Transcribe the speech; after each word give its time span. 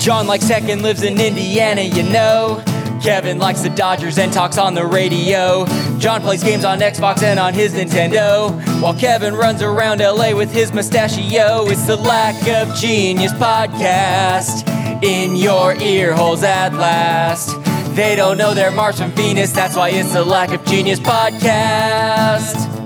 John 0.00 0.26
likes 0.26 0.48
tech 0.48 0.62
and 0.70 0.80
lives 0.80 1.02
in 1.02 1.20
Indiana, 1.20 1.82
you 1.82 2.02
know. 2.02 2.64
Kevin 3.02 3.38
likes 3.38 3.60
the 3.60 3.68
Dodgers 3.68 4.16
and 4.16 4.32
talks 4.32 4.56
on 4.56 4.72
the 4.72 4.86
radio. 4.86 5.66
John 5.98 6.22
plays 6.22 6.42
games 6.42 6.64
on 6.64 6.80
Xbox 6.80 7.22
and 7.22 7.38
on 7.38 7.52
his 7.52 7.74
Nintendo. 7.74 8.50
While 8.80 8.94
Kevin 8.94 9.34
runs 9.34 9.60
around 9.60 10.00
LA 10.00 10.34
with 10.34 10.50
his 10.52 10.72
mustachio. 10.72 11.66
It's 11.68 11.86
the 11.86 11.96
Lack 11.96 12.34
of 12.48 12.74
Genius 12.76 13.32
podcast 13.34 14.66
in 15.04 15.36
your 15.36 15.74
ear 15.74 16.14
holes 16.14 16.42
at 16.44 16.72
last. 16.72 17.62
They 17.94 18.16
don't 18.16 18.38
know 18.38 18.54
they're 18.54 18.70
Mars 18.70 18.98
from 18.98 19.10
Venus, 19.10 19.52
that's 19.52 19.76
why 19.76 19.90
it's 19.90 20.14
the 20.14 20.24
Lack 20.24 20.52
of 20.52 20.64
Genius 20.64 20.98
podcast. 20.98 22.79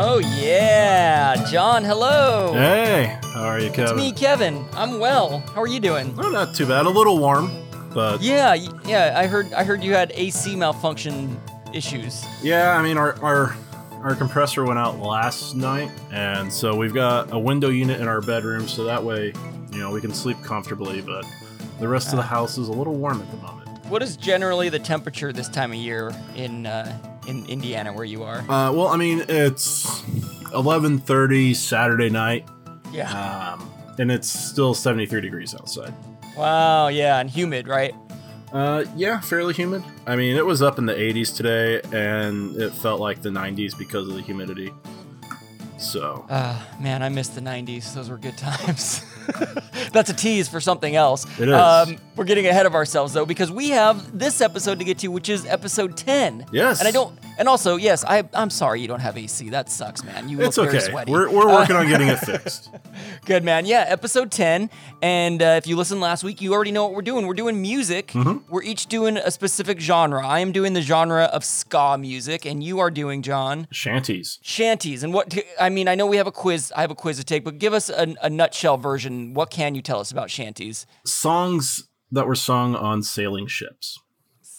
Oh, 0.00 0.18
yeah. 0.40 1.44
John, 1.50 1.82
hello. 1.82 2.52
Hey, 2.52 3.18
how 3.34 3.42
are 3.42 3.58
you, 3.58 3.68
Kevin? 3.70 3.84
It's 3.84 3.92
me, 3.96 4.12
Kevin. 4.12 4.64
I'm 4.74 5.00
well. 5.00 5.40
How 5.54 5.60
are 5.60 5.66
you 5.66 5.80
doing? 5.80 6.14
Oh, 6.18 6.30
not 6.30 6.54
too 6.54 6.66
bad. 6.66 6.86
A 6.86 6.88
little 6.88 7.18
warm, 7.18 7.50
but 7.92 8.22
Yeah, 8.22 8.54
yeah. 8.86 9.14
I 9.16 9.26
heard. 9.26 9.52
I 9.52 9.64
heard 9.64 9.82
you 9.82 9.94
had 9.94 10.12
AC 10.14 10.54
malfunction 10.54 11.36
issues. 11.74 12.24
yeah. 12.44 12.76
I 12.76 12.82
mean, 12.82 12.96
our 12.96 13.20
our 13.24 13.56
our 14.04 14.14
compressor 14.14 14.64
went 14.64 14.78
out 14.78 15.00
last 15.00 15.56
night, 15.56 15.90
and 16.12 16.52
so 16.52 16.76
we've 16.76 16.94
got 16.94 17.32
a 17.32 17.38
window 17.38 17.68
unit 17.70 18.00
in 18.00 18.06
our 18.06 18.20
bedroom, 18.20 18.68
so 18.68 18.84
that 18.84 19.02
way, 19.02 19.32
you 19.72 19.78
know, 19.78 19.90
we 19.90 20.00
can 20.00 20.14
sleep 20.14 20.36
comfortably. 20.44 21.00
But 21.00 21.24
the 21.80 21.88
rest 21.88 22.10
of 22.12 22.18
the 22.18 22.22
house 22.22 22.56
is 22.56 22.68
a 22.68 22.72
little 22.72 22.94
warm 22.94 23.20
at 23.20 23.28
the 23.32 23.36
moment. 23.38 23.68
What 23.86 24.02
is 24.04 24.16
generally 24.16 24.68
the 24.68 24.78
temperature 24.78 25.32
this 25.32 25.48
time 25.48 25.72
of 25.72 25.78
year 25.78 26.12
in 26.36 26.66
uh, 26.66 26.96
in 27.28 27.46
Indiana, 27.46 27.92
where 27.92 28.04
you 28.04 28.22
are? 28.24 28.38
Uh, 28.40 28.72
well, 28.72 28.88
I 28.88 28.96
mean, 28.96 29.24
it's 29.28 30.02
eleven 30.52 30.98
thirty 30.98 31.54
Saturday 31.54 32.10
night, 32.10 32.48
Yeah. 32.92 33.10
um, 33.58 33.70
and 33.98 34.10
it's 34.10 34.28
still 34.28 34.74
seventy 34.74 35.06
three 35.06 35.20
degrees 35.20 35.54
outside. 35.54 35.94
Wow. 36.36 36.88
Yeah, 36.88 37.18
and 37.20 37.28
humid, 37.30 37.68
right? 37.68 37.94
Uh, 38.52 38.84
yeah, 38.96 39.20
fairly 39.20 39.52
humid. 39.54 39.82
I 40.06 40.16
mean, 40.16 40.34
it 40.36 40.46
was 40.46 40.62
up 40.62 40.78
in 40.78 40.86
the 40.86 40.94
80s 40.94 41.36
today, 41.36 41.82
and 41.92 42.56
it 42.56 42.72
felt 42.72 42.98
like 42.98 43.20
the 43.20 43.28
90s 43.28 43.76
because 43.76 44.08
of 44.08 44.14
the 44.14 44.22
humidity. 44.22 44.72
So, 45.78 46.24
Uh, 46.30 46.58
man, 46.80 47.02
I 47.04 47.08
miss 47.08 47.28
the 47.28 47.40
'90s. 47.40 47.92
Those 47.94 48.10
were 48.10 48.18
good 48.18 48.36
times. 48.36 49.04
That's 49.92 50.10
a 50.10 50.14
tease 50.14 50.48
for 50.48 50.60
something 50.60 50.96
else. 50.96 51.24
It 51.38 51.48
is. 51.48 51.54
Um, 51.54 51.98
we're 52.16 52.24
getting 52.24 52.46
ahead 52.48 52.66
of 52.66 52.74
ourselves 52.74 53.12
though 53.12 53.26
because 53.26 53.52
we 53.52 53.68
have 53.70 54.18
this 54.18 54.40
episode 54.40 54.78
to 54.80 54.84
get 54.84 54.98
to, 55.00 55.08
which 55.08 55.28
is 55.28 55.46
episode 55.46 55.96
10. 55.96 56.46
Yes. 56.50 56.80
And 56.80 56.88
I 56.88 56.90
don't. 56.90 57.16
And 57.38 57.48
also, 57.48 57.76
yes, 57.76 58.04
I, 58.04 58.28
I'm 58.34 58.50
sorry 58.50 58.80
you 58.80 58.88
don't 58.88 59.00
have 59.00 59.16
AC. 59.16 59.48
That 59.50 59.70
sucks, 59.70 60.02
man. 60.02 60.28
You 60.28 60.40
it's 60.42 60.56
look 60.58 60.70
very 60.70 60.82
sweaty. 60.82 61.12
We're, 61.12 61.30
we're 61.30 61.46
working 61.46 61.76
on 61.76 61.86
getting 61.86 62.08
it 62.08 62.18
fixed. 62.18 62.70
Good 63.24 63.44
man. 63.44 63.64
Yeah, 63.64 63.84
episode 63.86 64.32
10. 64.32 64.68
And 65.02 65.40
uh, 65.40 65.54
if 65.56 65.66
you 65.68 65.76
listened 65.76 66.00
last 66.00 66.24
week, 66.24 66.42
you 66.42 66.52
already 66.52 66.72
know 66.72 66.84
what 66.84 66.94
we're 66.94 67.02
doing. 67.02 67.26
We're 67.28 67.34
doing 67.34 67.62
music. 67.62 68.08
Mm-hmm. 68.08 68.52
We're 68.52 68.64
each 68.64 68.86
doing 68.86 69.16
a 69.16 69.30
specific 69.30 69.78
genre. 69.80 70.26
I 70.26 70.40
am 70.40 70.50
doing 70.50 70.72
the 70.72 70.82
genre 70.82 71.24
of 71.24 71.44
ska 71.44 71.96
music, 71.96 72.44
and 72.44 72.62
you 72.62 72.80
are 72.80 72.90
doing, 72.90 73.22
John, 73.22 73.68
Shanties. 73.70 74.40
shanties. 74.42 75.04
And 75.04 75.14
what, 75.14 75.38
I 75.60 75.68
mean, 75.70 75.86
I 75.86 75.94
know 75.94 76.06
we 76.06 76.16
have 76.16 76.26
a 76.26 76.32
quiz. 76.32 76.72
I 76.76 76.80
have 76.80 76.90
a 76.90 76.96
quiz 76.96 77.18
to 77.18 77.24
take, 77.24 77.44
but 77.44 77.58
give 77.58 77.72
us 77.72 77.88
a, 77.88 78.16
a 78.20 78.28
nutshell 78.28 78.78
version. 78.78 79.32
What 79.32 79.50
can 79.50 79.76
you 79.76 79.82
tell 79.82 80.00
us 80.00 80.10
about 80.10 80.28
shanties? 80.28 80.86
Songs 81.04 81.88
that 82.10 82.26
were 82.26 82.34
sung 82.34 82.74
on 82.74 83.02
sailing 83.02 83.46
ships. 83.46 83.98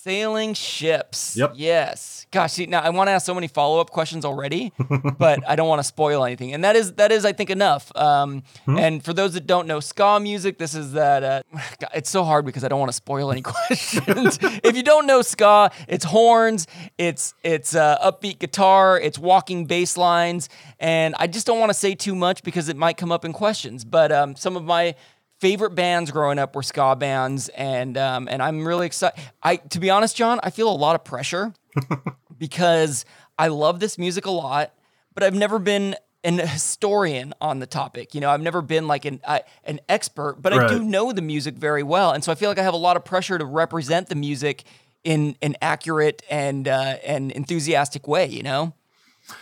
Sailing 0.10 0.54
ships. 0.56 1.38
Yep. 1.38 1.54
Yes. 1.56 2.26
Gosh, 2.32 2.54
see, 2.54 2.66
now 2.66 2.80
I 2.82 2.90
want 2.90 3.10
to 3.10 3.12
ask 3.12 3.26
so 3.26 3.36
many 3.36 3.48
follow 3.48 3.80
up 3.80 3.92
questions 3.92 4.26
already, 4.26 4.72
but 5.20 5.40
I 5.48 5.56
don't 5.56 5.68
want 5.68 5.80
to 5.80 5.84
spoil 5.84 6.26
anything. 6.26 6.52
And 6.54 6.64
that 6.64 6.76
is 6.76 6.94
that 6.94 7.12
is 7.12 7.26
I 7.26 7.34
think 7.34 7.50
enough. 7.52 7.92
Um, 7.96 8.42
And 8.68 9.04
for 9.04 9.14
those 9.14 9.34
that 9.34 9.46
don't 9.46 9.68
know 9.68 9.80
ska 9.80 10.20
music, 10.20 10.58
this 10.58 10.74
is 10.74 10.94
that. 10.94 11.24
Uh, 11.24 11.42
God, 11.80 11.92
it's 11.94 12.10
so 12.10 12.24
hard 12.24 12.44
because 12.46 12.64
I 12.64 12.68
don't 12.70 12.80
want 12.80 12.90
to 12.92 12.96
spoil 12.96 13.32
any 13.32 13.42
questions. 13.54 14.40
if 14.64 14.76
you 14.76 14.84
don't 14.84 15.06
know 15.06 15.22
ska, 15.22 15.70
it's 15.88 16.06
horns, 16.06 16.66
it's 16.98 17.34
it's 17.44 17.76
uh, 17.76 17.98
upbeat 18.04 18.40
guitar, 18.40 19.00
it's 19.00 19.20
walking 19.20 19.66
bass 19.66 19.96
lines, 19.98 20.50
and 20.80 21.14
I 21.20 21.28
just 21.28 21.46
don't 21.46 21.60
want 21.60 21.70
to 21.72 21.78
say 21.78 21.94
too 21.96 22.16
much 22.16 22.42
because 22.44 22.68
it 22.68 22.78
might 22.78 22.98
come 22.98 23.12
up 23.12 23.26
in 23.26 23.32
questions. 23.34 23.86
But 23.86 24.12
um, 24.12 24.36
some 24.36 24.58
of 24.58 24.64
my 24.64 24.96
favorite 25.40 25.72
bands 25.72 26.12
growing 26.12 26.38
up 26.38 26.56
were 26.56 26.64
ska 26.64 26.96
bands, 26.96 27.50
and 27.50 27.98
um, 27.98 28.28
and 28.30 28.42
I'm 28.42 28.68
really 28.68 28.86
excited. 28.86 29.20
I 29.42 29.58
to 29.58 29.80
be 29.80 29.90
honest, 29.90 30.16
John, 30.16 30.40
I 30.44 30.50
feel 30.50 30.70
a 30.70 30.76
lot 30.76 30.96
of 30.96 31.04
pressure 31.04 31.54
because 32.38 33.06
I 33.38 33.48
love 33.48 33.80
this 33.80 33.98
music 33.98 34.26
a 34.26 34.32
lot, 34.32 34.74
but 35.14 35.24
I've 35.24 35.36
never 35.36 35.60
been 35.60 35.96
an 36.24 36.38
historian 36.38 37.34
on 37.40 37.60
the 37.60 37.66
topic. 37.66 38.14
You 38.14 38.22
know, 38.22 38.30
I've 38.30 38.42
never 38.42 38.62
been 38.62 38.88
like 38.88 39.06
an 39.06 39.22
I, 39.28 39.44
an 39.64 39.80
expert, 39.88 40.38
but 40.42 40.54
I 40.54 40.68
do 40.68 40.84
know 40.84 41.12
the 41.12 41.22
music 41.22 41.56
very 41.56 41.84
well, 41.84 42.12
and 42.12 42.24
so 42.24 42.32
I 42.32 42.36
feel 42.36 42.50
like 42.50 42.60
I 42.60 42.64
have 42.64 42.74
a 42.74 42.78
lot 42.78 42.98
of 42.98 43.06
pressure 43.06 43.38
to 43.38 43.46
represent 43.46 44.10
the 44.10 44.16
music 44.16 44.64
in 45.04 45.38
an 45.42 45.56
accurate 45.62 46.22
and 46.30 46.68
uh, 46.68 46.98
and 47.06 47.32
enthusiastic 47.32 48.08
way. 48.08 48.28
You 48.28 48.44
know. 48.44 48.74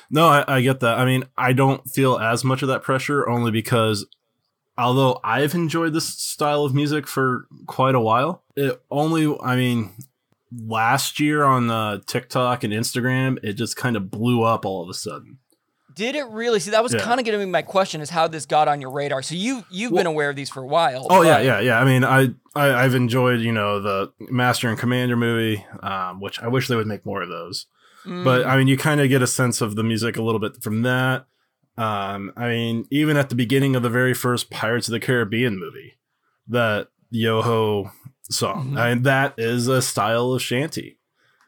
No, 0.10 0.28
I, 0.28 0.44
I 0.58 0.62
get 0.62 0.82
that. 0.82 1.00
I 1.00 1.06
mean, 1.06 1.24
I 1.38 1.54
don't 1.54 1.90
feel 1.90 2.20
as 2.20 2.44
much 2.44 2.62
of 2.62 2.68
that 2.68 2.84
pressure 2.84 3.28
only 3.28 3.52
because 3.52 4.06
although 4.78 5.20
I've 5.24 5.54
enjoyed 5.56 5.94
this 5.94 6.08
style 6.08 6.64
of 6.64 6.74
music 6.74 7.08
for 7.08 7.46
quite 7.66 7.96
a 7.96 8.00
while, 8.00 8.44
it 8.56 8.82
only, 8.92 9.36
I 9.42 9.56
mean, 9.56 9.92
last 10.66 11.20
year 11.20 11.44
on 11.44 11.70
uh, 11.70 12.00
TikTok 12.06 12.64
and 12.64 12.74
Instagram, 12.74 13.38
it 13.44 13.54
just 13.54 13.76
kind 13.76 13.96
of 13.96 14.10
blew 14.12 14.44
up 14.44 14.66
all 14.66 14.84
of 14.84 14.90
a 14.90 14.94
sudden. 14.94 15.40
Did 15.96 16.16
it 16.16 16.28
really? 16.28 16.60
See, 16.60 16.70
that 16.72 16.84
was 16.84 16.94
Yeah. 16.94 17.00
kind 17.00 17.20
of 17.20 17.26
going 17.26 17.40
to 17.40 17.44
be 17.44 17.50
my 17.50 17.64
question: 17.64 18.02
is 18.02 18.12
how 18.12 18.28
this 18.28 18.46
got 18.46 18.68
on 18.68 18.82
your 18.82 18.92
radar. 18.92 19.24
So 19.24 19.34
you 19.34 19.66
you've 19.72 19.94
been 19.94 20.06
aware 20.06 20.30
of 20.30 20.36
these 20.36 20.48
for 20.48 20.62
a 20.62 20.68
while. 20.68 21.08
Oh 21.10 21.24
yeah, 21.24 21.38
but- 21.38 21.46
yeah, 21.46 21.60
yeah. 21.60 21.80
I 21.82 21.86
mean, 21.86 22.04
I, 22.04 22.28
I 22.56 22.84
I've 22.84 22.94
enjoyed 22.94 23.40
you 23.42 23.52
know 23.52 23.82
the 23.82 24.14
Master 24.20 24.70
and 24.70 24.78
Commander 24.78 25.16
movie, 25.18 25.66
um, 25.82 26.20
which 26.20 26.40
I 26.40 26.50
wish 26.50 26.68
they 26.68 26.76
would 26.76 26.86
make 26.86 27.04
more 27.04 27.24
of 27.24 27.30
those. 27.30 27.66
But 28.06 28.44
Mm. 28.44 28.46
I 28.46 28.58
mean, 28.58 28.68
you 28.68 28.78
kind 28.78 29.02
of 29.02 29.10
get 29.10 29.24
a 29.24 29.28
sense 29.28 29.60
of 29.60 29.76
the 29.76 29.84
music 29.84 30.18
a 30.18 30.22
little 30.22 30.40
bit 30.40 30.62
from 30.62 30.84
that. 30.84 31.26
Um, 31.78 32.32
I 32.36 32.48
mean, 32.48 32.88
even 32.92 33.18
at 33.18 33.30
the 33.30 33.36
beginning 33.36 33.76
of 33.76 33.84
the 33.84 33.90
very 33.90 34.14
first 34.14 34.50
Pirates 34.50 34.88
of 34.88 34.92
the 34.94 35.00
Caribbean 35.00 35.60
movie, 35.60 35.94
that 36.48 36.88
Yoho 37.12 37.92
song, 38.30 38.72
Mhm. 38.72 38.80
I 38.80 38.94
mean, 38.94 39.04
that 39.04 39.36
is 39.38 39.68
a 39.68 39.82
style 39.82 40.34
of 40.34 40.42
shanty. 40.42 40.98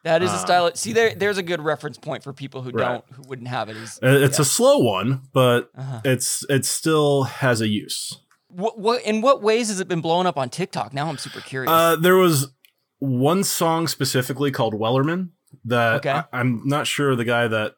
That 0.03 0.21
is 0.23 0.29
a 0.31 0.35
Uh, 0.35 0.37
style. 0.37 0.71
See, 0.75 0.93
there, 0.93 1.13
there's 1.13 1.37
a 1.37 1.43
good 1.43 1.59
reference 1.61 1.97
point 1.97 2.23
for 2.23 2.31
people 2.31 2.61
who 2.61 2.69
Right. 2.71 2.85
don't, 2.87 3.05
who 3.15 3.23
wouldn't 3.27 3.49
have 3.49 3.67
it. 3.69 3.75
Is 3.75 3.99
Uh, 4.01 4.07
It's 4.07 4.39
a 4.39 4.45
slow 4.45 4.77
one, 4.77 5.21
but 5.33 5.69
uh 5.77 5.99
it's 6.05 6.45
it 6.49 6.63
still 6.65 7.23
has 7.23 7.59
a 7.59 7.67
use. 7.67 8.17
what, 8.47 8.79
what? 8.79 9.01
In 9.03 9.21
what 9.21 9.41
ways 9.43 9.67
has 9.67 9.79
it 9.81 9.87
been 9.89 9.99
blown 10.01 10.25
up 10.25 10.37
on 10.37 10.49
TikTok? 10.49 10.93
Now 10.93 11.09
I'm 11.09 11.17
super 11.17 11.41
curious. 11.41 11.69
Uh, 11.69 11.95
there 11.97 12.15
was 12.15 12.53
one 12.99 13.43
song 13.43 13.87
specifically 13.87 14.51
called 14.51 14.73
Wellerman 14.73 15.29
that 15.65 15.97
Okay. 15.97 16.21
I, 16.31 16.39
am 16.39 16.61
not 16.65 16.87
sure 16.87 17.15
the 17.15 17.25
guy 17.25 17.47
that 17.49 17.75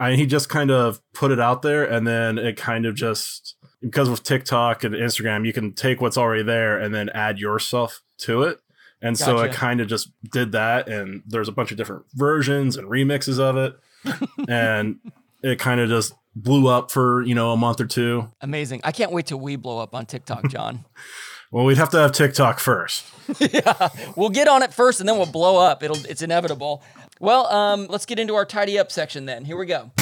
I 0.00 0.14
he 0.14 0.26
just 0.26 0.48
kind 0.48 0.70
of 0.70 1.00
put 1.12 1.30
it 1.30 1.40
out 1.40 1.62
there 1.62 1.84
and 1.84 2.06
then 2.06 2.38
it 2.38 2.56
kind 2.56 2.86
of 2.86 2.94
just 2.94 3.56
because 3.80 4.10
with 4.10 4.22
TikTok 4.22 4.84
and 4.84 4.94
Instagram 4.94 5.46
you 5.46 5.52
can 5.52 5.72
take 5.72 6.00
what's 6.00 6.16
already 6.18 6.42
there 6.42 6.78
and 6.78 6.94
then 6.94 7.08
add 7.10 7.38
yourself 7.38 8.02
to 8.18 8.42
it. 8.42 8.60
And 9.00 9.18
so 9.18 9.38
it 9.38 9.48
Gotcha. 9.48 9.58
kind 9.58 9.80
of 9.80 9.88
just 9.88 10.10
did 10.30 10.52
that 10.52 10.88
and 10.88 11.22
there's 11.26 11.48
a 11.48 11.52
bunch 11.52 11.70
of 11.72 11.76
different 11.76 12.04
versions 12.14 12.76
and 12.76 12.88
remixes 12.88 13.38
of 13.40 13.56
it 13.56 13.76
and 14.48 14.98
it 15.42 15.58
kind 15.58 15.80
of 15.80 15.88
just 15.88 16.14
blew 16.34 16.68
up 16.68 16.90
for, 16.90 17.22
you 17.22 17.34
know, 17.34 17.50
a 17.52 17.56
month 17.56 17.80
or 17.80 17.86
two. 17.86 18.28
Amazing. 18.40 18.80
I 18.84 18.92
can't 18.92 19.12
wait 19.12 19.26
till 19.26 19.40
we 19.40 19.56
blow 19.56 19.78
up 19.78 19.94
on 19.94 20.06
TikTok, 20.06 20.48
John. 20.48 20.84
Well, 21.52 21.66
we'd 21.66 21.76
have 21.76 21.90
to 21.90 21.98
have 21.98 22.12
TikTok 22.12 22.58
first. 22.58 23.04
yeah, 23.38 23.90
we'll 24.16 24.30
get 24.30 24.48
on 24.48 24.62
it 24.62 24.72
first, 24.72 25.00
and 25.00 25.08
then 25.08 25.18
we'll 25.18 25.26
blow 25.26 25.58
up. 25.58 25.82
It'll, 25.82 26.02
it's 26.06 26.22
inevitable. 26.22 26.82
Well, 27.22 27.46
um, 27.46 27.86
let's 27.88 28.04
get 28.04 28.18
into 28.18 28.34
our 28.34 28.44
tidy 28.44 28.80
up 28.80 28.90
section 28.90 29.26
then. 29.26 29.44
Here 29.44 29.56
we 29.56 29.64
go. 29.64 29.92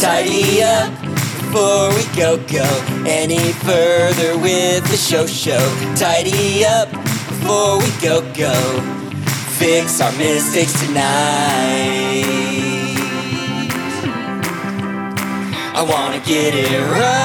Tidy 0.00 0.60
up 0.60 0.90
before 1.00 1.94
we 1.94 2.04
go 2.16 2.36
go 2.48 2.66
any 3.06 3.52
further 3.52 4.36
with 4.38 4.82
the 4.90 4.96
show 4.96 5.24
show. 5.24 5.60
Tidy 5.94 6.64
up 6.64 6.90
before 6.90 7.78
we 7.78 7.88
go 8.02 8.22
go. 8.34 8.52
Fix 9.56 10.00
our 10.00 10.10
mistakes 10.18 10.84
tonight. 10.84 12.24
I 15.76 15.82
wanna 15.88 16.18
get 16.26 16.54
it 16.56 16.80
right. 16.90 17.22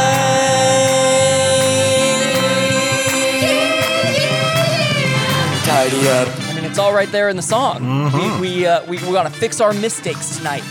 Tidy 5.65 6.07
up. 6.07 6.50
It's 6.63 6.77
all 6.77 6.93
right 6.93 7.11
there 7.11 7.27
in 7.29 7.35
the 7.35 7.41
song. 7.41 8.11
We 8.13 8.39
we 8.39 8.65
uh, 8.65 8.85
we, 8.85 8.97
we 8.97 9.11
to 9.13 9.29
fix 9.29 9.59
our 9.59 9.73
mistakes 9.73 10.37
tonight. 10.37 10.63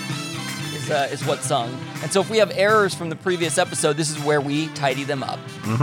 Is 0.74 0.90
uh, 0.90 1.08
is 1.12 1.24
what's 1.26 1.46
sung. 1.46 1.76
And 2.02 2.10
so 2.12 2.20
if 2.20 2.30
we 2.30 2.38
have 2.38 2.50
errors 2.54 2.94
from 2.94 3.10
the 3.10 3.16
previous 3.16 3.58
episode, 3.58 3.96
this 3.96 4.08
is 4.10 4.18
where 4.24 4.40
we 4.40 4.68
tidy 4.68 5.04
them 5.04 5.22
up. 5.22 5.38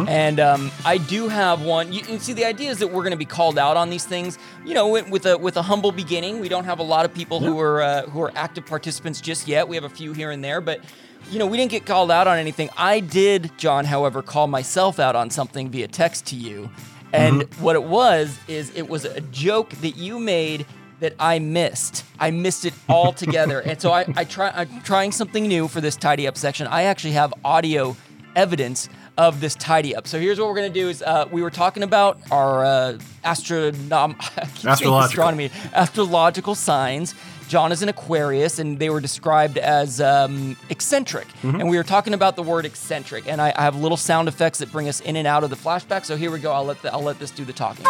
And 0.08 0.40
um, 0.40 0.72
I 0.84 0.98
do 0.98 1.28
have 1.28 1.62
one. 1.62 1.94
You, 1.94 2.02
you 2.10 2.20
see, 2.20 2.34
the 2.34 2.46
idea 2.46 2.72
is 2.72 2.80
that 2.80 2.88
we're 2.88 3.04
going 3.04 3.12
to 3.12 3.18
be 3.18 3.26
called 3.26 3.60
out 3.60 3.78
on 3.78 3.90
these 3.90 4.06
things. 4.06 4.40
You 4.66 4.74
know, 4.74 4.88
with, 4.88 5.10
with 5.10 5.26
a 5.26 5.38
with 5.38 5.58
a 5.58 5.62
humble 5.62 5.92
beginning. 5.92 6.40
We 6.40 6.50
don't 6.50 6.66
have 6.66 6.80
a 6.80 6.84
lot 6.84 7.06
of 7.06 7.14
people 7.14 7.40
who 7.40 7.60
are 7.60 7.82
uh, 7.82 8.02
who 8.04 8.22
are 8.22 8.32
active 8.36 8.66
participants 8.66 9.22
just 9.22 9.48
yet. 9.48 9.68
We 9.68 9.76
have 9.76 9.86
a 9.86 9.90
few 9.90 10.14
here 10.14 10.32
and 10.32 10.44
there, 10.44 10.62
but 10.62 10.82
you 11.30 11.40
know, 11.40 11.46
we 11.46 11.58
didn't 11.58 11.72
get 11.72 11.86
called 11.86 12.10
out 12.10 12.28
on 12.28 12.38
anything. 12.38 12.70
I 12.78 13.02
did, 13.02 13.52
John, 13.58 13.86
however, 13.86 14.22
call 14.22 14.48
myself 14.48 15.00
out 15.00 15.16
on 15.16 15.30
something 15.30 15.70
via 15.70 15.88
text 15.88 16.26
to 16.28 16.36
you. 16.36 16.70
And 17.14 17.44
what 17.60 17.76
it 17.76 17.84
was 17.84 18.38
is 18.48 18.72
it 18.76 18.90
was 18.90 19.06
a 19.06 19.22
joke 19.22 19.70
that 19.82 19.96
you 19.98 20.20
made 20.20 20.66
that 21.00 21.14
I 21.20 21.40
missed. 21.40 22.04
I 22.20 22.32
missed 22.32 22.66
it 22.66 22.74
altogether. 22.90 23.60
and 23.60 23.80
so 23.82 23.92
I, 23.92 24.06
I 24.16 24.24
try 24.24 24.50
I'm 24.56 24.82
trying 24.82 25.12
something 25.12 25.48
new 25.48 25.68
for 25.68 25.80
this 25.82 25.96
tidy 25.96 26.28
up 26.28 26.38
section. 26.38 26.68
I 26.68 26.84
actually 26.84 27.14
have 27.14 27.34
audio 27.46 27.96
evidence 28.36 28.90
of 29.18 29.40
this 29.42 29.56
tidy 29.56 29.96
up. 29.96 30.08
So 30.08 30.20
here's 30.20 30.40
what 30.40 30.48
we're 30.48 30.56
gonna 30.56 30.70
do: 30.70 30.90
is 30.90 31.02
uh, 31.02 31.28
we 31.32 31.42
were 31.42 31.50
talking 31.50 31.84
about 31.84 32.20
our 32.32 32.66
uh, 32.66 32.98
astronom- 33.24 34.16
I 34.38 34.42
keep 34.46 34.56
saying 34.58 34.68
Astrological. 34.72 35.00
astronomy, 35.00 35.52
astrological 35.74 36.56
signs. 36.56 37.16
John 37.48 37.72
is 37.72 37.82
an 37.82 37.90
Aquarius, 37.90 38.60
and 38.60 38.78
they 38.78 38.90
were 38.90 39.00
described 39.00 39.58
as 39.58 40.02
um, 40.02 40.58
eccentric. 40.70 41.28
And 41.44 41.70
we 41.70 41.78
were 41.78 41.84
talking 41.84 42.14
about 42.14 42.36
the 42.36 42.44
word 42.44 42.66
eccentric, 42.66 43.28
and 43.28 43.42
I, 43.42 43.54
I 43.56 43.62
have 43.62 43.76
little 43.76 43.98
sound 43.98 44.28
effects 44.28 44.60
that 44.60 44.72
bring 44.72 44.88
us 44.90 45.00
in 45.00 45.16
and 45.16 45.28
out 45.28 45.44
of 45.44 45.50
the 45.50 45.56
flashback. 45.56 46.06
So 46.06 46.16
here 46.18 46.30
we 46.32 46.40
go. 46.40 46.52
I'll 46.52 46.66
let 46.66 46.82
the, 46.82 46.92
I'll 46.92 47.02
let 47.02 47.20
this 47.20 47.32
do 47.32 47.46
the 47.46 47.54
talking. 47.54 47.86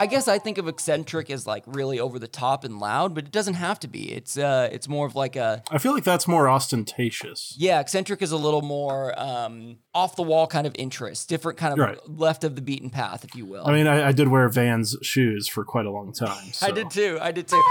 I 0.00 0.06
guess 0.06 0.26
I 0.26 0.38
think 0.38 0.58
of 0.58 0.66
eccentric 0.66 1.30
as 1.30 1.46
like 1.46 1.62
really 1.66 2.00
over 2.00 2.18
the 2.18 2.26
top 2.26 2.64
and 2.64 2.78
loud, 2.80 3.14
but 3.14 3.24
it 3.24 3.30
doesn't 3.30 3.54
have 3.54 3.78
to 3.80 3.88
be. 3.88 4.12
It's 4.12 4.36
uh, 4.36 4.68
it's 4.72 4.88
more 4.88 5.06
of 5.06 5.14
like 5.14 5.36
a 5.36 5.62
I 5.70 5.78
feel 5.78 5.92
like 5.94 6.02
that's 6.04 6.26
more 6.26 6.48
ostentatious. 6.48 7.54
yeah. 7.56 7.78
Eccentric 7.80 8.20
is 8.22 8.32
a 8.32 8.36
little 8.36 8.62
more 8.62 9.18
um, 9.18 9.76
off 9.94 10.16
the 10.16 10.22
wall 10.22 10.46
kind 10.46 10.66
of 10.66 10.74
interest, 10.78 11.28
different 11.28 11.58
kind 11.58 11.72
of 11.72 11.78
Right. 11.78 11.98
left 12.08 12.42
of 12.44 12.56
the 12.56 12.62
beaten 12.62 12.90
path, 12.90 13.24
if 13.24 13.34
you 13.36 13.46
will. 13.46 13.66
I 13.66 13.72
mean, 13.72 13.86
I, 13.86 14.08
I 14.08 14.12
did 14.12 14.28
wear 14.28 14.48
Vans 14.48 14.96
shoes 15.02 15.46
for 15.48 15.64
quite 15.64 15.86
a 15.86 15.90
long 15.90 16.12
time. 16.12 16.50
I 16.62 16.70
did 16.72 16.90
too. 16.90 17.18
I 17.20 17.30
did 17.30 17.46
too. 17.48 17.62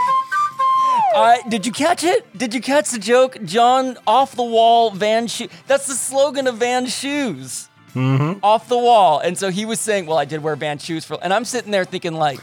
I 1.15 1.41
did 1.49 1.65
you 1.65 1.71
catch 1.71 2.03
it? 2.03 2.37
Did 2.37 2.53
you 2.53 2.61
catch 2.61 2.89
the 2.91 2.99
joke? 2.99 3.37
John 3.43 3.97
off 4.07 4.35
the 4.35 4.43
wall 4.43 4.91
Van 4.91 5.27
shoe. 5.27 5.47
That's 5.67 5.87
the 5.87 5.93
slogan 5.95 6.47
of 6.47 6.57
Van 6.57 6.85
shoes. 6.87 7.69
Mhm. 7.93 8.39
Off 8.43 8.67
the 8.67 8.77
wall. 8.77 9.19
And 9.19 9.37
so 9.37 9.49
he 9.49 9.65
was 9.65 9.79
saying, 9.79 10.05
"Well, 10.05 10.17
I 10.17 10.25
did 10.25 10.41
wear 10.43 10.55
Van 10.55 10.77
shoes 10.79 11.05
for," 11.05 11.17
and 11.21 11.33
I'm 11.33 11.45
sitting 11.45 11.71
there 11.71 11.85
thinking 11.85 12.13
like. 12.13 12.39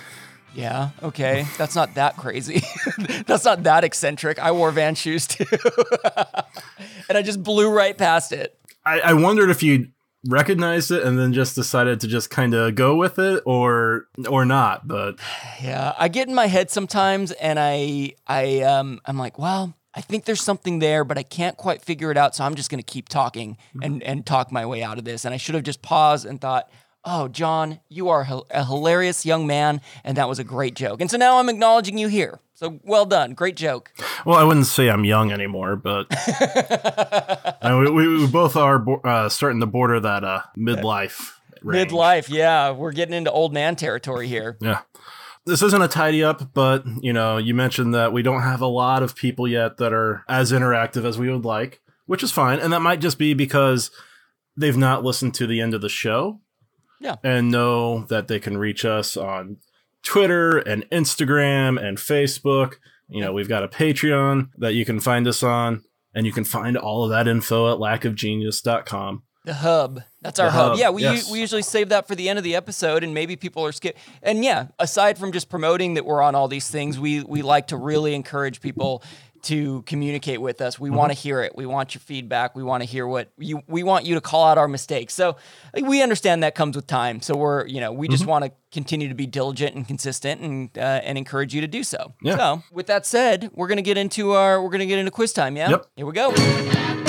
Yeah, 0.52 0.88
okay. 1.00 1.47
That's 1.58 1.76
not 1.76 1.94
that 1.94 2.17
crazy. 2.17 2.64
That's 3.26 3.44
not 3.44 3.62
that 3.62 3.85
eccentric. 3.85 4.41
I 4.41 4.50
wore 4.50 4.73
Van 4.73 4.97
shoes 4.97 5.29
too. 5.29 5.44
and 7.08 7.17
I 7.17 7.23
just 7.23 7.41
blew 7.43 7.70
right 7.70 7.97
past 7.97 8.32
it. 8.32 8.58
I, 8.85 8.99
I 9.00 9.12
wondered 9.12 9.50
if 9.50 9.62
you 9.62 9.88
recognized 10.26 10.91
it 10.91 11.05
and 11.05 11.17
then 11.19 11.32
just 11.32 11.55
decided 11.55 12.00
to 12.00 12.08
just 12.08 12.31
kind 12.31 12.53
of 12.55 12.75
go 12.75 12.96
with 12.96 13.19
it 13.20 13.43
or 13.46 14.06
or 14.29 14.44
not. 14.44 14.88
But 14.88 15.20
Yeah, 15.62 15.94
I 15.96 16.08
get 16.08 16.26
in 16.26 16.35
my 16.35 16.46
head 16.46 16.69
sometimes, 16.69 17.31
and 17.32 17.56
I, 17.61 18.14
I, 18.26 18.62
um, 18.62 19.00
I'm 19.06 19.19
like, 19.19 19.38
well, 19.38 19.75
I 19.95 20.01
think 20.01 20.25
there's 20.25 20.43
something 20.43 20.79
there, 20.79 21.05
but 21.05 21.19
I 21.19 21.23
can't 21.23 21.57
quite 21.57 21.83
figure 21.83 22.11
it 22.11 22.17
out. 22.17 22.37
So 22.37 22.45
I'm 22.45 22.55
just 22.55 22.71
gonna 22.71 22.83
keep 22.83 23.09
talking 23.09 23.57
and 23.83 24.03
and 24.03 24.25
talk 24.25 24.53
my 24.53 24.65
way 24.67 24.83
out 24.83 24.99
of 24.99 25.05
this. 25.05 25.25
And 25.25 25.35
I 25.35 25.37
should 25.37 25.55
have 25.55 25.65
just 25.65 25.83
paused 25.83 26.27
and 26.27 26.41
thought, 26.41 26.71
oh, 27.05 27.29
John, 27.29 27.81
you 27.89 28.09
are 28.09 28.27
a 28.51 28.65
hilarious 28.65 29.25
young 29.25 29.47
man, 29.47 29.81
and 30.05 30.17
that 30.17 30.29
was 30.29 30.39
a 30.39 30.45
great 30.45 30.75
joke. 30.75 31.01
And 31.01 31.11
so 31.11 31.17
now 31.17 31.39
I'm 31.39 31.49
acknowledging 31.49 31.99
you 31.99 32.09
here. 32.09 32.41
So 32.55 32.79
well 32.85 33.07
done, 33.07 33.33
great 33.33 33.57
joke. 33.57 33.91
well, 34.27 34.37
I 34.37 34.45
wouldn't 34.45 34.67
say 34.67 34.91
I'm 34.91 35.05
young 35.05 35.33
anymore, 35.33 35.77
but 35.77 36.07
I 36.11 37.71
mean, 37.73 37.95
we, 37.95 38.07
we 38.07 38.27
both 38.27 38.55
are 38.55 38.85
uh, 39.07 39.29
starting 39.31 39.61
to 39.61 39.67
border 39.67 39.99
that 39.99 40.25
uh, 40.25 40.43
midlife. 40.59 41.33
range. 41.63 41.91
Midlife, 41.91 42.29
yeah, 42.29 42.71
we're 42.73 42.93
getting 42.93 43.15
into 43.15 43.31
old 43.31 43.55
man 43.55 43.77
territory 43.77 44.29
here. 44.29 44.59
Yeah. 44.61 44.81
This 45.47 45.63
isn't 45.63 45.83
a 45.83 45.89
tidy 45.89 46.23
up, 46.23 46.53
but 46.53 46.85
you 47.01 47.13
know, 47.13 47.39
you 47.39 47.55
mentioned 47.55 47.95
that 47.95 48.13
we 48.13 48.23
don't 48.23 48.43
have 48.43 48.61
a 48.61 48.67
lot 48.67 49.03
of 49.03 49.17
people 49.17 49.49
yet 49.49 49.79
that 49.79 49.93
are 49.93 50.25
as 50.29 50.53
interactive 50.53 51.05
as 51.05 51.19
we 51.19 51.31
would 51.31 51.45
like, 51.45 51.81
which 52.07 52.23
is 52.23 52.31
fine. 52.31 52.59
And 52.59 52.73
that 52.73 52.81
might 52.81 53.01
just 53.01 53.19
be 53.19 53.35
because 53.35 53.91
they've 54.57 54.77
not 54.77 55.03
listened 55.03 55.35
to 55.35 55.47
the 55.47 55.61
end 55.61 55.75
of 55.75 55.81
the 55.81 55.89
show. 55.89 56.41
Yeah. 57.01 57.17
And 57.25 57.51
know 57.51 58.05
that 58.05 58.29
they 58.29 58.39
can 58.39 58.59
reach 58.59 58.85
us 58.85 59.17
on 59.17 59.57
Twitter 60.03 60.59
and 60.59 60.89
Instagram 60.91 61.83
and 61.83 61.97
Facebook. 61.97 62.75
You 63.09 63.23
know, 63.23 63.33
we've 63.33 63.49
got 63.49 63.65
a 63.65 63.69
Patreon 63.69 64.51
that 64.59 64.75
you 64.75 64.85
can 64.85 65.01
find 65.01 65.27
us 65.27 65.43
on, 65.43 65.83
and 66.15 66.27
you 66.27 66.33
can 66.33 66.45
find 66.45 66.77
all 66.77 67.05
of 67.05 67.11
that 67.11 67.27
info 67.27 67.73
at 67.73 67.79
lackofgenius.com. 67.79 69.23
The 69.45 69.55
hub. 69.55 70.03
That's 70.21 70.39
our 70.39 70.51
hub. 70.51 70.71
hub, 70.73 70.79
Yeah, 70.79 70.91
we, 70.91 71.03
yes. 71.03 71.31
we 71.31 71.41
usually 71.41 71.63
save 71.63 71.89
that 71.89 72.07
for 72.07 72.15
the 72.15 72.29
end 72.29 72.39
of 72.39 72.45
the 72.45 72.55
episode, 72.57 73.03
and 73.03 73.15
maybe 73.15 73.37
people 73.37 73.65
are 73.65 73.73
skip. 73.73 73.97
And 74.23 74.45
yeah, 74.45 74.67
aside 74.79 75.17
from 75.17 75.33
just 75.33 75.49
promoting 75.49 75.95
that 75.95 76.05
we're 76.05 76.21
on 76.21 76.35
all 76.35 76.47
these 76.49 76.69
things, 76.69 76.99
we 76.99 77.23
we 77.23 77.41
like 77.43 77.69
to 77.69 77.77
really 77.79 78.15
encourage 78.15 78.61
people 78.61 79.03
to 79.45 79.81
communicate 79.87 80.39
with 80.43 80.61
us. 80.61 80.79
We 80.79 80.91
Mm-hmm. 80.91 80.99
want 80.99 81.13
to 81.13 81.19
hear 81.19 81.41
it. 81.41 81.57
We 81.57 81.65
want 81.65 81.95
your 81.95 82.01
feedback. 82.03 82.55
We 82.55 82.63
want 82.63 82.83
to 82.83 82.87
hear 82.87 83.07
what 83.07 83.31
you. 83.39 83.63
We 83.67 83.83
want 83.83 84.05
you 84.05 84.15
to 84.17 84.21
call 84.21 84.45
out 84.47 84.59
our 84.59 84.69
mistakes. 84.69 85.15
So 85.15 85.37
we 85.81 86.03
understand 86.03 86.43
that 86.43 86.55
comes 86.55 86.77
with 86.77 86.87
time. 86.87 87.23
So 87.23 87.35
we're 87.35 87.67
you 87.67 87.81
know 87.81 87.91
we 87.91 88.07
just 88.09 88.25
Mm-hmm. 88.25 88.31
want 88.31 88.45
to 88.45 88.53
continue 88.71 89.09
to 89.09 89.15
be 89.15 89.25
diligent 89.27 89.75
and 89.75 89.89
consistent 89.89 90.43
and 90.43 90.69
uh, 90.77 91.01
and 91.03 91.17
encourage 91.17 91.55
you 91.55 91.63
to 91.63 91.67
do 91.67 91.83
so. 91.83 92.13
Yeah. 92.21 92.37
So 92.37 92.63
with 92.71 92.89
that 92.89 93.07
said, 93.07 93.51
we're 93.55 93.69
gonna 93.69 93.81
get 93.81 93.97
into 93.97 94.33
our 94.33 94.63
we're 94.63 94.69
gonna 94.69 94.85
get 94.85 94.99
into 94.99 95.11
quiz 95.11 95.33
time. 95.33 95.57
Yeah. 95.57 95.71
Yep. 95.71 95.87
Here 95.97 96.05
we 96.05 96.13
go. 96.13 97.00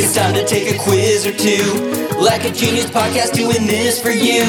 It's 0.00 0.14
time 0.14 0.32
to 0.34 0.46
take 0.46 0.72
a 0.72 0.78
quiz 0.78 1.26
or 1.26 1.32
two. 1.32 1.58
Like 2.22 2.44
a 2.44 2.52
genius 2.52 2.86
podcast 2.86 3.34
doing 3.34 3.66
this 3.66 4.00
for 4.00 4.10
you. 4.10 4.44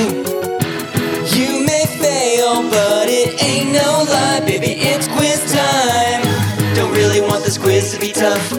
You 1.33 1.65
may 1.65 1.85
fail, 1.97 2.69
but 2.69 3.09
it 3.09 3.41
ain't 3.41 3.71
no 3.73 4.05
lie, 4.07 4.41
baby. 4.45 4.77
It's 4.77 5.07
quiz 5.07 5.51
time. 5.51 6.21
Don't 6.75 6.93
really 6.93 7.19
want 7.19 7.43
this 7.43 7.57
quiz 7.57 7.91
to 7.95 7.99
be 7.99 8.11
tough. 8.11 8.53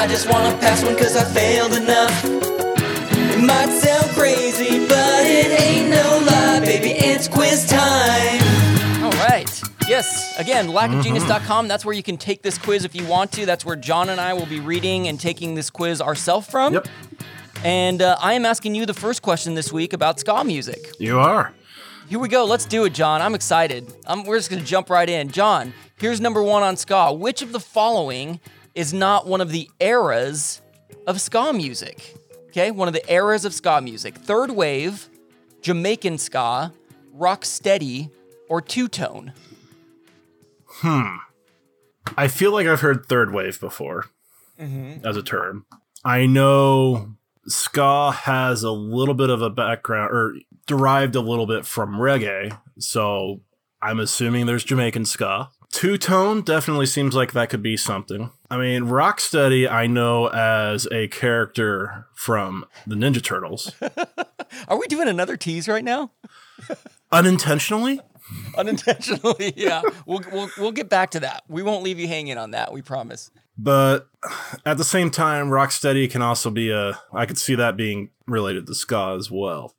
I 0.00 0.06
just 0.08 0.30
wanna 0.30 0.56
pass 0.56 0.82
one 0.82 0.96
cause 0.96 1.14
I 1.14 1.24
failed 1.24 1.74
enough. 1.74 2.24
It 2.24 3.44
might 3.44 3.68
sound 3.68 4.08
crazy, 4.16 4.88
but 4.88 5.20
it 5.26 5.60
ain't 5.60 5.90
no 5.90 6.24
lie, 6.24 6.60
baby. 6.60 6.92
It's 6.92 7.28
quiz 7.28 7.66
time. 7.66 8.19
Yes. 9.90 10.38
Again, 10.38 10.68
lackofgenius.com. 10.68 11.66
That's 11.66 11.84
where 11.84 11.94
you 11.94 12.04
can 12.04 12.16
take 12.16 12.42
this 12.42 12.56
quiz 12.58 12.84
if 12.84 12.94
you 12.94 13.04
want 13.06 13.32
to. 13.32 13.44
That's 13.44 13.64
where 13.64 13.74
John 13.74 14.08
and 14.08 14.20
I 14.20 14.34
will 14.34 14.46
be 14.46 14.60
reading 14.60 15.08
and 15.08 15.18
taking 15.18 15.56
this 15.56 15.68
quiz 15.68 16.00
ourselves 16.00 16.46
from. 16.48 16.74
Yep, 16.74 16.86
And 17.64 18.00
uh, 18.00 18.16
I 18.20 18.34
am 18.34 18.46
asking 18.46 18.76
you 18.76 18.86
the 18.86 18.94
first 18.94 19.20
question 19.20 19.54
this 19.54 19.72
week 19.72 19.92
about 19.92 20.20
ska 20.20 20.44
music. 20.44 20.92
you 21.00 21.18
are. 21.18 21.52
Here 22.08 22.20
we 22.20 22.28
go. 22.28 22.44
Let's 22.44 22.66
do 22.66 22.84
it, 22.84 22.92
John. 22.92 23.20
I'm 23.20 23.34
excited. 23.34 23.92
I'm, 24.06 24.22
we're 24.22 24.38
just 24.38 24.48
going 24.48 24.62
to 24.62 24.66
jump 24.66 24.90
right 24.90 25.08
in. 25.08 25.28
John, 25.30 25.74
here's 25.98 26.20
number 26.20 26.42
one 26.42 26.62
on 26.62 26.76
ska. 26.76 27.12
Which 27.12 27.42
of 27.42 27.50
the 27.50 27.60
following 27.60 28.38
is 28.76 28.94
not 28.94 29.26
one 29.26 29.40
of 29.40 29.50
the 29.50 29.68
eras 29.80 30.60
of 31.08 31.20
ska 31.20 31.52
music? 31.52 32.14
Okay, 32.48 32.70
one 32.70 32.86
of 32.86 32.94
the 32.94 33.12
eras 33.12 33.44
of 33.44 33.52
ska 33.54 33.80
music. 33.80 34.16
Third 34.16 34.52
wave, 34.52 35.08
Jamaican 35.62 36.18
ska, 36.18 36.72
rock 37.12 37.44
steady, 37.44 38.10
or 38.48 38.60
two 38.60 38.86
tone. 38.86 39.32
Hmm. 40.80 41.16
I 42.16 42.28
feel 42.28 42.52
like 42.52 42.66
I've 42.66 42.80
heard 42.80 43.06
third 43.06 43.32
wave 43.32 43.60
before 43.60 44.06
mm-hmm. 44.58 45.06
as 45.06 45.16
a 45.16 45.22
term. 45.22 45.66
I 46.04 46.26
know 46.26 47.16
ska 47.46 48.10
has 48.10 48.62
a 48.62 48.70
little 48.70 49.14
bit 49.14 49.30
of 49.30 49.42
a 49.42 49.50
background 49.50 50.10
or 50.12 50.34
derived 50.66 51.14
a 51.16 51.20
little 51.20 51.46
bit 51.46 51.66
from 51.66 51.96
reggae, 51.96 52.58
so 52.78 53.40
I'm 53.82 54.00
assuming 54.00 54.46
there's 54.46 54.64
Jamaican 54.64 55.04
ska. 55.04 55.50
Two 55.70 55.98
tone 55.98 56.42
definitely 56.42 56.86
seems 56.86 57.14
like 57.14 57.32
that 57.32 57.48
could 57.48 57.62
be 57.62 57.76
something. 57.76 58.30
I 58.50 58.56
mean, 58.56 58.84
Rocksteady 58.84 59.70
I 59.70 59.86
know 59.86 60.26
as 60.26 60.88
a 60.90 61.08
character 61.08 62.06
from 62.14 62.64
the 62.86 62.96
Ninja 62.96 63.22
Turtles. 63.22 63.72
Are 64.68 64.78
we 64.78 64.86
doing 64.88 65.08
another 65.08 65.36
tease 65.36 65.68
right 65.68 65.84
now? 65.84 66.10
Unintentionally? 67.12 68.00
Unintentionally, 68.58 69.52
yeah. 69.56 69.82
We'll, 70.06 70.22
we'll, 70.32 70.50
we'll 70.58 70.72
get 70.72 70.88
back 70.88 71.10
to 71.12 71.20
that. 71.20 71.42
We 71.48 71.62
won't 71.62 71.82
leave 71.82 71.98
you 71.98 72.08
hanging 72.08 72.38
on 72.38 72.50
that. 72.52 72.72
We 72.72 72.82
promise. 72.82 73.30
But 73.58 74.08
at 74.64 74.78
the 74.78 74.84
same 74.84 75.10
time, 75.10 75.48
Rocksteady 75.48 76.10
can 76.10 76.22
also 76.22 76.50
be 76.50 76.70
a. 76.70 76.98
I 77.12 77.26
could 77.26 77.38
see 77.38 77.54
that 77.56 77.76
being 77.76 78.10
related 78.26 78.66
to 78.68 78.74
ska 78.74 79.14
as 79.18 79.30
well. 79.30 79.74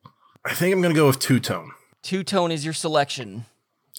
I 0.45 0.53
think 0.53 0.73
I'm 0.73 0.81
gonna 0.81 0.93
go 0.93 1.07
with 1.07 1.19
two 1.19 1.39
tone. 1.39 1.71
Two 2.03 2.23
tone 2.23 2.51
is 2.51 2.63
your 2.63 2.73
selection. 2.73 3.45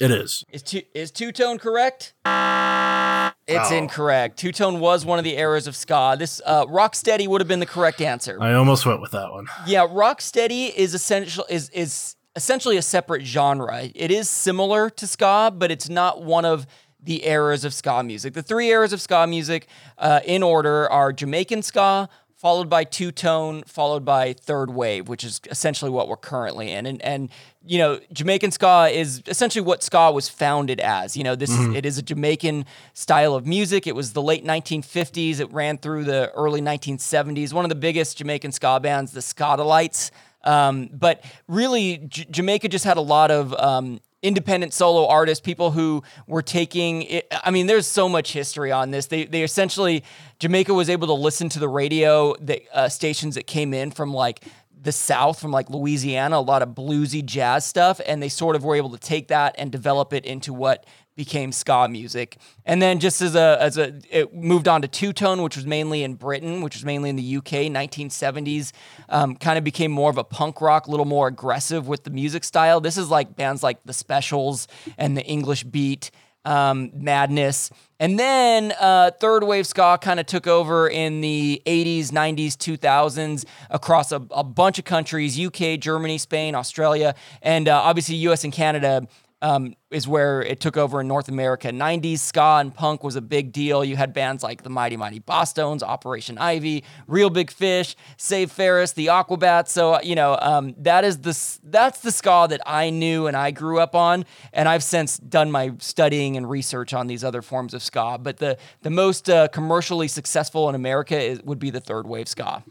It 0.01 0.11
is. 0.11 0.45
Is 0.53 0.63
two 0.63 0.83
is 0.95 1.11
two 1.11 1.33
tone 1.33 1.59
correct? 1.59 2.15
It's 2.25 3.71
Oh. 3.71 3.77
incorrect. 3.77 4.39
Two 4.39 4.53
tone 4.53 4.79
was 4.81 5.05
one 5.05 5.19
of 5.19 5.25
the 5.25 5.37
eras 5.37 5.67
of 5.67 5.75
ska. 5.77 6.17
This 6.19 6.41
uh, 6.47 6.65
rocksteady 6.67 7.27
would 7.27 7.41
have 7.41 7.49
been 7.49 7.61
the 7.61 7.67
correct 7.67 8.01
answer. 8.01 8.39
I 8.41 8.55
almost 8.55 8.87
went 8.87 9.01
with 9.01 9.11
that 9.13 9.31
one. 9.33 9.47
yeah, 9.67 9.87
rocksteady 9.87 10.73
is 10.75 10.95
essential 10.95 11.45
is 11.51 11.69
is 11.71 12.15
essentially 12.37 12.77
a 12.77 12.83
separate 12.83 13.23
genre. 13.25 13.91
It 13.95 14.11
is 14.11 14.29
similar 14.29 14.91
to 14.91 15.07
ska, 15.07 15.53
but 15.57 15.71
it's 15.71 15.89
not 15.89 16.23
one 16.23 16.45
of 16.45 16.67
the 17.03 17.27
eras 17.27 17.65
of 17.65 17.75
ska 17.75 18.03
music. 18.03 18.33
The 18.35 18.43
three 18.43 18.69
eras 18.69 18.93
of 18.93 19.01
ska 19.01 19.27
music, 19.27 19.67
uh, 19.99 20.21
in 20.25 20.43
order, 20.43 20.89
are 20.91 21.13
Jamaican 21.13 21.63
ska, 21.63 22.09
followed 22.37 22.69
by 22.69 22.85
two 22.85 23.13
tone, 23.13 23.63
followed 23.67 24.05
by 24.05 24.33
third 24.33 24.71
wave, 24.71 25.09
which 25.09 25.23
is 25.25 25.41
essentially 25.51 25.91
what 25.91 26.09
we're 26.09 26.17
currently 26.17 26.71
in. 26.71 26.87
And 26.87 27.03
and 27.03 27.29
you 27.65 27.79
know, 27.79 28.01
Jamaican 28.13 28.51
ska 28.51 28.89
is 28.93 29.23
essentially 29.27 29.65
what 29.65 29.83
ska 29.83 30.11
was 30.11 30.29
founded 30.29 30.81
as. 30.81 31.17
You 31.17 31.23
know, 31.25 31.37
this 31.37 31.51
Mm-hmm. 31.51 31.73
is, 31.73 31.77
it 31.79 31.87
is 31.87 31.99
a 31.99 32.03
Jamaican 32.03 32.65
style 32.95 33.35
of 33.35 33.47
music. 33.47 33.87
It 33.87 33.95
was 33.95 34.13
the 34.13 34.23
late 34.23 34.45
1950s. 34.45 35.39
It 35.39 35.53
ran 35.53 35.79
through 35.79 36.05
the 36.05 36.31
early 36.33 36.61
1970s. 36.61 37.53
One 37.53 37.65
of 37.65 37.69
the 37.69 37.75
biggest 37.77 38.19
Jamaican 38.19 38.51
ska 38.53 38.81
bands, 38.81 39.13
the 39.13 39.21
Skatalites. 39.21 40.11
Um, 40.45 40.91
but 40.93 41.25
really, 41.49 41.99
J- 41.99 42.27
Jamaica 42.31 42.69
just 42.69 42.85
had 42.85 42.97
a 42.97 43.03
lot 43.03 43.31
of 43.31 43.55
um, 43.55 44.01
independent 44.23 44.73
solo 44.73 45.07
artists, 45.09 45.45
people 45.45 45.73
who 45.73 46.03
were 46.27 46.43
taking 46.43 47.03
it. 47.03 47.27
I 47.45 47.51
mean, 47.51 47.67
there's 47.67 47.87
so 47.87 48.09
much 48.09 48.33
history 48.33 48.71
on 48.73 48.91
this. 48.91 49.07
They, 49.07 49.25
they 49.25 49.43
essentially, 49.43 50.05
Jamaica 50.39 50.73
was 50.73 50.89
able 50.89 51.09
to 51.09 51.13
listen 51.15 51.49
to 51.51 51.59
the 51.59 51.69
radio 51.69 52.35
that, 52.41 52.63
uh, 52.73 52.89
stations 52.89 53.35
that 53.35 53.47
came 53.47 53.75
in 53.75 53.91
from 53.91 54.15
like 54.15 54.45
the 54.81 54.93
South, 54.93 55.41
from 55.41 55.51
like 55.51 55.71
Louisiana, 55.71 56.39
a 56.39 56.41
lot 56.41 56.63
of 56.63 56.71
bluesy 56.71 57.25
jazz 57.25 57.65
stuff. 57.65 58.01
And 58.07 58.23
they 58.23 58.29
sort 58.29 58.57
of 58.57 58.65
were 58.65 58.75
able 58.75 58.91
to 58.91 58.99
take 58.99 59.29
that 59.29 59.55
and 59.59 59.71
develop 59.71 60.13
it 60.13 60.25
into 60.25 60.53
what 60.53 60.87
became 61.15 61.53
ska 61.53 61.89
music. 61.89 62.39
And 62.65 62.81
then 62.81 62.99
just 62.99 63.21
as 63.21 63.35
a 63.35 63.59
as 63.61 63.77
a 63.77 64.01
it 64.11 64.35
moved 64.35 64.69
on 64.69 64.83
to 64.83 64.89
two 64.89 65.13
tone, 65.13 65.43
which 65.43 65.57
was 65.57 65.67
mainly 65.67 66.03
in 66.03 66.15
Britain, 66.15 66.63
which 66.63 66.75
was 66.75 66.85
mainly 66.85 67.11
in 67.11 67.17
the 67.17 67.37
UK, 67.37 67.69
1970s, 67.71 68.73
um, 69.09 69.37
kind 69.37 69.59
of 69.59 69.65
became 69.65 69.91
more 69.91 70.11
of 70.11 70.19
a 70.19 70.25
punk 70.25 70.61
rock, 70.61 70.87
a 70.87 70.91
little 70.91 71.07
more 71.07 71.29
aggressive 71.29 71.87
with 71.89 72.05
the 72.05 72.11
music 72.11 72.45
style. 72.45 72.81
This 72.81 72.97
is 72.97 73.11
like 73.11 73.37
bands 73.37 73.63
like 73.63 73.83
the 73.85 73.93
Specials 73.93 74.69
and 74.97 75.17
the 75.17 75.25
English 75.25 75.65
Beat. 75.65 76.11
Um, 76.45 76.91
madness, 76.93 77.71
and 78.01 78.19
then 78.19 78.73
uh, 78.81 79.13
third 79.21 79.45
wave 79.45 79.65
ska 79.65 79.97
kind 80.03 80.19
of 80.19 80.27
took 80.27 80.49
over 80.49 80.89
in 80.89 81.21
the 81.21 81.63
80s, 81.67 82.09
90s, 82.09 82.57
2000s 82.57 83.45
across 83.71 84.11
a, 84.11 84.17
a 84.33 84.43
bunch 84.43 84.81
of 84.81 84.85
countries: 84.85 85.39
UK, 85.39 85.79
Germany, 85.79 86.19
Spain, 86.19 86.57
Australia, 86.57 87.15
and 87.43 87.69
uh, 87.69 87.77
obviously 87.81 88.17
US 88.17 88.43
and 88.43 88.53
Canada 88.53 89.07
um, 89.43 89.75
is 89.91 90.07
where 90.09 90.41
it 90.41 90.61
took 90.61 90.77
over 90.77 91.01
in 91.01 91.09
North 91.09 91.29
America. 91.29 91.69
90s 91.69 92.21
ska 92.21 92.59
and 92.61 92.73
punk 92.75 93.03
was 93.03 93.17
a 93.17 93.21
big 93.21 93.53
deal. 93.53 93.85
You 93.85 93.97
had 93.97 94.15
bands 94.15 94.43
like 94.43 94.63
the 94.63 94.71
Mighty 94.71 94.97
Mighty 94.97 95.21
Bosstones, 95.21 95.83
Operation 95.83 96.39
Ivy, 96.39 96.85
Real 97.09 97.29
Big 97.29 97.51
Fish, 97.51 97.97
Save 98.17 98.53
Ferris, 98.53 98.93
the 98.93 99.09
Aquabats. 99.09 99.69
So 99.69 100.01
you 100.01 100.15
know 100.15 100.39
um, 100.41 100.75
that 100.79 101.05
is 101.05 101.19
the 101.19 101.37
that's 101.65 101.99
the 102.01 102.13
ska 102.13 102.47
that 102.49 102.61
I 102.65 102.91
knew 102.91 103.27
and 103.27 103.37
I 103.37 103.51
grew 103.51 103.81
up 103.81 103.95
on, 103.95 104.25
and 104.53 104.69
I've 104.69 104.85
since 104.85 105.19
done 105.19 105.51
my 105.51 105.73
studying 105.79 106.37
and 106.37 106.49
research 106.49 106.95
on 106.95 107.09
these 107.09 107.25
other 107.25 107.43
forms 107.43 107.75
of 107.75 107.83
ska. 107.83 108.19
But 108.21 108.39
the 108.39 108.57
the 108.83 108.91
most 108.91 109.29
uh, 109.29 109.49
commercially 109.49 110.09
successful 110.09 110.69
in 110.69 110.75
America 110.77 111.21
is, 111.21 111.43
would 111.43 111.59
be 111.59 111.71
the 111.71 111.81
third 111.81 112.07
wave 112.07 112.29
ska. 112.29 112.63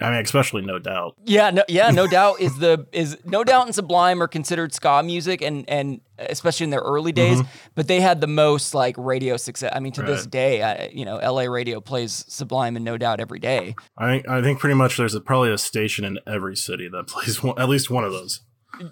I 0.00 0.10
mean, 0.10 0.20
especially 0.20 0.62
no 0.62 0.78
doubt. 0.78 1.14
Yeah, 1.24 1.50
no, 1.50 1.64
yeah, 1.68 1.90
no 1.90 2.06
doubt 2.08 2.40
is 2.40 2.58
the 2.58 2.86
is 2.92 3.16
no 3.24 3.44
doubt 3.44 3.66
and 3.66 3.74
Sublime 3.74 4.22
are 4.22 4.28
considered 4.28 4.74
ska 4.74 5.02
music 5.04 5.40
and 5.40 5.68
and 5.68 6.00
especially 6.18 6.64
in 6.64 6.70
their 6.70 6.80
early 6.80 7.12
days, 7.12 7.40
but 7.74 7.86
they 7.86 8.00
had 8.00 8.20
the 8.20 8.26
most 8.26 8.74
like 8.74 8.96
radio 8.98 9.36
success. 9.36 9.72
I 9.74 9.80
mean, 9.80 9.92
to 9.92 10.02
this 10.02 10.26
day, 10.26 10.62
I, 10.62 10.90
you 10.92 11.04
know, 11.04 11.16
LA 11.16 11.44
radio 11.44 11.80
plays 11.80 12.24
Sublime 12.28 12.76
and 12.76 12.84
No 12.84 12.98
Doubt 12.98 13.20
every 13.20 13.38
day. 13.38 13.74
I 13.96 14.08
think 14.08 14.28
I 14.28 14.42
think 14.42 14.58
pretty 14.58 14.74
much 14.74 14.96
there's 14.96 15.14
a, 15.14 15.20
probably 15.20 15.52
a 15.52 15.58
station 15.58 16.04
in 16.04 16.18
every 16.26 16.56
city 16.56 16.88
that 16.88 17.06
plays 17.08 17.42
one, 17.42 17.58
at 17.58 17.68
least 17.68 17.90
one 17.90 18.04
of 18.04 18.12
those. 18.12 18.40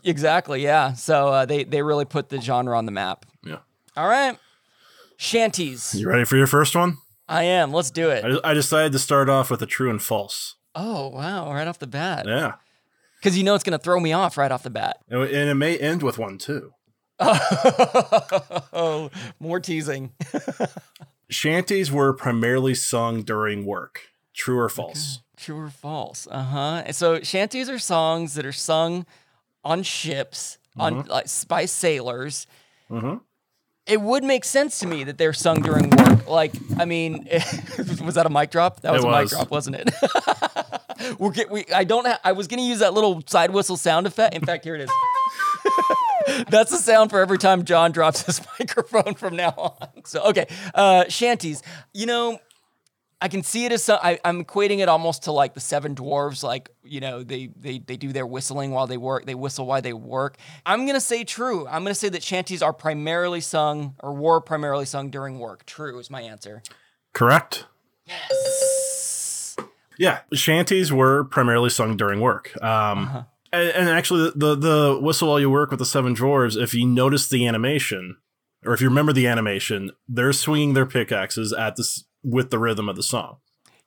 Exactly, 0.04 0.62
yeah. 0.62 0.92
So 0.92 1.28
uh, 1.28 1.46
they 1.46 1.64
they 1.64 1.82
really 1.82 2.04
put 2.04 2.28
the 2.28 2.40
genre 2.40 2.78
on 2.78 2.86
the 2.86 2.92
map. 2.92 3.26
Yeah. 3.44 3.58
All 3.96 4.08
right, 4.08 4.38
shanties. 5.16 5.94
You 5.94 6.08
ready 6.08 6.24
for 6.24 6.36
your 6.36 6.46
first 6.46 6.76
one? 6.76 6.98
I 7.28 7.44
am. 7.44 7.72
Let's 7.72 7.90
do 7.90 8.10
it. 8.10 8.24
I, 8.44 8.50
I 8.50 8.54
decided 8.54 8.92
to 8.92 8.98
start 8.98 9.28
off 9.28 9.50
with 9.50 9.62
a 9.62 9.66
true 9.66 9.90
and 9.90 10.02
false. 10.02 10.56
Oh 10.74 11.08
wow, 11.08 11.52
right 11.52 11.66
off 11.68 11.78
the 11.78 11.86
bat, 11.86 12.26
Yeah. 12.26 12.54
because 13.18 13.36
you 13.36 13.44
know 13.44 13.54
it's 13.54 13.64
gonna 13.64 13.78
throw 13.78 14.00
me 14.00 14.12
off 14.12 14.36
right 14.38 14.50
off 14.50 14.62
the 14.62 14.70
bat. 14.70 14.98
And 15.10 15.22
it 15.30 15.54
may 15.54 15.76
end 15.78 16.02
with 16.02 16.18
one 16.18 16.38
too. 16.38 16.72
oh, 17.20 19.10
more 19.40 19.60
teasing. 19.60 20.12
Shanties 21.30 21.90
were 21.90 22.12
primarily 22.12 22.74
sung 22.74 23.22
during 23.22 23.64
work. 23.64 24.00
True 24.34 24.58
or 24.58 24.68
false? 24.68 25.20
True 25.36 25.60
or 25.60 25.70
false? 25.70 26.26
Uh 26.30 26.42
huh. 26.42 26.92
So 26.92 27.20
shanties 27.20 27.68
are 27.70 27.78
songs 27.78 28.34
that 28.34 28.44
are 28.46 28.52
sung 28.52 29.06
on 29.64 29.82
ships 29.82 30.58
on 30.76 31.04
like 31.04 31.26
by 31.48 31.64
sailors. 31.66 32.46
Mhm. 32.90 33.20
It 33.86 34.00
would 34.00 34.22
make 34.24 34.44
sense 34.44 34.78
to 34.80 34.86
me 34.86 35.04
that 35.04 35.18
they're 35.18 35.32
sung 35.32 35.60
during 35.60 35.90
work. 35.90 36.28
Like, 36.28 36.52
I 36.78 36.84
mean, 36.84 37.28
was 38.04 38.14
that 38.14 38.26
a 38.26 38.30
mic 38.30 38.50
drop? 38.50 38.80
That 38.82 38.92
was 38.92 39.04
It 39.04 39.08
a 39.08 39.10
mic 39.10 39.28
drop, 39.28 39.50
wasn't 39.50 39.76
it? 39.76 39.90
We're 41.18 41.30
get, 41.30 41.50
we, 41.50 41.64
I 41.74 41.84
don't. 41.84 42.06
Ha- 42.06 42.20
I 42.24 42.32
was 42.32 42.48
gonna 42.48 42.62
use 42.62 42.80
that 42.80 42.94
little 42.94 43.22
side 43.26 43.50
whistle 43.50 43.76
sound 43.76 44.06
effect. 44.06 44.34
In 44.34 44.44
fact, 44.44 44.64
here 44.64 44.74
it 44.74 44.82
is. 44.82 44.90
That's 46.48 46.70
the 46.70 46.78
sound 46.78 47.10
for 47.10 47.20
every 47.20 47.38
time 47.38 47.64
John 47.64 47.92
drops 47.92 48.22
his 48.22 48.40
microphone 48.58 49.14
from 49.14 49.36
now 49.36 49.54
on. 49.56 50.04
So 50.04 50.22
okay, 50.24 50.46
uh, 50.74 51.04
shanties. 51.08 51.62
You 51.92 52.06
know, 52.06 52.38
I 53.20 53.28
can 53.28 53.42
see 53.42 53.64
it 53.64 53.72
as 53.72 53.84
some, 53.84 54.00
I, 54.02 54.18
I'm 54.24 54.44
equating 54.44 54.80
it 54.80 54.88
almost 54.88 55.24
to 55.24 55.32
like 55.32 55.54
the 55.54 55.60
Seven 55.60 55.94
Dwarves. 55.94 56.42
Like 56.42 56.70
you 56.82 57.00
know, 57.00 57.22
they 57.22 57.48
they 57.56 57.78
they 57.78 57.96
do 57.96 58.12
their 58.12 58.26
whistling 58.26 58.72
while 58.72 58.86
they 58.86 58.96
work. 58.96 59.26
They 59.26 59.34
whistle 59.34 59.66
while 59.66 59.82
they 59.82 59.92
work. 59.92 60.36
I'm 60.66 60.86
gonna 60.86 61.00
say 61.00 61.24
true. 61.24 61.66
I'm 61.68 61.82
gonna 61.82 61.94
say 61.94 62.08
that 62.08 62.22
shanties 62.22 62.62
are 62.62 62.72
primarily 62.72 63.40
sung 63.40 63.94
or 64.00 64.12
were 64.12 64.40
primarily 64.40 64.86
sung 64.86 65.10
during 65.10 65.38
work. 65.38 65.64
True 65.66 65.98
is 65.98 66.10
my 66.10 66.22
answer. 66.22 66.62
Correct. 67.12 67.66
Yeah, 69.98 70.20
shanties 70.32 70.92
were 70.92 71.24
primarily 71.24 71.70
sung 71.70 71.96
during 71.96 72.20
work. 72.20 72.52
Um, 72.62 73.26
and, 73.52 73.68
and 73.70 73.88
actually, 73.88 74.32
the, 74.34 74.54
the 74.54 74.98
whistle 75.00 75.28
while 75.28 75.40
you 75.40 75.50
work 75.50 75.70
with 75.70 75.78
the 75.78 75.86
seven 75.86 76.14
dwarves. 76.14 76.60
If 76.60 76.74
you 76.74 76.86
notice 76.86 77.28
the 77.28 77.46
animation, 77.46 78.16
or 78.64 78.72
if 78.72 78.80
you 78.80 78.88
remember 78.88 79.12
the 79.12 79.26
animation, 79.26 79.90
they're 80.08 80.32
swinging 80.32 80.74
their 80.74 80.86
pickaxes 80.86 81.52
at 81.52 81.76
this 81.76 82.04
with 82.22 82.50
the 82.50 82.58
rhythm 82.58 82.88
of 82.88 82.96
the 82.96 83.02
song. 83.02 83.38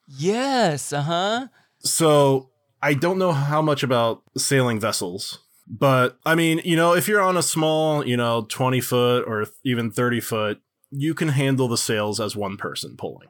Yes. 0.06 0.92
Uh 0.92 1.02
huh. 1.02 1.46
So 1.80 2.50
I 2.82 2.94
don't 2.94 3.18
know 3.18 3.32
how 3.32 3.62
much 3.62 3.82
about 3.82 4.22
sailing 4.36 4.78
vessels, 4.78 5.40
but 5.66 6.18
I 6.24 6.34
mean, 6.34 6.60
you 6.64 6.76
know, 6.76 6.94
if 6.94 7.08
you're 7.08 7.20
on 7.20 7.36
a 7.36 7.42
small, 7.42 8.06
you 8.06 8.16
know, 8.16 8.46
20 8.48 8.80
foot 8.80 9.24
or 9.26 9.46
even 9.64 9.90
30 9.90 10.20
foot, 10.20 10.60
you 10.90 11.14
can 11.14 11.28
handle 11.28 11.68
the 11.68 11.76
sails 11.76 12.20
as 12.20 12.36
one 12.36 12.56
person 12.56 12.96
pulling. 12.96 13.28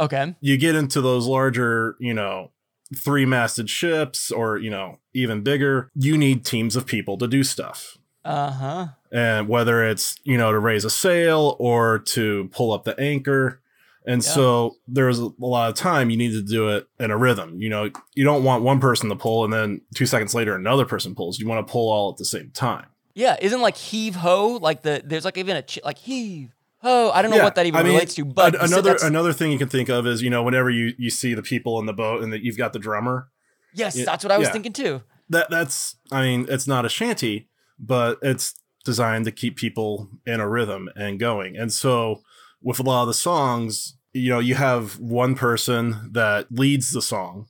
Okay. 0.00 0.34
You 0.40 0.56
get 0.56 0.74
into 0.74 1.00
those 1.00 1.26
larger, 1.26 1.96
you 2.00 2.14
know, 2.14 2.50
three 2.94 3.24
masted 3.26 3.68
ships 3.70 4.30
or, 4.30 4.58
you 4.58 4.70
know, 4.70 4.98
even 5.14 5.42
bigger, 5.42 5.90
you 5.94 6.16
need 6.18 6.44
teams 6.44 6.76
of 6.76 6.86
people 6.86 7.16
to 7.18 7.26
do 7.26 7.42
stuff. 7.44 7.96
Uh 8.24 8.50
huh. 8.50 8.86
And 9.12 9.48
whether 9.48 9.84
it's, 9.84 10.16
you 10.24 10.36
know, 10.38 10.50
to 10.52 10.58
raise 10.58 10.84
a 10.84 10.90
sail 10.90 11.56
or 11.58 11.98
to 12.00 12.48
pull 12.52 12.72
up 12.72 12.84
the 12.84 12.98
anchor. 13.00 13.60
And 14.06 14.22
Yeah. 14.22 14.28
so 14.30 14.76
there's 14.86 15.18
a 15.18 15.30
lot 15.38 15.70
of 15.70 15.74
time 15.76 16.10
you 16.10 16.16
need 16.16 16.32
to 16.32 16.42
do 16.42 16.68
it 16.68 16.86
in 16.98 17.10
a 17.10 17.16
rhythm. 17.16 17.60
You 17.60 17.68
know, 17.70 17.90
you 18.14 18.24
don't 18.24 18.44
want 18.44 18.62
one 18.62 18.80
person 18.80 19.08
to 19.08 19.16
pull 19.16 19.44
and 19.44 19.52
then 19.52 19.80
two 19.94 20.06
seconds 20.06 20.34
later 20.34 20.54
another 20.54 20.84
person 20.84 21.14
pulls. 21.14 21.38
You 21.38 21.46
want 21.46 21.66
to 21.66 21.70
pull 21.72 21.90
all 21.90 22.10
at 22.10 22.16
the 22.18 22.24
same 22.24 22.50
time. 22.50 22.86
Yeah. 23.14 23.36
Isn't 23.40 23.60
like 23.60 23.76
heave 23.76 24.16
ho 24.16 24.58
like 24.60 24.82
the 24.82 25.02
there's 25.04 25.24
like 25.24 25.38
even 25.38 25.56
a 25.56 25.62
ch- 25.62 25.78
like 25.84 25.98
heave 25.98 26.50
ho. 26.84 27.10
I 27.12 27.22
don't 27.22 27.30
know 27.32 27.42
what 27.42 27.54
that 27.56 27.66
even 27.66 27.80
I 27.80 27.82
mean, 27.82 27.94
relates 27.94 28.14
to, 28.14 28.24
but 28.24 28.54
an- 28.54 28.60
another 28.70 28.96
another 29.02 29.32
thing 29.32 29.50
you 29.50 29.58
can 29.58 29.68
think 29.68 29.88
of 29.88 30.06
is 30.06 30.22
you 30.22 30.30
know 30.30 30.42
whenever 30.42 30.70
you 30.70 30.92
you 30.98 31.10
see 31.10 31.34
the 31.34 31.42
people 31.42 31.80
in 31.80 31.86
the 31.86 31.92
boat 31.92 32.22
and 32.22 32.32
that 32.32 32.42
you've 32.44 32.56
got 32.58 32.72
the 32.72 32.78
drummer 32.78 33.28
yes, 33.74 33.96
yeah, 33.96 34.04
that's 34.04 34.22
what 34.22 34.30
I 34.32 34.38
was 34.38 34.46
yeah. 34.48 34.52
thinking 34.52 34.72
too. 34.72 35.02
that 35.30 35.50
that's 35.50 35.96
I 36.12 36.22
mean 36.22 36.46
it's 36.48 36.68
not 36.68 36.84
a 36.84 36.88
shanty, 36.88 37.48
but 37.78 38.18
it's 38.22 38.54
designed 38.84 39.24
to 39.24 39.32
keep 39.32 39.56
people 39.56 40.08
in 40.26 40.40
a 40.40 40.48
rhythm 40.48 40.88
and 40.94 41.18
going. 41.18 41.56
And 41.56 41.72
so 41.72 42.22
with 42.62 42.78
a 42.78 42.82
lot 42.82 43.02
of 43.02 43.08
the 43.08 43.14
songs, 43.14 43.96
you 44.12 44.28
know, 44.30 44.38
you 44.38 44.54
have 44.54 44.98
one 45.00 45.34
person 45.34 46.10
that 46.12 46.46
leads 46.52 46.90
the 46.92 47.02
song 47.02 47.46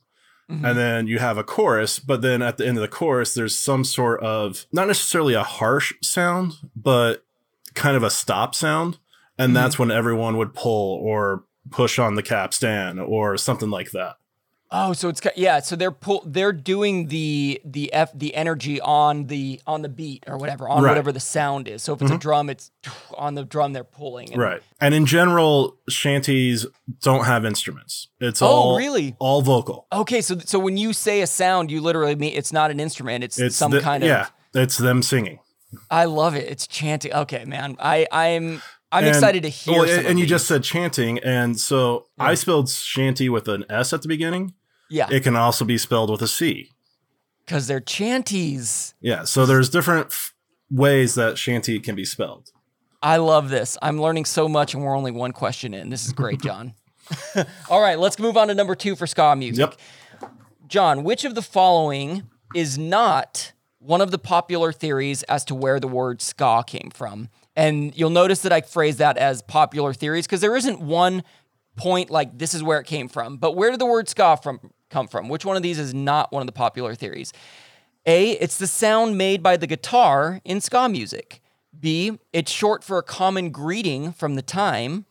Mhm. 0.49 0.63
and 0.69 0.77
then 0.77 1.07
you 1.07 1.17
have 1.19 1.37
a 1.39 1.43
chorus, 1.43 1.97
but 1.99 2.21
then 2.21 2.41
at 2.41 2.57
the 2.57 2.65
end 2.67 2.77
of 2.77 2.81
the 2.81 2.87
chorus 2.87 3.33
there's 3.33 3.59
some 3.59 3.83
sort 3.83 4.21
of 4.21 4.65
not 4.71 4.87
necessarily 4.87 5.33
a 5.33 5.43
harsh 5.43 5.91
sound, 6.03 6.53
but 6.75 7.25
kind 7.73 7.97
of 7.97 8.03
a 8.03 8.09
stop 8.09 8.53
sound. 8.55 8.97
And 9.37 9.51
Mhm. 9.51 9.55
that's 9.55 9.77
when 9.79 9.91
everyone 9.91 10.37
would 10.37 10.53
pull 10.53 10.99
or 11.01 11.43
push 11.71 11.99
on 11.99 12.15
the 12.15 12.23
capstan 12.23 12.99
or 12.99 13.37
something 13.37 13.69
like 13.69 13.91
that. 13.91 14.15
Oh, 14.71 14.93
so 14.93 15.09
it's 15.09 15.21
yeah. 15.35 15.59
So 15.59 15.75
they're 15.75 15.91
pull, 15.91 16.23
they're 16.25 16.51
doing 16.51 17.07
the 17.07 17.61
the 17.63 17.93
f 17.93 18.09
the 18.15 18.33
energy 18.35 18.81
on 18.81 19.27
the 19.27 19.61
on 19.67 19.83
the 19.83 19.89
beat 19.89 20.23
or 20.27 20.37
whatever 20.37 20.67
on 20.67 20.81
Right. 20.83 20.89
whatever 20.91 21.11
the 21.11 21.19
sound 21.19 21.67
is. 21.67 21.83
So 21.83 21.93
if 21.93 22.01
it's 22.01 22.11
a 22.11 22.17
drum, 22.17 22.49
it's 22.49 22.71
on 23.17 23.35
the 23.35 23.45
drum 23.45 23.73
they're 23.73 23.83
pulling. 23.83 24.33
And- 24.33 24.41
Right. 24.41 24.61
And 24.81 24.93
in 24.95 25.05
general, 25.05 25.75
shanties 25.87 26.65
don't 27.01 27.25
have 27.25 27.45
instruments. 27.45 28.07
It's 28.19 28.41
Oh, 28.41 28.47
all 28.47 28.77
really? 28.77 29.15
all 29.19 29.41
vocal. 29.43 29.85
Okay, 29.93 30.19
so 30.21 30.39
so 30.43 30.57
when 30.59 30.77
you 30.77 30.93
say 30.93 31.21
a 31.21 31.27
sound, 31.27 31.71
you 31.71 31.79
literally 31.79 32.15
mean 32.15 32.33
it's 32.35 32.51
not 32.51 32.71
an 32.71 32.79
instrument. 32.79 33.23
It's, 33.23 33.37
It's 33.39 33.55
some 33.55 33.71
the- 33.71 33.81
kind 33.81 34.03
of. 34.03 34.07
yeah, 34.09 34.27
it's 34.53 34.77
them 34.77 35.03
singing. 35.03 35.39
I 35.91 36.05
love 36.05 36.35
it. 36.35 36.49
It's 36.49 36.67
chanting. 36.67 37.13
Okay, 37.13 37.45
man. 37.45 37.75
I 37.79 38.07
I'm 38.11 38.61
I'm 38.91 39.03
And- 39.03 39.15
excited 39.15 39.43
to 39.43 39.49
hear. 39.49 39.79
well, 39.79 39.87
some 39.87 40.05
and, 40.05 40.19
you 40.19 40.25
these. 40.25 40.29
just 40.29 40.47
said 40.47 40.63
chanting, 40.63 41.19
and 41.19 41.59
so 41.59 42.07
I 42.17 42.33
mm. 42.33 42.37
spelled 42.37 42.69
shanty 42.69 43.29
with 43.29 43.47
an 43.47 43.65
S 43.69 43.91
at 43.93 44.01
the 44.01 44.07
beginning, 44.07 44.53
Yeah. 44.89 45.07
it 45.11 45.23
can 45.23 45.35
also 45.35 45.65
be 45.65 45.77
spelled 45.77 46.09
with 46.09 46.21
a 46.21 46.27
C. 46.27 46.71
Because 47.45 47.67
they're 47.67 47.81
chanties. 47.81 48.93
Yeah, 49.01 49.23
so 49.23 49.45
there's 49.45 49.69
different 49.69 50.07
f- 50.07 50.33
ways 50.71 51.15
that 51.15 51.37
shanty 51.37 51.79
can 51.79 51.95
be 51.95 52.05
spelled. 52.05 52.49
I 53.03 53.17
love 53.17 53.49
this. 53.49 53.77
I'm 53.81 54.01
learning 54.01 54.25
so 54.25 54.47
much, 54.47 54.73
and 54.73 54.83
we're 54.83 54.95
only 54.95 55.11
one 55.11 55.31
question 55.31 55.73
in. 55.73 55.89
This 55.89 56.05
is 56.05 56.13
great, 56.13 56.41
John. 56.43 56.73
All 57.69 57.81
right, 57.81 57.99
let's 57.99 58.17
move 58.17 58.35
on 58.37 58.47
to 58.47 58.55
number 58.55 58.73
two 58.75 58.95
for 58.95 59.05
ska 59.05 59.35
music. 59.35 59.59
Yep. 60.21 60.31
John, 60.67 61.03
which 61.03 61.23
of 61.23 61.35
the 61.35 61.43
following 61.43 62.23
is 62.55 62.77
not 62.77 63.51
one 63.77 64.01
of 64.01 64.09
the 64.09 64.17
popular 64.17 64.71
theories 64.71 65.21
as 65.23 65.45
to 65.45 65.53
where 65.55 65.79
the 65.79 65.87
word 65.87 66.21
ska 66.21 66.63
came 66.65 66.89
from? 66.93 67.29
And 67.55 67.95
you'll 67.97 68.09
notice 68.09 68.41
that 68.41 68.51
I 68.51 68.61
phrase 68.61 68.97
that 68.97 69.17
as 69.17 69.41
popular 69.41 69.93
theories 69.93 70.25
because 70.25 70.41
there 70.41 70.55
isn't 70.55 70.81
one 70.81 71.23
point 71.75 72.09
like 72.09 72.37
this 72.37 72.53
is 72.53 72.63
where 72.63 72.79
it 72.79 72.85
came 72.85 73.07
from. 73.07 73.37
But 73.37 73.55
where 73.55 73.71
did 73.71 73.79
the 73.79 73.85
word 73.85 74.09
ska 74.09 74.37
from 74.41 74.59
come 74.89 75.07
from? 75.07 75.29
Which 75.29 75.45
one 75.45 75.55
of 75.55 75.63
these 75.63 75.79
is 75.79 75.93
not 75.93 76.31
one 76.31 76.41
of 76.41 76.47
the 76.47 76.53
popular 76.53 76.95
theories? 76.95 77.31
A, 78.05 78.31
it's 78.31 78.57
the 78.57 78.67
sound 78.67 79.17
made 79.17 79.41
by 79.41 79.57
the 79.57 79.67
guitar 79.67 80.41
in 80.43 80.61
ska 80.61 80.87
music. 80.89 81.41
B, 81.77 82.19
it's 82.31 82.51
short 82.51 82.83
for 82.83 82.97
a 82.97 83.03
common 83.03 83.49
greeting 83.49 84.11
from 84.11 84.35
the 84.35 84.41
time. 84.41 85.05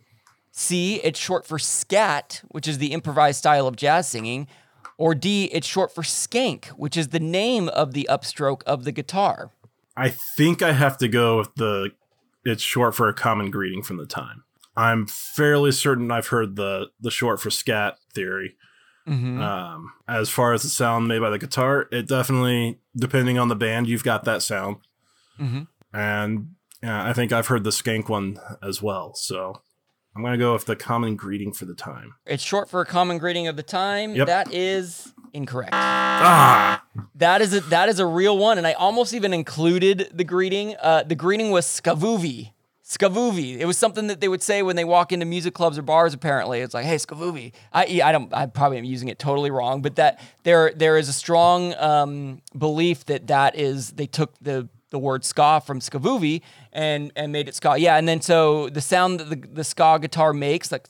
C, 0.52 1.00
it's 1.02 1.18
short 1.18 1.46
for 1.46 1.58
scat, 1.58 2.42
which 2.48 2.68
is 2.68 2.78
the 2.78 2.92
improvised 2.92 3.38
style 3.38 3.66
of 3.66 3.76
jazz 3.76 4.08
singing. 4.08 4.46
Or 4.96 5.14
D, 5.14 5.46
it's 5.46 5.66
short 5.66 5.92
for 5.92 6.02
skank, 6.02 6.66
which 6.68 6.96
is 6.96 7.08
the 7.08 7.20
name 7.20 7.68
of 7.70 7.92
the 7.92 8.06
upstroke 8.08 8.62
of 8.62 8.84
the 8.84 8.92
guitar. 8.92 9.50
I 9.96 10.14
think 10.36 10.62
I 10.62 10.72
have 10.72 10.96
to 10.98 11.08
go 11.08 11.38
with 11.38 11.54
the 11.56 11.90
it's 12.44 12.62
short 12.62 12.94
for 12.94 13.08
a 13.08 13.14
common 13.14 13.50
greeting 13.50 13.82
from 13.82 13.96
the 13.96 14.06
time. 14.06 14.44
I'm 14.76 15.06
fairly 15.06 15.70
certain 15.72 16.10
I've 16.10 16.28
heard 16.28 16.56
the 16.56 16.88
the 17.00 17.10
short 17.10 17.40
for 17.40 17.50
scat 17.50 17.96
theory. 18.12 18.56
Um, 19.06 19.92
as 20.08 20.30
far 20.30 20.54
as 20.54 20.62
the 20.62 20.68
sound 20.68 21.08
made 21.08 21.20
by 21.20 21.28
the 21.30 21.38
guitar, 21.38 21.88
it 21.92 22.08
definitely, 22.08 22.80
depending 22.96 23.38
on 23.38 23.48
the 23.48 23.54
band, 23.54 23.86
you've 23.86 24.02
got 24.04 24.24
that 24.24 24.40
sound. 24.42 24.76
Mhm. 25.38 25.68
And 25.92 26.54
yeah, 26.82 27.06
I 27.06 27.12
think 27.12 27.30
I've 27.32 27.46
heard 27.48 27.64
the 27.64 27.70
skank 27.70 28.08
one 28.08 28.38
as 28.62 28.82
well. 28.82 29.14
So 29.14 29.60
I'm 30.16 30.22
gonna 30.22 30.38
go 30.38 30.52
with 30.54 30.66
the 30.66 30.76
common 30.76 31.16
greeting 31.16 31.52
for 31.52 31.64
the 31.66 31.74
time. 31.74 32.14
It's 32.26 32.42
short 32.42 32.68
for 32.70 32.80
a 32.80 32.86
common 32.86 33.18
greeting 33.18 33.46
of 33.46 33.56
the 33.56 33.62
time. 33.62 34.14
Yep. 34.14 34.26
That 34.26 34.52
is 34.54 35.12
incorrect. 35.34 35.72
Ah, 35.74 36.82
That 37.16 37.42
is 37.42 37.52
a, 37.54 37.60
that 37.62 37.88
is 37.88 37.98
a 37.98 38.06
real 38.06 38.38
one, 38.38 38.56
and 38.58 38.66
I 38.66 38.72
almost 38.72 39.12
even 39.14 39.34
included 39.34 40.10
the 40.14 40.24
greeting. 40.24 40.76
Uh, 40.80 41.02
the 41.02 41.14
greeting 41.14 41.50
was 41.50 41.66
skavuvi. 41.66 42.52
Skavuvi. 42.86 43.58
It 43.58 43.64
was 43.66 43.78
something 43.78 44.06
that 44.08 44.20
they 44.20 44.28
would 44.28 44.42
say 44.42 44.62
when 44.62 44.76
they 44.76 44.84
walk 44.84 45.10
into 45.10 45.24
music 45.26 45.54
clubs 45.54 45.78
or 45.78 45.82
bars. 45.82 46.12
Apparently, 46.14 46.60
it's 46.60 46.74
like, 46.74 46.84
"Hey, 46.84 46.96
skavuvi." 46.96 47.52
I 47.72 48.00
I 48.04 48.12
don't. 48.12 48.32
I 48.32 48.46
probably 48.46 48.78
am 48.78 48.84
using 48.84 49.08
it 49.08 49.18
totally 49.18 49.50
wrong, 49.50 49.82
but 49.82 49.96
that 49.96 50.20
there 50.42 50.70
there 50.74 50.98
is 50.98 51.08
a 51.08 51.12
strong 51.12 51.74
um, 51.76 52.42
belief 52.56 53.06
that 53.06 53.26
that 53.28 53.56
is 53.56 53.92
they 53.92 54.06
took 54.06 54.34
the 54.40 54.68
the 54.90 54.98
word 54.98 55.24
ska 55.24 55.62
from 55.66 55.80
skavuvi 55.80 56.42
and 56.72 57.10
and 57.16 57.32
made 57.32 57.48
it 57.48 57.54
ska. 57.54 57.76
Yeah, 57.78 57.96
and 57.96 58.06
then 58.06 58.20
so 58.20 58.68
the 58.68 58.82
sound 58.82 59.18
that 59.18 59.30
the, 59.30 59.48
the 59.48 59.64
ska 59.64 59.98
guitar 60.00 60.32
makes 60.34 60.70
like 60.70 60.86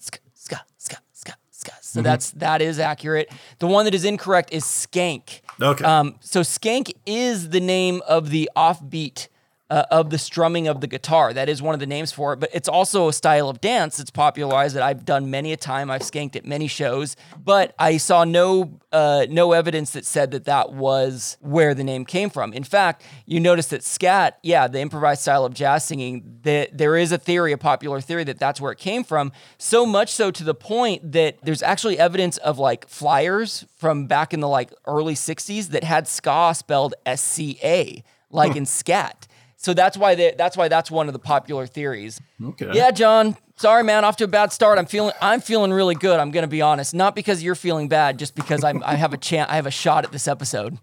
ska 1.65 1.73
ska. 1.77 1.83
So 1.83 2.03
that's 2.03 2.31
that 2.33 2.63
is 2.63 2.79
accurate. 2.79 3.31
The 3.59 3.67
one 3.67 3.85
that 3.85 3.95
is 3.95 4.05
incorrect 4.05 4.53
is 4.53 4.65
skank. 4.65 5.41
Okay. 5.61 5.85
Um, 5.85 6.17
so 6.21 6.41
skank 6.41 6.93
is 7.07 7.51
the 7.51 7.61
name 7.61 8.03
of 8.07 8.31
the 8.31 8.51
offbeat 8.57 9.29
uh, 9.71 9.85
of 9.91 10.11
the 10.11 10.19
strumming 10.19 10.69
of 10.69 10.81
the 10.81 10.87
guitar. 10.87 11.33
That 11.33 11.49
is 11.49 11.63
one 11.63 11.75
of 11.75 11.81
the 11.81 11.87
names 11.87 12.13
for 12.13 12.35
it. 12.35 12.41
But 12.41 12.51
it's 12.53 12.69
also 12.69 13.09
a 13.09 13.13
style 13.13 13.49
of 13.49 13.61
dance 13.61 13.97
that's 13.97 14.11
popularized 14.11 14.77
that 14.77 14.83
I've 14.83 15.05
done 15.05 15.31
many 15.31 15.53
a 15.53 15.57
time. 15.57 15.91
I've 15.91 16.03
skanked 16.03 16.37
at 16.37 16.45
many 16.45 16.67
shows, 16.67 17.17
but 17.43 17.75
I 17.79 17.97
saw 17.97 18.25
no 18.25 18.79
uh, 18.93 19.27
no 19.29 19.53
evidence 19.53 19.93
that 19.93 20.05
said 20.05 20.31
that 20.33 20.45
that 20.45 20.73
was 20.73 21.37
where 21.41 21.75
the 21.75 21.83
name 21.83 22.05
came 22.05 22.31
from. 22.31 22.53
In 22.53 22.63
fact, 22.63 23.03
you 23.27 23.41
notice 23.41 23.67
that 23.69 23.83
scat, 23.83 24.39
yeah, 24.43 24.69
the 24.69 24.81
improvised 24.81 25.23
style 25.23 25.45
of 25.45 25.53
jazz 25.53 25.85
singing, 25.85 26.39
that 26.43 26.77
there 26.77 26.97
is 26.97 27.11
a 27.11 27.19
theory, 27.19 27.53
a 27.53 27.59
popular 27.59 28.01
theory 28.01 28.23
that 28.25 28.39
that's 28.39 28.61
where 28.61 28.71
it 28.71 28.79
came 28.79 29.03
from. 29.03 29.33
So 29.59 29.85
much 29.85 30.13
so 30.13 30.31
to 30.31 30.45
the 30.45 30.55
point 30.55 31.13
that 31.13 31.39
there's 31.43 31.63
actually 31.63 31.99
evidence 31.99 32.37
of 32.37 32.59
like 32.59 32.87
flyers 32.89 33.65
from 33.77 34.07
back 34.07 34.33
in 34.33 34.41
the 34.41 34.49
like 34.49 34.73
early 34.87 35.15
60s 35.15 35.71
that 35.71 35.83
had 35.83 36.07
ska 36.07 36.53
spelled 36.55 36.95
S 37.05 37.21
C 37.21 37.59
A, 37.65 38.05
like 38.31 38.55
in 38.55 38.67
scat. 38.67 39.27
So 39.65 39.73
that's 39.73 39.97
why 39.97 40.15
they, 40.15 40.35
that's 40.37 40.59
why 40.59 40.69
that's 40.69 40.91
one 40.91 41.07
of 41.07 41.15
the 41.15 41.19
popular 41.19 41.67
theories. 41.67 42.21
okay. 42.43 42.71
Yeah, 42.75 42.91
John. 42.91 43.35
Sorry, 43.57 43.83
man. 43.83 44.05
Off 44.05 44.17
to 44.17 44.25
a 44.25 44.29
bad 44.29 44.53
start. 44.53 44.79
I'm 44.79 44.85
feeling 44.85 45.15
I'm 45.23 45.41
feeling 45.41 45.73
really 45.73 45.95
good. 45.95 46.21
I'm 46.21 46.31
gonna 46.33 46.49
be 46.49 46.61
honest. 46.61 46.93
Not 46.93 47.15
because 47.15 47.43
you're 47.43 47.55
feeling 47.55 47.89
bad, 47.89 48.19
just 48.19 48.35
because 48.35 48.63
I'm 48.63 48.83
I 48.85 48.97
have 48.97 49.15
a 49.15 49.17
chance. 49.17 49.51
I 49.51 49.55
have 49.55 49.65
a 49.65 49.71
shot 49.71 50.05
at 50.05 50.13
this 50.13 50.29
episode. 50.29 50.79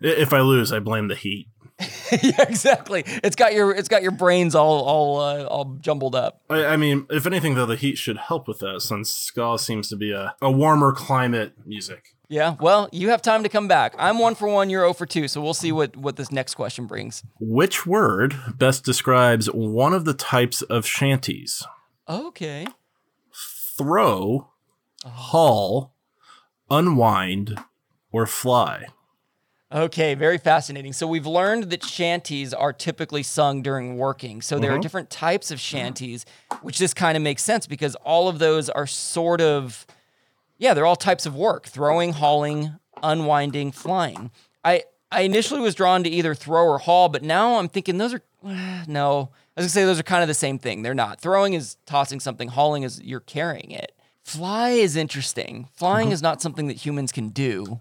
If 0.00 0.34
I 0.34 0.40
lose, 0.40 0.74
I 0.74 0.78
blame 0.78 1.08
the 1.08 1.14
heat. 1.14 1.48
yeah, 2.22 2.42
exactly. 2.42 3.04
It's 3.06 3.36
got 3.36 3.54
your 3.54 3.74
it's 3.74 3.88
got 3.88 4.02
your 4.02 4.10
brains 4.10 4.54
all 4.54 4.82
all 4.82 5.20
uh, 5.20 5.44
all 5.44 5.78
jumbled 5.80 6.14
up. 6.14 6.42
I, 6.50 6.66
I 6.66 6.76
mean, 6.76 7.06
if 7.08 7.24
anything, 7.24 7.54
though, 7.54 7.66
the 7.66 7.76
heat 7.76 7.96
should 7.96 8.18
help 8.18 8.46
with 8.46 8.58
that 8.58 8.82
since 8.82 9.10
ska 9.10 9.56
seems 9.58 9.88
to 9.88 9.96
be 9.96 10.12
a, 10.12 10.34
a 10.42 10.50
warmer 10.50 10.92
climate 10.92 11.54
music. 11.64 12.16
Yeah. 12.28 12.56
Well, 12.60 12.88
you 12.92 13.08
have 13.08 13.22
time 13.22 13.42
to 13.42 13.48
come 13.48 13.68
back. 13.68 13.94
I'm 13.98 14.18
one 14.18 14.34
for 14.34 14.48
one. 14.48 14.68
You're 14.68 14.82
0 14.82 14.92
for 14.92 15.06
two. 15.06 15.28
So 15.28 15.40
we'll 15.40 15.54
see 15.54 15.72
what 15.72 15.96
what 15.96 16.16
this 16.16 16.30
next 16.30 16.54
question 16.54 16.86
brings. 16.86 17.22
Which 17.40 17.86
word 17.86 18.36
best 18.56 18.84
describes 18.84 19.46
one 19.46 19.94
of 19.94 20.04
the 20.04 20.14
types 20.14 20.62
of 20.62 20.86
shanties? 20.86 21.64
Okay. 22.08 22.66
Throw, 23.78 24.48
haul, 25.04 25.94
unwind, 26.68 27.58
or 28.12 28.26
fly? 28.26 28.86
Okay, 29.70 30.14
very 30.14 30.38
fascinating. 30.38 30.94
So 30.94 31.06
we've 31.06 31.26
learned 31.26 31.64
that 31.64 31.84
shanties 31.84 32.54
are 32.54 32.72
typically 32.72 33.22
sung 33.22 33.62
during 33.62 33.98
working. 33.98 34.40
So 34.40 34.58
there 34.58 34.70
are 34.70 34.74
mm-hmm. 34.74 34.80
different 34.80 35.10
types 35.10 35.50
of 35.50 35.60
shanties, 35.60 36.24
which 36.62 36.78
this 36.78 36.94
kind 36.94 37.16
of 37.18 37.22
makes 37.22 37.44
sense 37.44 37.66
because 37.66 37.94
all 37.96 38.28
of 38.28 38.38
those 38.38 38.70
are 38.70 38.86
sort 38.86 39.42
of 39.42 39.86
yeah, 40.58 40.74
they're 40.74 40.86
all 40.86 40.96
types 40.96 41.26
of 41.26 41.34
work: 41.34 41.66
throwing, 41.66 42.12
hauling, 42.14 42.72
unwinding, 43.02 43.72
flying. 43.72 44.30
I 44.64 44.84
I 45.10 45.22
initially 45.22 45.60
was 45.60 45.74
drawn 45.74 46.04
to 46.04 46.10
either 46.10 46.34
throw 46.34 46.64
or 46.64 46.78
haul, 46.78 47.08
but 47.08 47.22
now 47.22 47.58
I'm 47.58 47.68
thinking 47.68 47.98
those 47.98 48.14
are 48.14 48.22
no. 48.86 49.30
I 49.56 49.60
was 49.60 49.64
gonna 49.64 49.68
say 49.70 49.84
those 49.84 49.98
are 49.98 50.04
kind 50.04 50.22
of 50.22 50.28
the 50.28 50.34
same 50.34 50.58
thing. 50.58 50.82
They're 50.82 50.94
not. 50.94 51.20
Throwing 51.20 51.54
is 51.54 51.76
tossing 51.84 52.20
something. 52.20 52.48
Hauling 52.48 52.84
is 52.84 53.02
you're 53.02 53.18
carrying 53.18 53.72
it. 53.72 53.92
Fly 54.22 54.70
is 54.70 54.94
interesting. 54.94 55.68
Flying 55.74 56.12
is 56.12 56.22
not 56.22 56.40
something 56.40 56.68
that 56.68 56.76
humans 56.76 57.10
can 57.10 57.30
do 57.30 57.80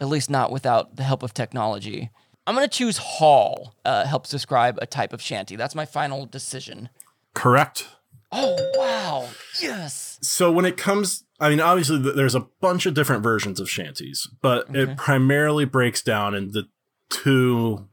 at 0.00 0.08
least 0.08 0.30
not 0.30 0.50
without 0.50 0.96
the 0.96 1.02
help 1.02 1.22
of 1.22 1.34
technology. 1.34 2.10
I'm 2.46 2.54
gonna 2.54 2.68
choose 2.68 2.96
haul. 2.96 3.74
Uh, 3.84 4.06
helps 4.06 4.30
describe 4.30 4.78
a 4.80 4.86
type 4.86 5.12
of 5.12 5.20
shanty. 5.20 5.56
That's 5.56 5.74
my 5.74 5.84
final 5.84 6.26
decision. 6.26 6.88
Correct. 7.34 7.86
Oh 8.32 8.56
wow! 8.76 9.28
Yes. 9.60 10.18
So 10.22 10.50
when 10.50 10.64
it 10.64 10.76
comes, 10.76 11.24
I 11.40 11.48
mean, 11.48 11.60
obviously 11.60 11.98
there's 11.98 12.34
a 12.34 12.46
bunch 12.60 12.84
of 12.86 12.94
different 12.94 13.22
versions 13.22 13.60
of 13.60 13.70
shanties, 13.70 14.28
but 14.42 14.66
it 14.74 14.96
primarily 14.96 15.64
breaks 15.64 16.02
down 16.02 16.34
into 16.34 16.64
two 17.08 17.88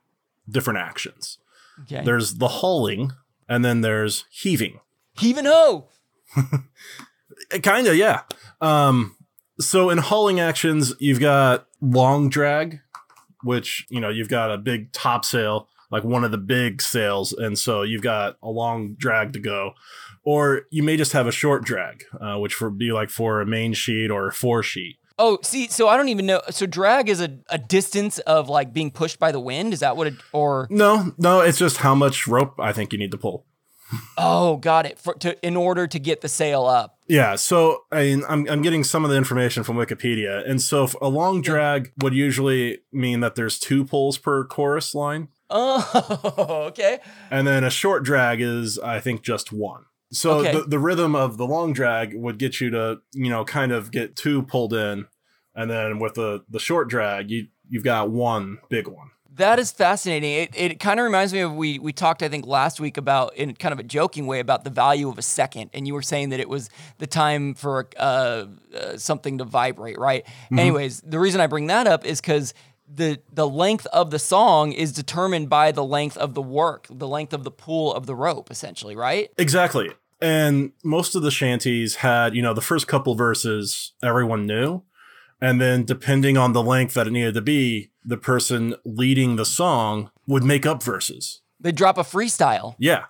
different 0.49 0.79
actions. 0.79 1.37
Okay. 1.83 2.03
There's 2.03 2.35
the 2.35 2.47
hauling, 2.47 3.13
and 3.47 3.63
then 3.63 3.81
there's 3.81 4.25
heaving. 4.29 4.79
Heave 5.17 5.37
and 5.37 5.47
ho. 5.47 5.87
Kind 7.63 7.87
of, 7.87 7.95
yeah. 7.95 8.21
Um, 8.61 9.15
so 9.59 9.89
in 9.89 9.97
hauling 9.99 10.39
actions, 10.39 10.93
you've 10.99 11.19
got 11.19 11.67
long 11.81 12.29
drag, 12.29 12.79
which 13.43 13.85
you 13.89 13.99
know 13.99 14.09
you've 14.09 14.29
got 14.29 14.51
a 14.51 14.57
big 14.57 14.91
topsail, 14.91 15.67
like 15.89 16.03
one 16.03 16.23
of 16.23 16.31
the 16.31 16.37
big 16.37 16.81
sails, 16.81 17.33
and 17.33 17.57
so 17.57 17.83
you've 17.83 18.01
got 18.01 18.37
a 18.41 18.49
long 18.49 18.95
drag 18.95 19.33
to 19.33 19.39
go. 19.39 19.73
Or 20.29 20.63
you 20.71 20.83
may 20.83 20.97
just 20.97 21.13
have 21.13 21.25
a 21.25 21.31
short 21.31 21.63
drag, 21.63 22.03
uh, 22.19 22.35
which 22.37 22.59
would 22.59 22.77
be 22.77 22.91
like 22.91 23.09
for 23.09 23.39
a 23.39 23.45
main 23.45 23.71
sheet 23.73 24.11
or 24.11 24.27
a 24.27 24.33
fore 24.33 24.61
sheet. 24.61 24.97
Oh, 25.17 25.37
see, 25.41 25.69
so 25.69 25.87
I 25.87 25.95
don't 25.95 26.09
even 26.09 26.25
know. 26.25 26.41
So 26.49 26.65
drag 26.65 27.07
is 27.07 27.21
a, 27.21 27.39
a 27.49 27.57
distance 27.57 28.19
of 28.19 28.49
like 28.49 28.73
being 28.73 28.91
pushed 28.91 29.19
by 29.19 29.31
the 29.31 29.39
wind. 29.39 29.71
Is 29.73 29.79
that 29.79 29.95
what 29.95 30.07
it? 30.07 30.15
Or 30.33 30.67
No, 30.69 31.13
no, 31.17 31.39
it's 31.39 31.57
just 31.57 31.77
how 31.77 31.95
much 31.95 32.27
rope 32.27 32.55
I 32.59 32.73
think 32.73 32.91
you 32.91 32.99
need 32.99 33.11
to 33.11 33.17
pull. 33.17 33.45
oh, 34.17 34.57
got 34.57 34.85
it. 34.85 34.99
For 34.99 35.13
to 35.15 35.29
in 35.47 35.55
order 35.55 35.87
to 35.87 35.97
get 35.97 36.19
the 36.19 36.27
sail 36.27 36.65
up. 36.65 36.97
Yeah, 37.07 37.35
so 37.37 37.83
I 37.89 38.01
mean, 38.01 38.23
I'm 38.27 38.45
I'm 38.49 38.61
getting 38.61 38.83
some 38.83 39.05
of 39.05 39.09
the 39.09 39.15
information 39.15 39.63
from 39.63 39.77
Wikipedia, 39.77 40.43
and 40.45 40.61
so 40.61 40.89
a 41.01 41.07
long 41.07 41.41
drag 41.41 41.93
would 42.01 42.13
usually 42.13 42.79
mean 42.91 43.21
that 43.21 43.35
there's 43.35 43.57
two 43.57 43.85
pulls 43.85 44.17
per 44.17 44.43
chorus 44.45 44.93
line, 44.93 45.29
Oh, 45.49 46.65
okay. 46.67 46.99
and 47.31 47.47
then 47.47 47.63
a 47.63 47.69
short 47.69 48.03
drag 48.03 48.41
is 48.41 48.77
I 48.77 48.99
think 48.99 49.21
just 49.23 49.53
one. 49.53 49.85
So 50.11 50.39
Okay. 50.39 50.53
the, 50.53 50.63
the 50.63 50.79
rhythm 50.79 51.15
of 51.15 51.37
the 51.37 51.45
long 51.45 51.73
drag 51.73 52.15
would 52.15 52.37
get 52.39 52.61
you 52.61 52.69
to 52.71 52.99
you 53.13 53.29
know 53.29 53.43
kind 53.45 53.71
of 53.71 53.91
get 53.91 54.15
two 54.15 54.43
pulled 54.43 54.73
in, 54.73 55.05
and 55.55 55.69
then 55.69 55.99
with 55.99 56.13
the 56.15 56.43
the 56.49 56.59
short 56.59 56.89
drag 56.89 57.29
you 57.29 57.47
you've 57.69 57.83
got 57.83 58.09
one 58.09 58.59
big 58.69 58.87
one. 58.87 59.11
That 59.35 59.59
is 59.59 59.71
fascinating. 59.71 60.31
It, 60.31 60.49
it 60.55 60.79
kind 60.79 60.99
of 60.99 61.03
reminds 61.03 61.31
me 61.31 61.41
of 61.41 61.53
we 61.53 61.77
we 61.77 61.93
talked 61.93 62.23
I 62.23 62.29
think 62.29 62.47
last 62.47 62.79
week 62.79 62.97
about 62.97 63.35
in 63.35 63.53
kind 63.53 63.71
of 63.71 63.77
a 63.79 63.83
joking 63.83 64.25
way 64.25 64.39
about 64.39 64.63
the 64.63 64.71
value 64.71 65.09
of 65.09 65.17
a 65.19 65.21
second, 65.21 65.69
and 65.73 65.85
you 65.85 65.93
were 65.93 66.01
saying 66.01 66.29
that 66.29 66.39
it 66.39 66.49
was 66.49 66.69
the 66.97 67.05
time 67.05 67.53
for 67.53 67.87
uh, 67.97 68.45
uh, 68.75 68.97
something 68.97 69.37
to 69.37 69.43
vibrate, 69.43 69.99
right? 69.99 70.25
Mm-hmm. 70.25 70.59
Anyways, 70.59 71.01
the 71.01 71.19
reason 71.19 71.39
I 71.39 71.45
bring 71.47 71.67
that 71.67 71.85
up 71.85 72.03
is 72.03 72.19
because 72.19 72.55
the 72.87 73.19
the 73.31 73.47
length 73.47 73.85
of 73.87 74.11
the 74.11 74.19
song 74.19 74.71
is 74.71 74.91
determined 74.91 75.49
by 75.49 75.71
the 75.71 75.83
length 75.83 76.17
of 76.17 76.33
the 76.33 76.41
work, 76.41 76.87
the 76.89 77.07
length 77.07 77.33
of 77.33 77.43
the 77.43 77.51
pull 77.51 77.93
of 77.93 78.05
the 78.05 78.15
rope, 78.15 78.49
essentially, 78.49 78.95
right? 78.95 79.29
Exactly. 79.37 79.91
And 80.19 80.71
most 80.83 81.15
of 81.15 81.21
the 81.21 81.31
shanties 81.31 81.97
had, 81.97 82.35
you 82.35 82.41
know, 82.41 82.53
the 82.53 82.61
first 82.61 82.87
couple 82.87 83.15
verses 83.15 83.93
everyone 84.01 84.45
knew. 84.47 84.83
And 85.39 85.61
then 85.61 85.85
depending 85.85 86.37
on 86.37 86.53
the 86.53 86.63
length 86.63 86.95
that 86.95 87.07
it 87.07 87.11
needed 87.11 87.35
to 87.35 87.41
be, 87.41 87.91
the 88.03 88.17
person 88.17 88.73
leading 88.83 89.35
the 89.35 89.45
song 89.45 90.09
would 90.25 90.43
make 90.43 90.65
up 90.65 90.81
verses. 90.81 91.41
They 91.59 91.71
drop 91.71 91.97
a 91.97 92.03
freestyle. 92.03 92.75
Yeah. 92.79 93.05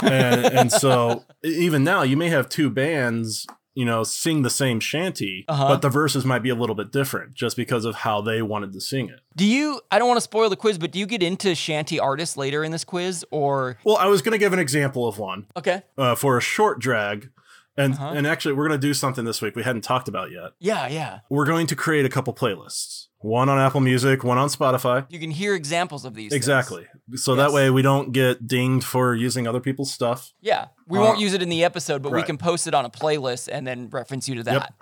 And, 0.00 0.46
and 0.46 0.72
so 0.72 1.24
even 1.44 1.84
now 1.84 2.02
you 2.02 2.16
may 2.16 2.28
have 2.28 2.48
two 2.48 2.70
bands, 2.70 3.46
you 3.74 3.84
know, 3.84 4.02
sing 4.02 4.42
the 4.42 4.50
same 4.50 4.80
shanty, 4.80 5.44
Uh-huh. 5.48 5.68
but 5.68 5.80
the 5.82 5.88
verses 5.88 6.24
might 6.24 6.42
be 6.42 6.48
a 6.50 6.54
little 6.54 6.74
bit 6.74 6.90
different 6.90 7.34
just 7.34 7.56
because 7.56 7.84
of 7.84 7.94
how 7.96 8.20
they 8.20 8.42
wanted 8.42 8.72
to 8.72 8.80
sing 8.80 9.08
it. 9.08 9.20
Do 9.36 9.46
you? 9.46 9.80
I 9.90 9.98
don't 9.98 10.08
want 10.08 10.16
to 10.18 10.22
spoil 10.22 10.50
the 10.50 10.56
quiz, 10.56 10.76
but 10.78 10.90
do 10.90 10.98
you 10.98 11.06
get 11.06 11.22
into 11.22 11.54
shanty 11.54 11.98
artists 12.00 12.36
later 12.36 12.64
in 12.64 12.72
this 12.72 12.84
quiz, 12.84 13.24
or 13.30 13.78
Well, 13.84 13.96
I 13.96 14.06
was 14.06 14.22
going 14.22 14.32
to 14.32 14.38
give 14.38 14.52
an 14.52 14.58
example 14.58 15.06
of 15.06 15.18
one 15.18 15.46
okay? 15.56 15.82
uh, 15.96 16.14
for 16.14 16.36
a 16.36 16.40
short 16.40 16.80
drag. 16.80 17.30
And, 17.76 17.94
Uh-huh. 17.94 18.12
and 18.16 18.26
actually, 18.26 18.54
we're 18.54 18.66
going 18.68 18.78
to 18.80 18.86
do 18.86 18.92
something 18.92 19.24
this 19.24 19.40
week 19.40 19.54
we 19.54 19.62
hadn't 19.62 19.82
talked 19.82 20.08
about 20.08 20.32
yet. 20.32 20.50
Yeah, 20.58 20.88
yeah. 20.88 21.20
we're 21.30 21.46
going 21.46 21.66
to 21.68 21.76
create 21.76 22.04
a 22.04 22.08
couple 22.10 22.34
playlists 22.34 23.06
one 23.22 23.48
on 23.48 23.58
apple 23.58 23.80
music 23.80 24.24
one 24.24 24.38
on 24.38 24.48
spotify 24.48 25.04
You 25.10 25.18
can 25.18 25.30
hear 25.30 25.54
examples 25.54 26.04
of 26.04 26.14
these. 26.14 26.30
things. 26.30 26.36
exactly 26.36 26.86
so 27.16 27.34
Yes. 27.34 27.38
that 27.48 27.52
way 27.54 27.68
we 27.70 27.82
don't 27.82 28.12
get 28.12 28.46
dinged 28.46 28.84
for 28.86 29.14
using 29.14 29.46
other 29.46 29.60
people's 29.60 29.92
stuff 29.92 30.32
Yeah, 30.40 30.66
we 30.86 30.98
Uh, 30.98 31.02
won't 31.02 31.20
use 31.20 31.34
it 31.34 31.42
in 31.42 31.48
the 31.50 31.62
episode, 31.64 32.02
but 32.02 32.12
we 32.12 32.22
can 32.22 32.38
post 32.38 32.66
it 32.66 32.74
on 32.74 32.84
a 32.84 32.90
playlist 32.90 33.48
and 33.52 33.66
then 33.66 33.88
reference 33.90 34.28
you 34.28 34.36
to 34.36 34.42
that. 34.44 34.72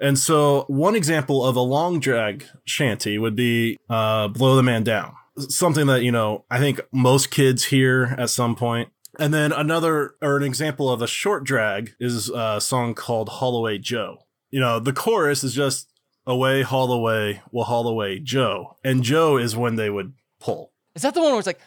and 0.00 0.18
so 0.18 0.64
one 0.68 0.94
example 0.94 1.44
of 1.44 1.56
a 1.56 1.60
long 1.60 1.98
drag 2.00 2.44
shanty 2.64 3.18
would 3.18 3.34
be 3.34 3.78
uh, 3.90 4.28
blow 4.28 4.54
the 4.56 4.62
man 4.62 4.84
down 4.84 5.12
something 5.48 5.86
that 5.86 6.02
you 6.02 6.10
know 6.12 6.44
i 6.50 6.58
think 6.58 6.80
most 6.92 7.30
kids 7.30 7.64
hear 7.66 8.14
at 8.18 8.28
some 8.30 8.54
point. 8.56 8.88
point 8.88 8.92
and 9.20 9.32
then 9.34 9.50
another 9.52 10.14
or 10.22 10.36
an 10.36 10.42
example 10.42 10.90
of 10.90 11.00
a 11.02 11.06
short 11.06 11.42
drag 11.44 11.92
is 12.00 12.28
a 12.30 12.60
song 12.60 12.92
called 12.94 13.28
haul 13.28 13.56
away 13.56 13.78
joe 13.78 14.18
you 14.50 14.58
know 14.60 14.78
the 14.80 14.92
chorus 14.92 15.42
is 15.44 15.54
just 15.54 15.88
away 16.28 16.62
haul 16.62 16.92
away 16.92 17.42
we'll 17.50 17.64
haul 17.64 17.88
away 17.88 18.18
joe 18.20 18.76
and 18.84 19.02
joe 19.02 19.36
is 19.38 19.56
when 19.56 19.74
they 19.76 19.90
would 19.90 20.12
pull 20.38 20.70
Is 20.94 21.02
that 21.02 21.14
the 21.14 21.20
one 21.20 21.30
where 21.30 21.38
it's 21.40 21.46
like, 21.46 21.60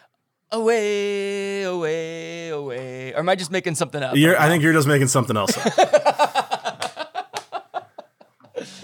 away, 0.52 1.63
away, 1.63 2.50
away? 2.50 3.13
Or 3.13 3.19
am 3.19 3.30
I 3.30 3.36
just 3.36 3.52
making 3.52 3.76
something 3.76 4.02
up? 4.04 4.15
You're, 4.15 4.38
I 4.39 4.47
think 4.50 4.62
you're 4.63 4.74
just 4.74 4.88
making 4.88 5.08
something 5.08 5.36
else 5.38 5.56
up. 5.58 5.65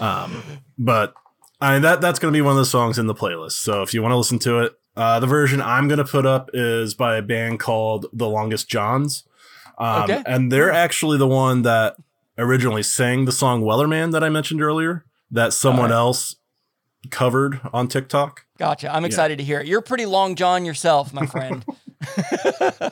um, 0.00 0.42
but 0.78 1.14
I 1.60 1.72
mean 1.74 1.82
that 1.82 2.00
that's 2.00 2.18
going 2.18 2.32
to 2.32 2.36
be 2.36 2.40
one 2.42 2.52
of 2.52 2.58
the 2.58 2.66
songs 2.66 2.98
in 2.98 3.06
the 3.06 3.14
playlist. 3.14 3.52
So 3.52 3.82
if 3.82 3.92
you 3.94 4.02
want 4.02 4.12
to 4.12 4.16
listen 4.16 4.38
to 4.40 4.60
it, 4.60 4.72
uh, 4.96 5.20
the 5.20 5.26
version 5.26 5.60
I'm 5.60 5.88
going 5.88 5.98
to 5.98 6.04
put 6.04 6.26
up 6.26 6.50
is 6.54 6.94
by 6.94 7.16
a 7.16 7.22
band 7.22 7.60
called 7.60 8.06
The 8.12 8.28
Longest 8.28 8.68
Johns, 8.68 9.24
um, 9.78 10.02
Okay. 10.04 10.22
and 10.26 10.50
they're 10.50 10.72
actually 10.72 11.18
the 11.18 11.28
one 11.28 11.62
that 11.62 11.96
originally 12.36 12.82
sang 12.82 13.24
the 13.24 13.32
song 13.32 13.62
Wellerman 13.62 14.12
that 14.12 14.24
I 14.24 14.28
mentioned 14.28 14.62
earlier. 14.62 15.04
That 15.30 15.52
someone 15.52 15.86
Alright. 15.92 15.96
else 15.96 16.36
covered 17.10 17.60
on 17.72 17.88
TikTok. 17.88 18.44
Gotcha. 18.58 18.92
I'm 18.94 19.04
excited 19.04 19.38
to 19.38 19.44
hear 19.44 19.60
it. 19.60 19.66
You're 19.66 19.82
pretty 19.82 20.06
long 20.06 20.34
John 20.34 20.64
yourself, 20.64 21.12
my 21.12 21.26
friend. 21.34 21.64
uh, 22.60 22.90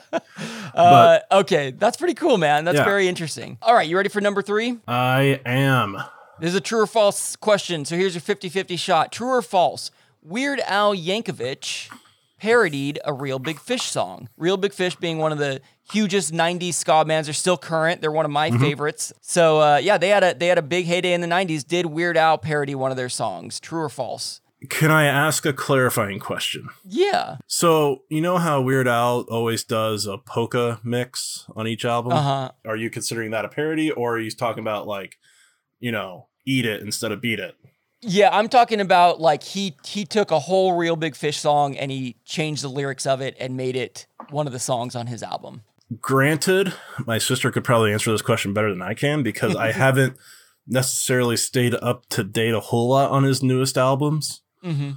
But- 0.73 1.25
okay, 1.31 1.71
that's 1.71 1.97
pretty 1.97 2.13
cool, 2.13 2.37
man. 2.37 2.65
That's 2.65 2.77
Yeah. 2.77 2.83
very 2.85 3.07
interesting. 3.07 3.57
All 3.61 3.73
right, 3.73 3.87
you 3.87 3.97
ready 3.97 4.09
for 4.09 4.21
number 4.21 4.41
three? 4.41 4.77
I 4.87 5.41
am. 5.45 5.97
This 6.39 6.49
is 6.49 6.55
a 6.55 6.61
true 6.61 6.81
or 6.81 6.87
false 6.87 7.35
question. 7.35 7.83
So 7.85 7.95
here's 7.95 8.13
your 8.13 8.21
50 8.21 8.49
50 8.49 8.75
shot. 8.77 9.11
True 9.11 9.29
or 9.29 9.41
false? 9.41 9.89
Weird 10.21 10.59
Al 10.65 10.95
Yankovic 10.95 11.89
parodied 12.39 12.99
a 13.05 13.11
Real 13.13 13.39
Big 13.39 13.59
Fish 13.59 13.83
song. 13.83 14.29
Real 14.37 14.57
Big 14.57 14.73
Fish 14.73 14.95
being 14.95 15.17
one 15.17 15.31
of 15.31 15.39
the 15.39 15.61
hugest 15.91 16.33
90s 16.33 16.75
ska 16.75 17.05
bands. 17.05 17.27
They're 17.27 17.33
still 17.33 17.57
current. 17.57 18.01
They're 18.01 18.11
one 18.11 18.25
of 18.25 18.31
my 18.31 18.51
favorites. 18.51 19.13
So 19.21 19.61
uh, 19.61 19.77
yeah, 19.77 19.97
they 19.97 20.09
had 20.09 20.23
a 20.23 20.33
they 20.33 20.47
had 20.47 20.57
a 20.57 20.63
big 20.63 20.85
heyday 20.85 21.13
in 21.13 21.21
the 21.21 21.27
90s. 21.27 21.65
Did 21.65 21.87
Weird 21.87 22.17
Al 22.17 22.37
parody 22.37 22.75
one 22.75 22.91
of 22.91 22.97
their 22.97 23.09
songs? 23.09 23.59
True 23.59 23.81
or 23.81 23.89
false? 23.89 24.41
Can 24.69 24.89
I 24.89 25.05
ask 25.05 25.45
a 25.45 25.53
clarifying 25.53 26.19
question? 26.19 26.69
Yeah. 26.83 27.37
So 27.45 28.03
you 28.09 28.21
know 28.21 28.39
how 28.39 28.61
Weird 28.61 28.87
Al 28.87 29.21
always 29.29 29.63
does 29.63 30.07
a 30.07 30.17
polka 30.17 30.79
mix 30.83 31.45
on 31.55 31.67
each 31.67 31.85
album? 31.85 32.13
Uh-huh. 32.13 32.51
Are 32.65 32.75
you 32.75 32.89
considering 32.89 33.31
that 33.31 33.45
a 33.45 33.49
parody, 33.49 33.91
or 33.91 34.15
are 34.15 34.19
you 34.19 34.31
talking 34.31 34.61
about 34.61 34.87
like, 34.87 35.17
you 35.79 35.91
know, 35.91 36.27
eat 36.45 36.65
it 36.65 36.81
instead 36.81 37.11
of 37.11 37.21
beat 37.21 37.39
it? 37.39 37.55
Yeah, 38.01 38.29
I'm 38.31 38.47
talking 38.49 38.81
about 38.81 39.19
like 39.19 39.43
he 39.43 39.75
he 39.83 40.05
took 40.05 40.31
a 40.31 40.39
whole 40.39 40.73
Real 40.73 40.95
Big 40.95 41.15
Fish 41.15 41.37
song 41.37 41.75
and 41.77 41.91
he 41.91 42.15
changed 42.25 42.63
the 42.63 42.67
lyrics 42.67 43.05
of 43.05 43.21
it 43.21 43.35
and 43.39 43.57
made 43.57 43.75
it 43.75 44.07
one 44.29 44.47
of 44.47 44.53
the 44.53 44.59
songs 44.59 44.95
on 44.95 45.07
his 45.07 45.21
album. 45.21 45.63
Granted, 46.01 46.73
my 47.05 47.17
sister 47.17 47.49
could 47.51 47.63
probably 47.63 47.93
answer 47.93 48.11
this 48.11 48.21
question 48.21 48.53
better 48.53 48.69
than 48.69 48.81
I 48.81 48.93
can 48.93 49.23
because 49.23 49.55
I 49.55 49.71
haven't 49.83 50.17
necessarily 50.67 51.37
stayed 51.37 51.75
up 51.75 52.07
to 52.09 52.23
date 52.23 52.53
a 52.53 52.59
whole 52.59 52.89
lot 52.89 53.09
on 53.11 53.23
his 53.23 53.41
newest 53.41 53.77
albums. 53.77 54.41
Mm-hmm. 54.63 54.91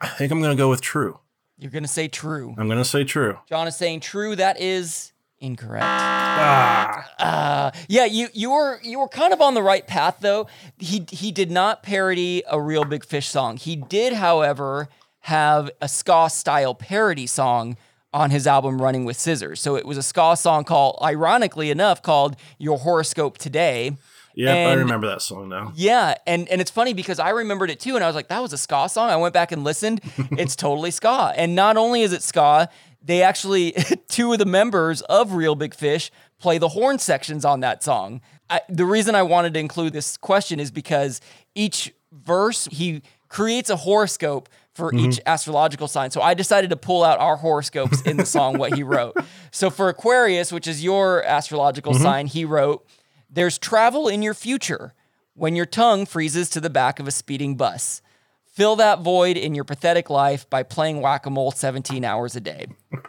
I 0.00 0.08
think 0.08 0.30
I'm 0.32 0.42
gonna 0.42 0.54
go 0.56 0.68
with 0.68 0.82
true. 0.82 1.20
You're 1.56 1.70
gonna 1.70 1.88
say 1.88 2.08
true. 2.08 2.54
I'm 2.58 2.68
gonna 2.68 2.84
say 2.84 3.04
true. 3.04 3.38
John 3.48 3.66
is 3.66 3.76
saying 3.76 4.00
true. 4.00 4.36
That 4.36 4.60
is 4.60 5.12
incorrect. 5.40 5.84
Ah, 5.86 7.10
Uh, 7.18 7.70
yeah, 7.88 8.04
you 8.04 8.28
you 8.34 8.50
were 8.50 8.80
you 8.82 8.98
were 8.98 9.08
kind 9.08 9.32
of 9.32 9.40
on 9.40 9.54
the 9.54 9.62
right 9.62 9.86
path 9.86 10.18
though. 10.20 10.46
He 10.78 11.06
he 11.10 11.32
did 11.32 11.50
not 11.50 11.82
parody 11.82 12.42
a 12.50 12.60
real 12.60 12.84
big 12.84 13.04
fish 13.04 13.28
song. 13.28 13.56
He 13.56 13.76
did, 13.76 14.12
however, 14.14 14.88
have 15.20 15.70
a 15.80 15.88
ska 15.88 16.28
style 16.30 16.74
parody 16.74 17.26
song 17.26 17.76
on 18.12 18.30
his 18.30 18.46
album 18.46 18.80
Running 18.80 19.04
with 19.04 19.16
Scissors. 19.16 19.60
So 19.60 19.76
it 19.76 19.86
was 19.86 19.96
a 19.96 20.02
ska 20.02 20.36
song 20.36 20.64
called, 20.64 20.98
ironically 21.02 21.70
enough, 21.70 22.02
called 22.02 22.36
Your 22.58 22.78
Horoscope 22.78 23.38
Today. 23.38 23.96
yep, 24.34 24.68
I 24.68 24.72
remember 24.74 25.08
that 25.08 25.22
song 25.22 25.48
now. 25.48 25.72
Yeah, 25.74 26.14
and 26.26 26.48
and 26.48 26.60
it's 26.60 26.70
funny 26.70 26.94
because 26.94 27.18
I 27.18 27.30
remembered 27.30 27.70
it 27.70 27.80
too, 27.80 27.94
and 27.94 28.04
I 28.04 28.06
was 28.06 28.16
like, 28.16 28.28
that 28.28 28.40
was 28.40 28.52
a 28.52 28.58
ska 28.58 28.88
song. 28.88 29.10
I 29.10 29.16
went 29.16 29.34
back 29.34 29.52
and 29.52 29.64
listened. 29.64 30.00
it's 30.32 30.56
totally 30.56 30.90
ska, 30.90 31.32
and 31.36 31.54
not 31.54 31.76
only 31.76 32.02
is 32.02 32.12
it 32.12 32.22
ska, 32.22 32.68
they 33.02 33.22
actually 33.22 33.72
two 34.08 34.32
of 34.32 34.38
the 34.38 34.46
members 34.46 35.02
of 35.02 35.32
Real 35.32 35.54
Big 35.54 35.74
Fish 35.74 36.10
play 36.38 36.58
the 36.58 36.68
horn 36.68 36.98
sections 36.98 37.44
on 37.44 37.60
that 37.60 37.82
song. 37.82 38.20
I, 38.50 38.60
the 38.68 38.84
reason 38.84 39.14
I 39.14 39.22
wanted 39.22 39.54
to 39.54 39.60
include 39.60 39.92
this 39.92 40.16
question 40.16 40.60
is 40.60 40.70
because 40.70 41.20
each 41.54 41.92
verse 42.10 42.68
he 42.70 43.02
creates 43.32 43.70
a 43.70 43.76
horoscope 43.76 44.50
for 44.74 44.92
mm-hmm. 44.92 45.06
each 45.06 45.20
astrological 45.24 45.88
sign. 45.88 46.10
So 46.10 46.20
I 46.20 46.34
decided 46.34 46.68
to 46.68 46.76
pull 46.76 47.02
out 47.02 47.18
our 47.18 47.36
horoscopes 47.36 48.02
in 48.02 48.18
the 48.18 48.26
song 48.26 48.58
what 48.58 48.74
he 48.74 48.82
wrote. 48.82 49.16
So 49.54 49.68
for 49.68 49.90
Aquarius, 49.90 50.50
which 50.50 50.66
is 50.66 50.82
your 50.82 51.22
astrological 51.24 51.92
mm-hmm. 51.92 52.02
sign, 52.02 52.26
he 52.26 52.46
wrote 52.46 52.86
there's 53.28 53.58
travel 53.58 54.08
in 54.08 54.22
your 54.22 54.32
future 54.32 54.94
when 55.34 55.54
your 55.54 55.66
tongue 55.66 56.06
freezes 56.06 56.48
to 56.50 56.60
the 56.60 56.70
back 56.70 56.98
of 56.98 57.06
a 57.06 57.10
speeding 57.10 57.54
bus. 57.54 58.00
Fill 58.46 58.76
that 58.76 59.00
void 59.00 59.36
in 59.36 59.54
your 59.54 59.64
pathetic 59.64 60.08
life 60.08 60.48
by 60.48 60.62
playing 60.62 61.02
whack 61.02 61.26
a 61.26 61.30
mole 61.30 61.50
17 61.50 62.02
hours 62.02 62.34
a 62.34 62.40
day. 62.40 62.66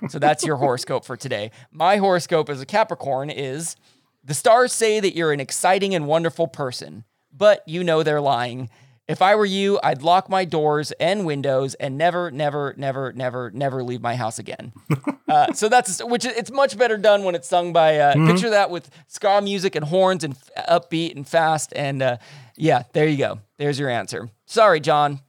So 0.09 0.19
that's 0.19 0.45
your 0.45 0.57
horoscope 0.57 1.05
for 1.05 1.15
today. 1.15 1.51
My 1.71 1.95
horoscope 1.95 2.49
as 2.49 2.59
a 2.59 2.65
Capricorn 2.65 3.29
is 3.29 3.77
the 4.21 4.33
stars 4.33 4.73
say 4.73 4.99
that 4.99 5.15
you're 5.15 5.31
an 5.31 5.39
exciting 5.39 5.95
and 5.95 6.07
wonderful 6.07 6.49
person, 6.49 7.05
but 7.31 7.63
you 7.65 7.85
know 7.85 8.03
they're 8.03 8.19
lying. 8.19 8.69
If 9.07 9.21
I 9.21 9.35
were 9.35 9.45
you, 9.45 9.79
I'd 9.83 10.01
lock 10.01 10.29
my 10.29 10.45
doors 10.45 10.93
and 10.93 11.25
windows 11.25 11.73
and 11.75 11.97
never, 11.97 12.31
never, 12.31 12.73
never, 12.77 13.11
never, 13.11 13.51
never 13.51 13.83
leave 13.83 14.01
my 14.01 14.15
house 14.15 14.39
again. 14.39 14.73
Uh, 15.25 15.51
so 15.51 15.67
that's 15.67 16.03
which 16.03 16.25
it's 16.25 16.51
much 16.51 16.77
better 16.77 16.95
done 16.95 17.23
when 17.23 17.33
it's 17.33 17.47
sung 17.47 17.73
by. 17.73 17.97
Uh, 17.97 18.13
Picture 18.27 18.51
that 18.51 18.69
with 18.69 18.87
ska 19.07 19.41
music 19.41 19.73
and 19.73 19.85
horns 19.85 20.23
and 20.23 20.35
f- 20.35 20.67
upbeat 20.69 21.15
and 21.15 21.27
fast 21.27 21.73
and 21.75 22.03
uh, 22.03 22.17
yeah, 22.55 22.83
there 22.93 23.07
you 23.07 23.17
go. 23.17 23.39
There's 23.57 23.79
your 23.79 23.89
answer. 23.89 24.29
Sorry, 24.45 24.79
John. 24.79 25.21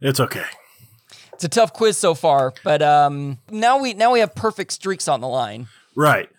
It's 0.00 0.20
okay. 0.20 0.44
It's 1.34 1.44
a 1.44 1.50
tough 1.50 1.74
quiz 1.74 1.98
so 1.98 2.14
far, 2.14 2.54
but 2.64 2.80
um, 2.80 3.36
now 3.50 3.78
we 3.78 3.92
now 3.92 4.10
we 4.12 4.20
have 4.20 4.34
perfect 4.34 4.72
streaks 4.72 5.06
on 5.06 5.20
the 5.20 5.28
line. 5.28 5.66
Right. 5.94 6.30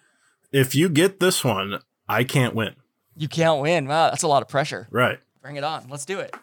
If 0.51 0.73
you 0.73 0.89
get 0.89 1.19
this 1.19 1.43
one, 1.43 1.81
I 2.09 2.23
can't 2.23 2.55
win. 2.55 2.73
You 3.15 3.27
can't 3.27 3.61
win. 3.61 3.87
Wow, 3.87 4.09
that's 4.09 4.23
a 4.23 4.27
lot 4.27 4.41
of 4.41 4.47
pressure. 4.47 4.87
Right. 4.89 5.19
Bring 5.43 5.57
it 5.57 5.63
on. 5.63 5.85
Let's 5.87 6.05
do 6.05 6.19
it. 6.19 6.35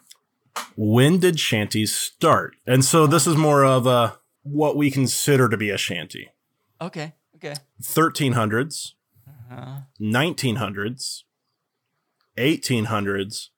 When 0.77 1.19
did 1.19 1.39
shanties 1.39 1.95
start? 1.95 2.55
And 2.67 2.85
so 2.85 3.07
this 3.07 3.27
is 3.27 3.37
more 3.37 3.65
of 3.65 3.87
a 3.87 4.19
what 4.43 4.77
we 4.77 4.91
consider 4.91 5.49
to 5.49 5.57
be 5.57 5.71
a 5.71 5.79
shanty. 5.79 6.31
Okay. 6.81 7.15
Okay. 7.37 7.55
1300s, 7.83 8.93
1900s, 10.01 11.23
1800s, 12.39 13.49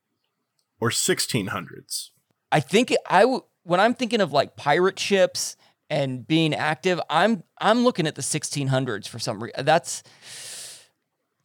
or 0.80 0.90
1600s. 0.90 2.10
I 2.50 2.60
think 2.60 2.94
I 3.08 3.20
w- 3.22 3.44
when 3.62 3.80
I'm 3.80 3.94
thinking 3.94 4.20
of 4.20 4.32
like 4.32 4.56
pirate 4.56 4.98
ships 4.98 5.56
and 5.90 6.26
being 6.26 6.54
active, 6.54 7.00
I'm 7.08 7.42
I'm 7.60 7.84
looking 7.84 8.06
at 8.06 8.14
the 8.14 8.22
1600s 8.22 9.08
for 9.08 9.18
some 9.18 9.42
reason. 9.42 9.64
That's 9.64 10.02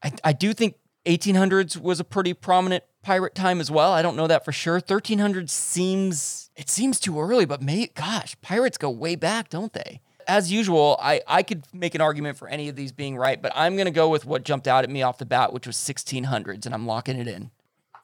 I, 0.03 0.11
I 0.23 0.33
do 0.33 0.53
think 0.53 0.75
1800s 1.05 1.77
was 1.77 1.99
a 1.99 2.03
pretty 2.03 2.33
prominent 2.33 2.83
pirate 3.01 3.35
time 3.35 3.59
as 3.59 3.71
well. 3.71 3.91
I 3.91 4.01
don't 4.01 4.15
know 4.15 4.27
that 4.27 4.45
for 4.45 4.51
sure. 4.51 4.75
1300 4.75 5.49
seems 5.49 6.49
it 6.55 6.69
seems 6.69 6.99
too 6.99 7.19
early, 7.19 7.45
but 7.45 7.61
may 7.61 7.87
gosh, 7.87 8.35
pirates 8.41 8.77
go 8.77 8.89
way 8.89 9.15
back, 9.15 9.49
don't 9.49 9.73
they? 9.73 10.01
As 10.27 10.51
usual, 10.51 10.97
I, 11.01 11.21
I 11.27 11.43
could 11.43 11.65
make 11.73 11.95
an 11.95 12.01
argument 12.01 12.37
for 12.37 12.47
any 12.47 12.69
of 12.69 12.75
these 12.75 12.91
being 12.91 13.17
right, 13.17 13.41
but 13.41 13.51
I'm 13.55 13.75
going 13.75 13.85
to 13.85 13.91
go 13.91 14.07
with 14.07 14.23
what 14.23 14.43
jumped 14.43 14.67
out 14.67 14.83
at 14.83 14.89
me 14.89 15.01
off 15.01 15.17
the 15.17 15.25
bat, 15.25 15.51
which 15.51 15.65
was 15.65 15.75
1600s, 15.77 16.65
and 16.65 16.75
I'm 16.75 16.85
locking 16.85 17.17
it 17.17 17.27
in. 17.27 17.49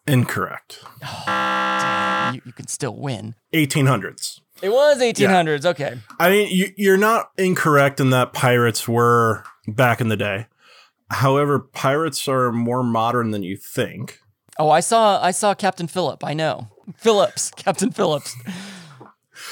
Incorrect. 0.08 0.84
Damn, 1.28 2.36
you, 2.36 2.42
you 2.46 2.54
can 2.54 2.68
still 2.68 2.96
win. 2.96 3.36
1800s. 3.54 4.42
It 4.62 4.70
was 4.70 5.00
1800s. 5.00 5.66
Okay. 5.66 6.00
I 6.20 6.30
mean, 6.30 6.50
you, 6.50 6.74
you're 6.76 6.98
not 6.98 7.32
incorrect 7.38 8.00
in 8.00 8.10
that 8.10 8.34
pirates 8.34 8.88
were 8.88 9.44
back 9.68 10.02
in 10.02 10.08
the 10.08 10.18
day. 10.18 10.48
However, 11.12 11.60
pirates 11.60 12.28
are 12.28 12.52
more 12.52 12.84
modern 12.84 13.32
than 13.32 13.44
you 13.44 13.56
think. 13.58 14.20
Oh, 14.60 14.70
I 14.70 14.80
saw 14.80 15.22
I 15.22 15.32
saw 15.32 15.54
Captain 15.54 15.88
Phillip. 15.88 16.24
I 16.24 16.34
know 16.34 16.68
Phillips, 16.98 17.52
Captain 17.56 17.92
Phillips. 17.92 18.36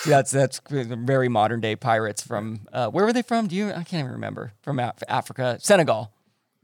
That's 0.06 0.32
that's 0.32 0.62
very 0.70 1.30
modern 1.30 1.62
day 1.62 1.76
pirates 1.76 2.22
from 2.22 2.62
uh, 2.74 2.90
where 2.90 3.06
were 3.06 3.14
they 3.14 3.22
from? 3.22 3.48
Do 3.48 3.56
you? 3.56 3.70
I 3.70 3.84
can't 3.84 4.02
even 4.02 4.12
remember. 4.12 4.54
From 4.62 4.80
Af- 4.80 5.04
Africa, 5.08 5.58
Senegal. 5.62 6.12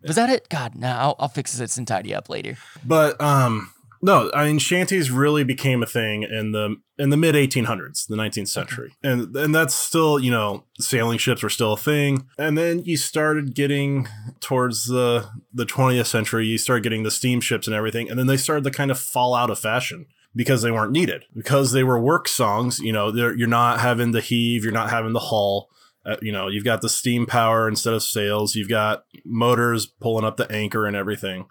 Was 0.03 0.15
that 0.15 0.29
it? 0.31 0.49
God, 0.49 0.73
no. 0.75 0.87
I'll, 0.87 1.15
I'll 1.19 1.27
fix 1.27 1.53
this 1.55 1.77
and 1.77 1.87
tidy 1.87 2.15
up 2.15 2.27
later. 2.29 2.57
But 2.83 3.21
um, 3.21 3.71
no, 4.01 4.31
I 4.33 4.45
mean 4.45 4.59
shanties 4.59 5.11
really 5.11 5.43
became 5.43 5.83
a 5.83 5.85
thing 5.85 6.23
in 6.23 6.51
the 6.51 6.77
in 6.97 7.09
the 7.09 7.17
mid 7.17 7.35
1800s, 7.35 8.07
the 8.07 8.15
19th 8.15 8.47
century, 8.47 8.93
and 9.03 9.35
and 9.35 9.53
that's 9.53 9.73
still 9.73 10.19
you 10.19 10.31
know 10.31 10.63
sailing 10.79 11.17
ships 11.17 11.43
were 11.43 11.49
still 11.49 11.73
a 11.73 11.77
thing, 11.77 12.27
and 12.37 12.57
then 12.57 12.83
you 12.83 12.97
started 12.97 13.53
getting 13.53 14.07
towards 14.39 14.85
the 14.85 15.27
the 15.53 15.65
20th 15.65 16.07
century, 16.07 16.45
you 16.47 16.57
started 16.57 16.83
getting 16.83 17.03
the 17.03 17.11
steamships 17.11 17.67
and 17.67 17.75
everything, 17.75 18.09
and 18.09 18.17
then 18.17 18.27
they 18.27 18.37
started 18.37 18.63
to 18.63 18.71
kind 18.71 18.91
of 18.91 18.99
fall 18.99 19.35
out 19.35 19.49
of 19.49 19.59
fashion 19.59 20.07
because 20.35 20.61
they 20.61 20.71
weren't 20.71 20.91
needed 20.91 21.25
because 21.35 21.71
they 21.71 21.83
were 21.83 21.99
work 21.99 22.27
songs. 22.27 22.79
You 22.79 22.93
know, 22.93 23.13
you're 23.13 23.47
not 23.47 23.79
having 23.79 24.11
the 24.11 24.21
heave, 24.21 24.63
you're 24.63 24.73
not 24.73 24.89
having 24.89 25.13
the 25.13 25.19
hull. 25.19 25.69
Uh, 26.03 26.15
you 26.19 26.31
know, 26.31 26.47
you've 26.47 26.63
got 26.63 26.81
the 26.81 26.89
steam 26.89 27.27
power 27.27 27.67
instead 27.67 27.93
of 27.93 28.01
sails. 28.01 28.55
You've 28.55 28.69
got 28.69 29.05
motors 29.23 29.85
pulling 29.85 30.25
up 30.25 30.37
the 30.37 30.51
anchor 30.51 30.87
and 30.87 30.95
everything. 30.95 31.45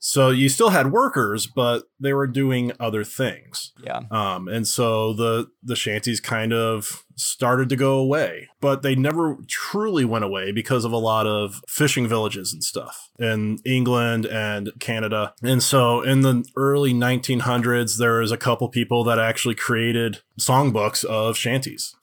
So 0.00 0.30
you 0.30 0.48
still 0.48 0.70
had 0.70 0.92
workers, 0.92 1.46
but 1.46 1.84
they 1.98 2.12
were 2.12 2.26
doing 2.26 2.72
other 2.78 3.02
things. 3.02 3.72
Yeah. 3.82 4.02
Um, 4.10 4.48
and 4.48 4.66
so 4.66 5.12
the 5.12 5.50
the 5.62 5.74
shanties 5.74 6.20
kind 6.20 6.52
of 6.52 7.04
started 7.16 7.68
to 7.70 7.76
go 7.76 7.98
away, 7.98 8.48
but 8.60 8.82
they 8.82 8.94
never 8.94 9.38
truly 9.48 10.04
went 10.04 10.24
away 10.24 10.52
because 10.52 10.84
of 10.84 10.92
a 10.92 10.98
lot 10.98 11.26
of 11.26 11.60
fishing 11.66 12.06
villages 12.06 12.52
and 12.52 12.62
stuff 12.62 13.10
in 13.18 13.58
England 13.64 14.24
and 14.26 14.70
Canada. 14.78 15.34
And 15.42 15.62
so 15.62 16.02
in 16.02 16.20
the 16.20 16.44
early 16.56 16.94
1900s, 16.94 17.98
there 17.98 18.20
was 18.20 18.30
a 18.30 18.36
couple 18.36 18.68
people 18.68 19.02
that 19.04 19.18
actually 19.18 19.56
created 19.56 20.20
songbooks 20.38 21.04
of 21.04 21.36
shanties. 21.36 21.96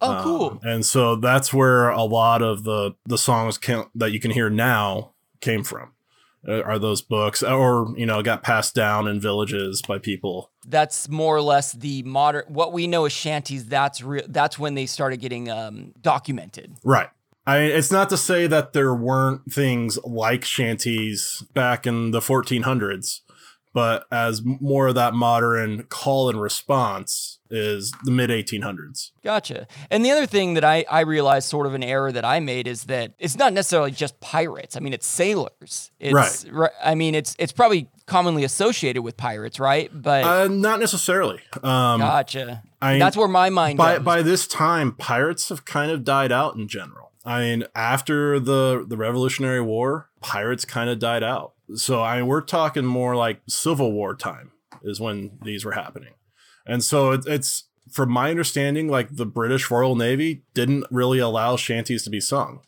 Oh, 0.00 0.20
cool. 0.22 0.50
Um, 0.50 0.60
and 0.62 0.86
so 0.86 1.16
that's 1.16 1.52
where 1.52 1.90
a 1.90 2.04
lot 2.04 2.42
of 2.42 2.64
the 2.64 2.92
the 3.06 3.18
songs 3.18 3.58
can, 3.58 3.86
that 3.94 4.12
you 4.12 4.20
can 4.20 4.30
hear 4.30 4.48
now 4.48 5.12
came 5.40 5.64
from. 5.64 5.92
Uh, 6.46 6.62
Are 6.62 6.78
those 6.78 7.02
books, 7.02 7.42
or 7.42 7.92
you 7.96 8.06
know, 8.06 8.22
got 8.22 8.42
passed 8.42 8.74
down 8.74 9.06
in 9.06 9.20
villages 9.20 9.82
by 9.82 9.98
people? 9.98 10.50
that's 10.66 11.08
more 11.08 11.36
or 11.36 11.42
less 11.42 11.72
the 11.72 12.02
modern. 12.02 12.44
What 12.48 12.72
we 12.72 12.86
know 12.86 13.04
as 13.04 13.12
shanties. 13.12 13.66
That's 13.66 14.02
real. 14.02 14.24
That's 14.28 14.58
when 14.58 14.74
they 14.74 14.86
started 14.86 15.18
getting 15.18 15.50
um, 15.50 15.92
documented. 16.00 16.76
Right. 16.84 17.08
I 17.46 17.60
mean, 17.60 17.70
it's 17.70 17.90
not 17.90 18.10
to 18.10 18.16
say 18.16 18.46
that 18.46 18.74
there 18.74 18.94
weren't 18.94 19.50
things 19.50 19.98
like 20.04 20.44
shanties 20.44 21.42
back 21.54 21.86
in 21.86 22.10
the 22.10 22.20
1400s, 22.20 23.20
but 23.72 24.06
as 24.10 24.42
more 24.44 24.88
of 24.88 24.94
that 24.96 25.14
modern 25.14 25.84
call 25.84 26.28
and 26.28 26.40
response 26.40 27.38
is 27.50 27.92
the 28.04 28.10
mid 28.10 28.30
1800s. 28.30 29.10
Gotcha. 29.24 29.66
And 29.90 30.04
the 30.04 30.10
other 30.10 30.26
thing 30.26 30.54
that 30.54 30.64
I, 30.64 30.84
I 30.90 31.00
realized, 31.00 31.48
sort 31.48 31.66
of 31.66 31.74
an 31.74 31.82
error 31.82 32.12
that 32.12 32.24
I 32.24 32.40
made, 32.40 32.66
is 32.68 32.84
that 32.84 33.12
it's 33.18 33.36
not 33.36 33.52
necessarily 33.52 33.90
just 33.90 34.18
pirates. 34.20 34.76
I 34.76 34.80
mean, 34.80 34.92
it's 34.92 35.06
sailors. 35.06 35.90
It's, 35.98 36.46
right. 36.48 36.70
I 36.82 36.94
mean, 36.94 37.14
it's 37.14 37.34
it's 37.38 37.52
probably 37.52 37.88
commonly 38.06 38.44
associated 38.44 39.02
with 39.02 39.16
pirates, 39.16 39.58
right? 39.60 39.90
But 39.92 40.24
Uh, 40.24 40.48
not 40.48 40.80
necessarily. 40.80 41.40
Um, 41.62 42.00
gotcha. 42.00 42.62
I- 42.82 42.98
That's 42.98 43.16
where 43.16 43.28
my 43.28 43.50
mind 43.50 43.78
by 43.78 43.96
goes. 43.96 44.04
by 44.04 44.22
this 44.22 44.46
time, 44.46 44.92
pirates 44.92 45.48
have 45.48 45.64
kind 45.64 45.90
of 45.90 46.04
died 46.04 46.32
out 46.32 46.54
in 46.56 46.66
general. 46.68 47.10
I 47.24 47.40
mean, 47.40 47.64
after 47.74 48.40
the 48.40 48.84
the 48.88 48.96
Revolutionary 48.96 49.60
War, 49.60 50.08
pirates 50.22 50.64
kind 50.64 50.88
of 50.88 50.98
died 50.98 51.22
out. 51.22 51.52
So 51.74 52.02
I 52.02 52.18
mean, 52.18 52.26
we're 52.26 52.40
talking 52.40 52.84
more 52.84 53.16
like 53.16 53.40
Civil 53.48 53.92
War 53.92 54.14
time 54.14 54.52
is 54.82 55.00
when 55.00 55.38
these 55.42 55.64
were 55.64 55.72
happening, 55.72 56.14
and 56.66 56.82
so 56.82 57.12
it, 57.12 57.26
it's 57.26 57.64
from 57.90 58.10
my 58.10 58.30
understanding, 58.30 58.88
like 58.88 59.16
the 59.16 59.26
British 59.26 59.70
Royal 59.70 59.96
Navy 59.96 60.42
didn't 60.54 60.86
really 60.90 61.18
allow 61.18 61.56
shanties 61.56 62.04
to 62.04 62.10
be 62.10 62.20
sung, 62.20 62.60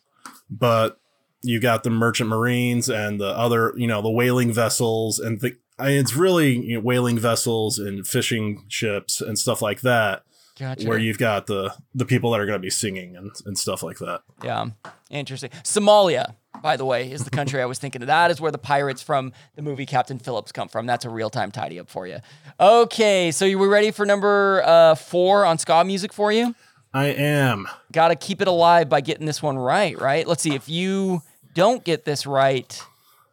but 0.50 0.98
you 1.42 1.60
got 1.60 1.84
the 1.84 1.90
merchant 1.90 2.28
marines 2.28 2.88
and 2.88 3.20
the 3.20 3.36
other, 3.36 3.72
you 3.76 3.86
know, 3.86 4.02
the 4.02 4.10
whaling 4.10 4.52
vessels 4.52 5.18
and 5.18 5.40
the. 5.40 5.56
I 5.78 5.88
mean, 5.88 5.98
it's 6.00 6.14
really 6.14 6.58
you 6.58 6.74
know, 6.76 6.80
whaling 6.80 7.18
vessels 7.18 7.78
and 7.78 8.06
fishing 8.06 8.64
ships 8.68 9.20
and 9.20 9.38
stuff 9.38 9.62
like 9.62 9.80
that 9.80 10.22
gotcha. 10.58 10.86
where 10.88 10.98
you've 10.98 11.18
got 11.18 11.46
the 11.46 11.74
the 11.94 12.04
people 12.04 12.30
that 12.32 12.40
are 12.40 12.46
going 12.46 12.58
to 12.58 12.62
be 12.62 12.70
singing 12.70 13.16
and, 13.16 13.30
and 13.46 13.58
stuff 13.58 13.82
like 13.82 13.98
that. 13.98 14.22
Yeah, 14.42 14.66
interesting. 15.10 15.50
Somalia, 15.64 16.34
by 16.62 16.76
the 16.76 16.84
way, 16.84 17.10
is 17.10 17.24
the 17.24 17.30
country 17.30 17.60
I 17.62 17.66
was 17.66 17.78
thinking 17.78 18.02
of. 18.02 18.06
That 18.08 18.30
is 18.30 18.40
where 18.40 18.52
the 18.52 18.58
pirates 18.58 19.02
from 19.02 19.32
the 19.56 19.62
movie 19.62 19.86
Captain 19.86 20.18
Phillips 20.18 20.52
come 20.52 20.68
from. 20.68 20.86
That's 20.86 21.04
a 21.04 21.10
real 21.10 21.30
time 21.30 21.50
tidy 21.50 21.78
up 21.80 21.88
for 21.88 22.06
you. 22.06 22.18
Okay, 22.60 23.30
so 23.30 23.44
you 23.44 23.58
were 23.58 23.68
ready 23.68 23.90
for 23.90 24.06
number 24.06 24.62
uh, 24.64 24.94
four 24.94 25.44
on 25.44 25.58
ska 25.58 25.84
music 25.84 26.12
for 26.12 26.30
you? 26.32 26.54
I 26.94 27.06
am. 27.06 27.66
Got 27.90 28.08
to 28.08 28.16
keep 28.16 28.42
it 28.42 28.48
alive 28.48 28.88
by 28.88 29.00
getting 29.00 29.24
this 29.26 29.42
one 29.42 29.56
right, 29.56 29.98
right? 29.98 30.26
Let's 30.28 30.42
see. 30.42 30.54
If 30.54 30.68
you 30.68 31.22
don't 31.54 31.82
get 31.84 32.04
this 32.04 32.26
right, 32.26 32.82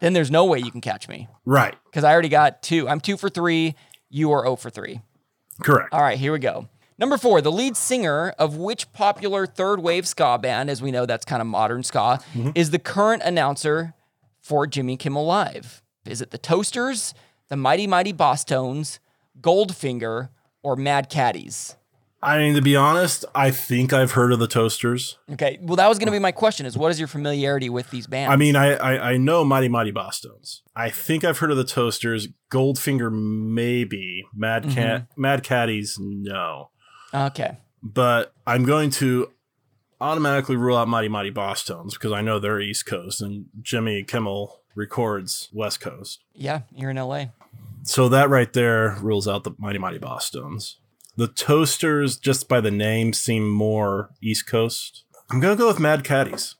then 0.00 0.14
there's 0.14 0.30
no 0.30 0.46
way 0.46 0.58
you 0.60 0.70
can 0.70 0.80
catch 0.80 1.08
me 1.08 1.28
Right. 1.44 1.76
because 1.84 2.02
I 2.04 2.12
already 2.12 2.30
got 2.30 2.62
two. 2.62 2.88
I'm 2.88 3.00
two 3.00 3.18
for 3.18 3.28
three. 3.28 3.74
You 4.08 4.32
are 4.32 4.42
0 4.44 4.56
for 4.56 4.70
three. 4.70 5.00
Correct. 5.62 5.92
All 5.92 6.00
right, 6.00 6.18
here 6.18 6.32
we 6.32 6.38
go. 6.38 6.68
Number 7.00 7.16
four, 7.16 7.40
the 7.40 7.50
lead 7.50 7.78
singer 7.78 8.34
of 8.38 8.58
which 8.58 8.92
popular 8.92 9.46
third 9.46 9.80
wave 9.80 10.06
ska 10.06 10.38
band, 10.38 10.68
as 10.68 10.82
we 10.82 10.90
know 10.90 11.06
that's 11.06 11.24
kind 11.24 11.40
of 11.40 11.48
modern 11.48 11.82
ska, 11.82 12.20
mm-hmm. 12.34 12.50
is 12.54 12.72
the 12.72 12.78
current 12.78 13.22
announcer 13.24 13.94
for 14.38 14.66
Jimmy 14.66 14.98
Kimmel 14.98 15.24
Live? 15.24 15.82
Is 16.04 16.20
it 16.20 16.30
the 16.30 16.36
Toasters, 16.36 17.14
the 17.48 17.56
Mighty 17.56 17.86
Mighty 17.86 18.12
Bosstones, 18.12 18.98
Goldfinger, 19.40 20.28
or 20.62 20.76
Mad 20.76 21.08
Caddies? 21.08 21.76
I 22.22 22.36
mean, 22.36 22.54
to 22.54 22.60
be 22.60 22.76
honest, 22.76 23.24
I 23.34 23.50
think 23.50 23.94
I've 23.94 24.12
heard 24.12 24.30
of 24.30 24.38
the 24.38 24.46
Toasters. 24.46 25.16
Okay, 25.32 25.58
well, 25.62 25.76
that 25.76 25.88
was 25.88 25.98
going 25.98 26.08
to 26.08 26.12
be 26.12 26.18
my 26.18 26.32
question: 26.32 26.66
is 26.66 26.76
what 26.76 26.90
is 26.90 26.98
your 26.98 27.08
familiarity 27.08 27.70
with 27.70 27.90
these 27.90 28.06
bands? 28.06 28.30
I 28.30 28.36
mean, 28.36 28.56
I, 28.56 28.74
I 28.74 29.12
I 29.12 29.16
know 29.16 29.42
Mighty 29.42 29.68
Mighty 29.68 29.90
Bosstones. 29.90 30.60
I 30.76 30.90
think 30.90 31.24
I've 31.24 31.38
heard 31.38 31.50
of 31.50 31.56
the 31.56 31.64
Toasters. 31.64 32.28
Goldfinger, 32.52 33.10
maybe. 33.10 34.26
Mad 34.34 34.64
Cat, 34.64 35.02
mm-hmm. 35.02 35.20
Mad 35.22 35.42
Caddies, 35.42 35.96
no. 35.98 36.68
Okay, 37.12 37.56
But 37.82 38.32
I'm 38.46 38.64
going 38.64 38.90
to 38.92 39.30
automatically 40.00 40.56
rule 40.56 40.76
out 40.76 40.88
Mighty 40.88 41.08
Mighty 41.08 41.30
Bosstones 41.32 41.92
because 41.92 42.12
I 42.12 42.20
know 42.22 42.38
they're 42.38 42.60
East 42.60 42.86
Coast 42.86 43.20
and 43.20 43.46
Jimmy 43.60 44.02
Kimmel 44.04 44.60
records 44.74 45.48
West 45.52 45.80
Coast. 45.80 46.20
yeah, 46.34 46.60
you're 46.74 46.90
in 46.90 46.96
LA. 46.96 47.26
So 47.82 48.08
that 48.10 48.28
right 48.30 48.52
there 48.52 48.96
rules 49.00 49.26
out 49.26 49.44
the 49.44 49.52
Mighty 49.58 49.78
Mighty 49.78 49.98
Bosstones. 49.98 50.76
The 51.16 51.26
Toasters, 51.28 52.16
just 52.16 52.48
by 52.48 52.60
the 52.60 52.70
name, 52.70 53.12
seem 53.12 53.50
more 53.50 54.10
East 54.22 54.46
Coast. 54.46 55.02
I'm 55.30 55.40
gonna 55.40 55.56
go 55.56 55.66
with 55.66 55.78
Mad 55.80 56.04
Caddies. 56.04 56.54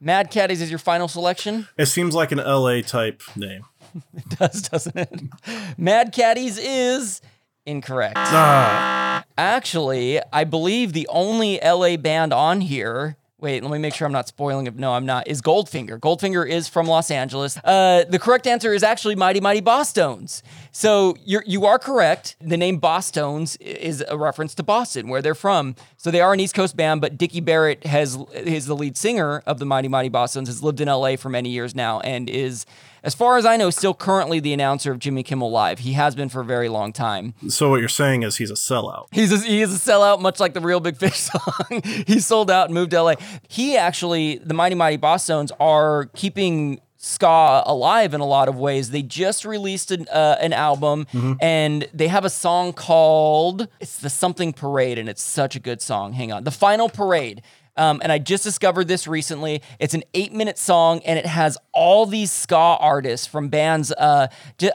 Mad 0.00 0.30
Caddies 0.30 0.60
is 0.60 0.70
your 0.70 0.78
final 0.78 1.08
selection. 1.08 1.68
It 1.78 1.86
seems 1.86 2.14
like 2.14 2.30
an 2.32 2.38
LA 2.38 2.82
type 2.82 3.22
name. 3.34 3.64
It 4.12 4.28
does, 4.28 4.62
doesn't 4.62 4.96
it? 4.96 5.22
Mad 5.78 6.12
Caddies 6.12 6.58
is 6.58 7.20
incorrect. 7.64 8.16
Ah, 8.18 9.23
Actually, 9.36 10.20
I 10.32 10.44
believe 10.44 10.92
the 10.92 11.08
only 11.08 11.58
LA 11.62 11.96
band 11.96 12.32
on 12.32 12.60
here. 12.60 13.16
Wait, 13.40 13.62
let 13.62 13.70
me 13.70 13.78
make 13.78 13.92
sure 13.92 14.06
I'm 14.06 14.12
not 14.12 14.28
spoiling 14.28 14.66
it. 14.66 14.76
No, 14.76 14.92
I'm 14.92 15.04
not. 15.04 15.28
Is 15.28 15.42
Goldfinger. 15.42 15.98
Goldfinger 15.98 16.48
is 16.48 16.66
from 16.66 16.86
Los 16.86 17.10
Angeles. 17.10 17.58
Uh, 17.62 18.04
the 18.08 18.18
correct 18.18 18.46
answer 18.46 18.72
is 18.72 18.82
actually 18.82 19.16
Mighty 19.16 19.40
Mighty 19.40 19.60
Bosstones. 19.60 20.40
So 20.70 21.16
you're 21.24 21.42
you 21.46 21.66
are 21.66 21.78
correct. 21.78 22.36
The 22.40 22.56
name 22.56 22.80
Bosstones 22.80 23.60
is 23.60 24.02
a 24.08 24.16
reference 24.16 24.54
to 24.54 24.62
Boston, 24.62 25.08
where 25.08 25.20
they're 25.20 25.34
from. 25.34 25.74
So 25.98 26.10
they 26.10 26.22
are 26.22 26.32
an 26.32 26.40
East 26.40 26.54
Coast 26.54 26.76
band, 26.76 27.02
but 27.02 27.18
Dickie 27.18 27.40
Barrett 27.40 27.84
has 27.84 28.16
is 28.34 28.64
the 28.64 28.76
lead 28.76 28.96
singer 28.96 29.42
of 29.46 29.58
the 29.58 29.66
Mighty 29.66 29.88
Mighty 29.88 30.10
Bosstones. 30.10 30.46
Has 30.46 30.62
lived 30.62 30.80
in 30.80 30.88
LA 30.88 31.16
for 31.16 31.28
many 31.28 31.50
years 31.50 31.74
now 31.74 32.00
and 32.00 32.30
is 32.30 32.64
as 33.04 33.14
far 33.14 33.36
as 33.36 33.46
I 33.46 33.56
know, 33.56 33.70
still 33.70 33.94
currently 33.94 34.40
the 34.40 34.52
announcer 34.52 34.90
of 34.90 34.98
Jimmy 34.98 35.22
Kimmel 35.22 35.50
Live. 35.50 35.78
He 35.80 35.92
has 35.92 36.14
been 36.16 36.28
for 36.28 36.40
a 36.40 36.44
very 36.44 36.68
long 36.68 36.92
time. 36.92 37.34
So 37.48 37.70
what 37.70 37.78
you're 37.78 37.88
saying 37.88 38.24
is 38.24 38.36
he's 38.36 38.50
a 38.50 38.54
sellout. 38.54 39.06
He's 39.12 39.30
a, 39.30 39.38
he 39.46 39.60
is 39.62 39.72
a 39.72 39.78
sellout, 39.78 40.20
much 40.20 40.40
like 40.40 40.54
the 40.54 40.60
Real 40.60 40.80
Big 40.80 40.96
Fish 40.96 41.16
song. 41.30 41.82
he 42.06 42.18
sold 42.18 42.50
out 42.50 42.66
and 42.66 42.74
moved 42.74 42.90
to 42.92 43.02
LA. 43.02 43.14
He 43.48 43.76
actually, 43.76 44.38
the 44.38 44.54
Mighty 44.54 44.74
Mighty 44.74 44.98
Bosstones 44.98 45.52
are 45.60 46.06
keeping 46.16 46.80
ska 46.96 47.62
alive 47.66 48.14
in 48.14 48.22
a 48.22 48.26
lot 48.26 48.48
of 48.48 48.56
ways. 48.56 48.90
They 48.90 49.02
just 49.02 49.44
released 49.44 49.90
an, 49.90 50.08
uh, 50.10 50.36
an 50.40 50.54
album 50.54 51.06
Mm-hmm. 51.12 51.32
and 51.42 51.86
they 51.92 52.08
have 52.08 52.24
a 52.24 52.30
song 52.30 52.72
called 52.72 53.68
it's 53.80 53.98
the 53.98 54.08
Something 54.08 54.52
Parade 54.54 54.98
and 54.98 55.08
it's 55.08 55.22
such 55.22 55.54
a 55.56 55.60
good 55.60 55.82
song. 55.82 56.14
Hang 56.14 56.32
on. 56.32 56.44
The 56.44 56.50
Final 56.50 56.88
Parade. 56.88 57.42
Um, 57.76 58.00
and 58.02 58.12
I 58.12 58.18
just 58.18 58.44
discovered 58.44 58.88
this 58.88 59.06
recently. 59.06 59.62
It's 59.78 59.94
an 59.94 60.04
eight 60.14 60.32
minute 60.32 60.58
song 60.58 61.00
and 61.04 61.18
it 61.18 61.26
has 61.26 61.58
all 61.72 62.06
these 62.06 62.30
ska 62.30 62.56
artists 62.56 63.26
from 63.26 63.48
bands. 63.48 63.92
Uh, 63.92 64.28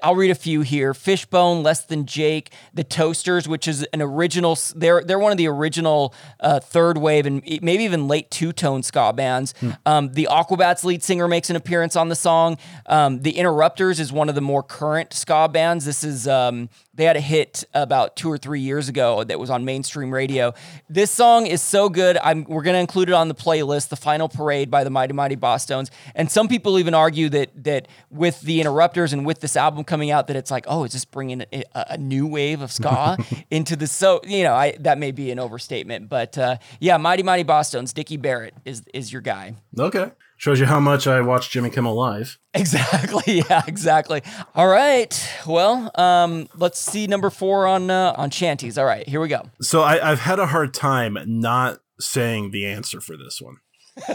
I'll 0.03 0.15
read 0.15 0.31
a 0.31 0.35
few 0.35 0.61
here 0.61 0.93
Fishbone, 0.93 1.63
Less 1.63 1.85
Than 1.85 2.05
Jake, 2.05 2.51
The 2.73 2.83
Toasters, 2.83 3.47
which 3.47 3.67
is 3.67 3.83
an 3.93 4.01
original, 4.01 4.57
they're, 4.75 5.03
they're 5.03 5.19
one 5.19 5.31
of 5.31 5.37
the 5.37 5.47
original 5.47 6.13
uh, 6.39 6.59
third 6.59 6.97
wave 6.97 7.25
and 7.25 7.41
maybe 7.61 7.83
even 7.83 8.07
late 8.07 8.29
two 8.31 8.51
tone 8.51 8.83
ska 8.83 9.13
bands. 9.13 9.53
Um, 9.85 10.11
the 10.13 10.27
Aquabats 10.29 10.83
lead 10.83 11.03
singer 11.03 11.27
makes 11.27 11.49
an 11.49 11.55
appearance 11.55 11.95
on 11.95 12.09
the 12.09 12.15
song. 12.15 12.57
Um, 12.85 13.21
the 13.21 13.31
Interrupters 13.31 13.99
is 13.99 14.11
one 14.11 14.29
of 14.29 14.35
the 14.35 14.41
more 14.41 14.63
current 14.63 15.13
ska 15.13 15.47
bands. 15.47 15.85
This 15.85 16.03
is, 16.03 16.27
um, 16.27 16.69
they 16.99 17.05
had 17.05 17.15
a 17.15 17.21
hit 17.21 17.63
about 17.73 18.17
two 18.17 18.29
or 18.29 18.37
three 18.37 18.59
years 18.59 18.89
ago 18.89 19.23
that 19.23 19.39
was 19.39 19.49
on 19.49 19.63
mainstream 19.63 20.13
radio. 20.13 20.53
This 20.89 21.09
song 21.09 21.47
is 21.47 21.61
so 21.61 21.87
good. 21.87 22.17
I'm, 22.21 22.43
we're 22.43 22.61
going 22.61 22.73
to 22.73 22.81
include 22.81 23.07
it 23.07 23.13
on 23.13 23.29
the 23.29 23.35
playlist, 23.35 23.87
The 23.87 23.95
Final 23.95 24.27
Parade 24.27 24.69
by 24.69 24.83
the 24.83 24.89
Mighty 24.89 25.13
Mighty 25.13 25.37
Bosstones. 25.37 25.89
And 26.13 26.29
some 26.29 26.49
people 26.49 26.77
even 26.77 26.93
argue 26.93 27.29
that 27.29 27.63
that 27.63 27.87
with 28.09 28.41
the 28.41 28.59
Interrupters 28.59 29.13
and 29.13 29.25
with 29.25 29.39
this 29.39 29.55
album 29.55 29.85
coming 29.85 30.11
out, 30.11 30.27
that 30.27 30.35
it's 30.35 30.51
like, 30.51 30.65
oh, 30.67 30.83
is 30.83 30.91
this 30.91 31.05
bringing 31.05 31.45
a, 31.53 31.63
a 31.73 31.97
new 31.97 32.27
wave 32.27 32.61
of 32.61 32.69
ska 32.69 33.17
into 33.49 33.77
the 33.77 33.87
so? 33.87 34.19
You 34.27 34.43
know, 34.43 34.53
I, 34.53 34.75
that 34.81 34.97
may 34.97 35.11
be 35.11 35.31
an 35.31 35.39
overstatement, 35.39 36.09
but 36.09 36.37
uh, 36.37 36.57
yeah, 36.81 36.97
Mighty 36.97 37.23
Mighty 37.23 37.45
Bosstones. 37.45 37.93
Dickie 37.93 38.17
Barrett 38.17 38.53
is 38.65 38.83
is 38.93 39.13
your 39.13 39.21
guy. 39.21 39.55
Okay. 39.79 40.11
Shows 40.39 40.57
you 40.57 40.67
how 40.67 40.79
much 40.79 41.05
I 41.05 41.19
watch 41.19 41.49
Jimmy 41.49 41.69
Kimmel 41.69 41.95
live. 41.95 42.39
Exactly. 42.53 43.43
Yeah. 43.49 43.61
Exactly. 43.67 44.21
All 44.55 44.69
right. 44.69 45.29
Well, 45.45 45.91
um, 45.95 46.47
let's 46.55 46.79
see 46.79 47.07
number 47.07 47.29
four 47.29 47.67
on 47.67 47.91
uh, 47.91 48.13
on 48.15 48.29
shanties. 48.29 48.77
All 48.77 48.85
right. 48.85 49.07
Here 49.07 49.19
we 49.19 49.27
go. 49.27 49.49
So 49.61 49.81
I, 49.81 50.11
I've 50.11 50.21
had 50.21 50.39
a 50.39 50.45
hard 50.47 50.73
time 50.73 51.17
not 51.25 51.79
saying 51.99 52.51
the 52.51 52.65
answer 52.65 53.01
for 53.01 53.17
this 53.17 53.41
one. 53.41 53.57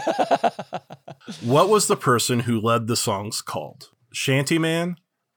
what 1.43 1.69
was 1.69 1.85
the 1.85 1.95
person 1.95 2.41
who 2.41 2.59
led 2.59 2.87
the 2.87 2.95
songs 2.95 3.41
called? 3.41 3.89
Shantyman, 4.13 4.95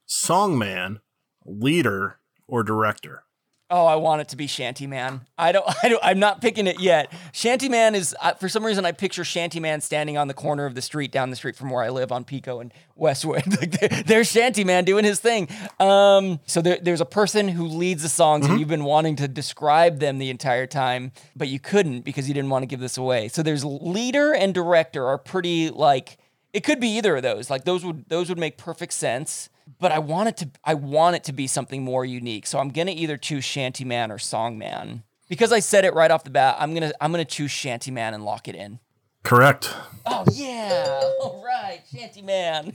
Songman, 0.09 1.01
Leader, 1.45 2.19
or 2.47 2.63
Director? 2.63 3.25
Oh, 3.71 3.85
I 3.85 3.97
want 3.97 4.23
it 4.23 4.29
to 4.29 4.37
be 4.37 4.47
Shantyman. 4.47 5.21
I 5.37 5.53
don't. 5.53 5.67
I 5.83 5.89
don't. 5.89 6.03
I'm 6.03 6.19
not 6.19 6.41
picking 6.41 6.67
it 6.67 6.81
yet. 6.81 7.13
Shantyman 7.33 7.95
is 7.95 8.17
uh, 8.21 8.33
for 8.35 8.49
some 8.49 8.65
reason 8.65 8.87
I 8.87 8.93
picture 8.93 9.25
Shantyman 9.25 9.83
standing 9.83 10.17
on 10.17 10.27
the 10.27 10.35
corner 10.35 10.65
of 10.65 10.75
the 10.75 10.81
street 10.81 11.13
down 11.13 11.31
the 11.31 11.37
street 11.37 11.55
from 11.55 11.69
where 11.71 11.83
I 11.83 11.91
live 11.91 12.11
on 12.11 12.25
Pico 12.25 12.61
and 12.61 12.73
Westwood. 12.97 13.43
There's 14.07 14.33
Shantyman 14.33 14.85
doing 14.87 15.05
his 15.05 15.21
thing. 15.21 15.49
Um, 15.79 16.41
so 16.47 16.63
there, 16.63 16.79
there's 16.81 17.03
a 17.03 17.07
person 17.07 17.49
who 17.49 17.67
leads 17.67 18.03
the 18.03 18.09
songs, 18.09 18.47
and 18.47 18.59
you've 18.59 18.69
been 18.69 18.85
wanting 18.85 19.17
to 19.17 19.29
describe 19.29 19.99
them 19.99 20.19
the 20.19 20.31
entire 20.31 20.67
time, 20.67 21.13
but 21.37 21.49
you 21.49 21.61
couldn't 21.61 22.03
because 22.03 22.27
you 22.27 22.35
didn't 22.35 22.51
want 22.51 22.63
to 22.63 22.67
give 22.67 22.81
this 22.81 22.97
away. 22.97 23.29
So 23.29 23.43
there's 23.43 23.65
leader 23.65 24.33
and 24.33 24.55
director 24.55 25.07
are 25.07 25.19
pretty 25.19 25.69
like 25.69 26.17
it 26.55 26.65
could 26.65 26.81
be 26.81 26.89
either 26.89 27.17
of 27.17 27.23
those. 27.23 27.51
Like 27.51 27.65
those 27.65 27.85
would 27.85 28.09
those 28.09 28.31
would 28.31 28.39
make 28.39 28.57
perfect 28.57 28.95
sense. 28.95 29.51
But 29.79 29.93
I 29.93 29.99
want 29.99 30.29
it 30.29 30.37
to 30.39 30.51
I 30.65 30.75
want 30.75 31.17
it 31.17 31.25
to 31.25 31.33
be 31.33 31.47
something 31.47 31.83
more 31.83 32.05
unique. 32.05 32.47
So 32.47 32.59
I'm 32.59 32.71
gonna 32.71 32.93
either 32.93 33.17
choose 33.17 33.45
Shantyman 33.45 34.11
or 34.11 34.17
Songman. 34.17 35.03
Because 35.29 35.53
I 35.53 35.61
said 35.61 35.85
it 35.85 35.95
right 35.95 36.11
off 36.11 36.25
the 36.25 36.31
bat, 36.31 36.57
I'm 36.59 36.75
gonna 36.75 36.93
I'm 37.01 37.11
gonna 37.11 37.25
choose 37.25 37.51
Shantyman 37.51 38.15
and 38.15 38.25
lock 38.25 38.49
it 38.49 38.55
in. 38.55 38.81
Correct. 39.25 39.75
Oh 40.07 40.25
yeah. 40.33 41.01
All 41.21 41.45
right, 41.45 41.83
Shantyman. 41.93 42.75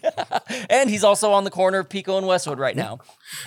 and 0.69 0.89
he's 0.89 1.03
also 1.03 1.31
on 1.31 1.45
the 1.45 1.49
corner 1.49 1.79
of 1.79 1.89
Pico 1.89 2.17
and 2.17 2.27
Westwood 2.27 2.59
right 2.59 2.75
now. 2.75 2.99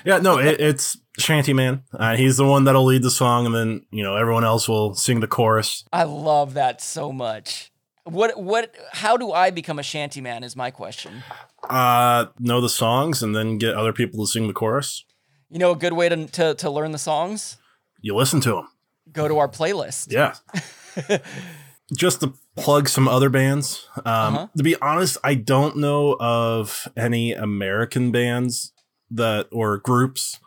Yeah, 0.05 0.19
no, 0.19 0.39
it, 0.39 0.61
it's 0.61 0.99
Shantyman. 1.21 1.83
Uh, 1.93 2.17
he's 2.17 2.37
the 2.37 2.45
one 2.45 2.65
that'll 2.65 2.85
lead 2.85 3.03
the 3.03 3.11
song, 3.11 3.47
and 3.47 3.55
then 3.55 3.87
you 3.93 4.03
know 4.03 4.17
everyone 4.17 4.45
else 4.45 4.69
will 4.69 4.95
sing 4.95 5.21
the 5.21 5.29
chorus. 5.29 5.85
I 5.93 6.03
love 6.05 6.55
that 6.55 6.81
so 6.81 7.13
much. 7.13 7.71
What 8.07 8.41
what 8.41 8.75
how 8.93 9.17
do 9.17 9.33
I 9.33 9.51
become 9.51 9.79
a 9.79 9.83
Shantyman 9.83 10.45
is 10.45 10.55
my 10.55 10.71
question. 10.71 11.23
Uh, 11.69 12.27
know 12.39 12.61
the 12.61 12.69
songs, 12.69 13.23
and 13.23 13.35
then 13.35 13.59
get 13.59 13.75
other 13.75 13.93
people 13.93 14.25
to 14.25 14.31
sing 14.31 14.47
the 14.47 14.53
chorus. 14.53 15.05
You 15.51 15.59
know 15.59 15.73
a 15.73 15.77
good 15.77 15.93
way 15.93 16.09
to 16.09 16.27
to, 16.27 16.55
to 16.55 16.71
learn 16.71 16.93
the 16.93 16.99
songs? 16.99 17.57
You 18.01 18.15
listen 18.15 18.41
to 18.43 18.51
them. 18.51 18.69
Go 19.13 19.27
to 19.27 19.39
our 19.39 19.49
playlist. 19.49 20.13
Yeah. 20.13 20.35
Just 21.97 22.21
to 22.21 22.33
plug 22.57 22.89
some 22.89 23.07
other 23.09 23.29
bands. 23.29 23.89
Um, 23.99 24.05
Uh-huh. 24.05 24.47
To 24.57 24.63
be 24.63 24.77
honest, 24.81 25.19
I 25.25 25.35
don't 25.35 25.77
know 25.77 26.17
of 26.19 26.89
any 26.97 27.33
American 27.33 28.11
bands 28.13 28.73
that 29.11 29.47
or 29.53 29.79
groups 29.79 30.39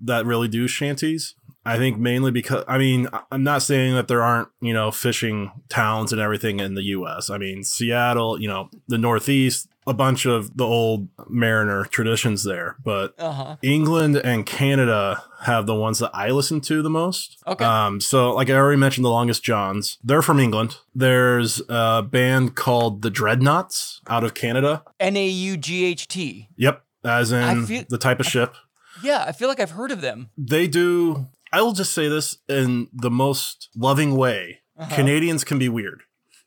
that 0.00 0.26
really 0.26 0.48
do 0.48 0.66
shanties. 0.66 1.34
I 1.64 1.76
think 1.76 1.98
mainly 1.98 2.30
because 2.30 2.64
I 2.66 2.78
mean 2.78 3.08
I'm 3.30 3.42
not 3.42 3.62
saying 3.62 3.94
that 3.94 4.08
there 4.08 4.22
aren't 4.22 4.48
you 4.60 4.72
know 4.72 4.90
fishing 4.90 5.52
towns 5.68 6.12
and 6.12 6.20
everything 6.20 6.58
in 6.60 6.74
the 6.74 6.82
U.S. 6.84 7.28
I 7.30 7.38
mean 7.38 7.64
Seattle, 7.64 8.40
you 8.40 8.48
know 8.48 8.70
the 8.88 8.96
Northeast, 8.98 9.68
a 9.86 9.92
bunch 9.92 10.24
of 10.26 10.56
the 10.56 10.64
old 10.64 11.08
mariner 11.28 11.84
traditions 11.84 12.44
there, 12.44 12.76
but 12.82 13.14
Uh-huh. 13.18 13.56
England 13.62 14.16
and 14.16 14.46
Canada 14.46 15.22
have 15.42 15.66
the 15.66 15.74
ones 15.74 15.98
that 15.98 16.10
I 16.14 16.30
listen 16.30 16.60
to 16.62 16.80
the 16.82 16.90
most. 16.90 17.38
Okay. 17.46 17.64
Um, 17.64 18.00
so 18.00 18.32
like 18.34 18.48
I 18.50 18.54
already 18.54 18.78
mentioned, 18.80 19.04
the 19.04 19.10
Longest 19.10 19.42
Johns. 19.42 19.98
They're 20.02 20.22
from 20.22 20.38
England. 20.40 20.76
There's 20.94 21.60
a 21.68 22.02
band 22.02 22.56
called 22.56 23.02
the 23.02 23.10
Dreadnoughts 23.10 24.00
out 24.08 24.24
of 24.24 24.32
Canada. 24.34 24.82
N 24.98 25.16
A 25.16 25.26
U 25.28 25.56
G 25.58 25.84
H 25.84 26.08
T. 26.08 26.48
Yep, 26.56 26.82
as 27.04 27.32
in 27.32 27.66
feel- 27.66 27.84
the 27.88 27.98
type 27.98 28.18
of 28.20 28.26
ship. 28.26 28.54
Yeah, 29.02 29.24
I 29.26 29.32
feel 29.32 29.48
like 29.48 29.60
I've 29.60 29.70
heard 29.70 29.92
of 29.92 30.00
them. 30.02 30.28
They 30.36 30.66
do. 30.66 31.26
I 31.52 31.62
will 31.62 31.72
just 31.72 31.92
say 31.92 32.08
this 32.08 32.36
in 32.48 32.88
the 32.92 33.10
most 33.10 33.68
loving 33.76 34.16
way. 34.16 34.60
Uh-huh. 34.78 34.94
Canadians 34.94 35.44
can 35.44 35.58
be 35.58 35.68
weird, 35.68 36.02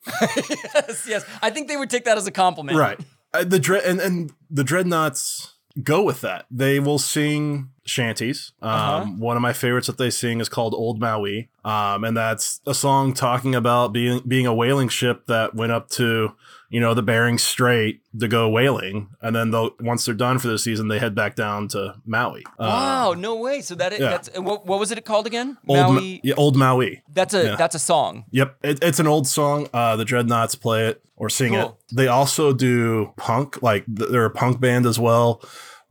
yes, 0.21 1.05
yes. 1.07 1.25
I 1.41 1.49
think 1.51 1.67
they 1.67 1.77
would 1.77 1.89
take 1.89 2.05
that 2.05 2.17
as 2.17 2.25
a 2.25 2.31
compliment. 2.31 2.77
right? 2.77 2.99
Uh, 3.33 3.43
the 3.43 3.59
dread 3.59 3.83
and, 3.83 3.99
and 3.99 4.31
the 4.49 4.63
Dreadnoughts 4.63 5.55
go 5.83 6.01
with 6.03 6.21
that. 6.21 6.45
They 6.51 6.79
will 6.79 6.99
sing 6.99 7.69
shanties. 7.85 8.51
Um, 8.61 8.69
Uh-huh. 8.71 9.05
One 9.17 9.35
of 9.37 9.41
my 9.41 9.53
favorites 9.53 9.87
that 9.87 9.97
they 9.97 10.09
sing 10.09 10.39
is 10.41 10.49
called 10.49 10.73
"Old 10.73 10.99
Maui," 10.99 11.49
um, 11.65 12.03
and 12.03 12.15
that's 12.17 12.61
a 12.65 12.73
song 12.73 13.13
talking 13.13 13.55
about 13.55 13.93
being 13.93 14.21
being 14.27 14.45
a 14.47 14.53
whaling 14.53 14.89
ship 14.89 15.25
that 15.27 15.53
went 15.55 15.71
up 15.71 15.89
to 15.91 16.33
you 16.69 16.79
know 16.79 16.93
the 16.95 17.03
Bering 17.03 17.37
Strait 17.37 18.01
to 18.19 18.27
go 18.27 18.49
whaling, 18.49 19.09
and 19.21 19.35
then 19.35 19.51
they'll 19.51 19.71
once 19.79 20.05
they're 20.05 20.15
done 20.15 20.39
for 20.39 20.47
the 20.47 20.57
season, 20.57 20.87
they 20.87 20.97
head 20.99 21.13
back 21.13 21.35
down 21.35 21.67
to 21.69 21.95
Maui. 22.05 22.43
Uh, 22.57 22.65
Wow, 22.67 23.13
no 23.15 23.35
way. 23.35 23.61
So 23.61 23.75
that 23.75 23.91
yeah. 23.91 24.09
that's 24.09 24.29
what, 24.39 24.65
what 24.65 24.79
was 24.79 24.91
it 24.91 25.03
called 25.05 25.27
again? 25.27 25.57
Old 25.67 25.79
Ma- 25.79 25.91
Maui. 25.93 26.21
yeah, 26.23 26.33
Old 26.35 26.55
Maui. 26.55 27.03
That's 27.13 27.33
a 27.33 27.43
yeah. 27.43 27.55
that's 27.55 27.75
a 27.75 27.79
song. 27.79 28.25
Yep, 28.31 28.57
it, 28.63 28.79
it's 28.83 28.99
an 28.99 29.07
old 29.07 29.27
song. 29.27 29.67
Uh, 29.73 29.95
the 29.97 30.05
Dreadnoughts 30.05 30.55
play 30.55 30.87
it 30.87 31.01
or 31.15 31.29
sing 31.29 31.53
it. 31.53 31.71
They 31.93 32.07
also 32.07 32.53
do 32.53 33.13
punk, 33.17 33.61
like 33.61 33.83
they're 33.87 34.25
a 34.25 34.31
punk 34.31 34.59
band 34.59 34.85
as 34.87 34.97
well. 34.97 35.41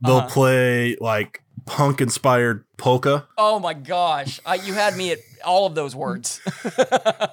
They'll 0.01 0.17
Uh-huh. 0.17 0.27
play 0.27 0.97
like 0.99 1.42
punk 1.65 2.01
inspired 2.01 2.65
polka. 2.77 3.27
Oh 3.37 3.59
my 3.59 3.73
gosh, 3.73 4.39
I, 4.45 4.55
you 4.55 4.73
had 4.73 4.95
me 4.95 5.11
at 5.11 5.19
all 5.45 5.65
of 5.65 5.75
those 5.75 5.95
words. 5.95 6.41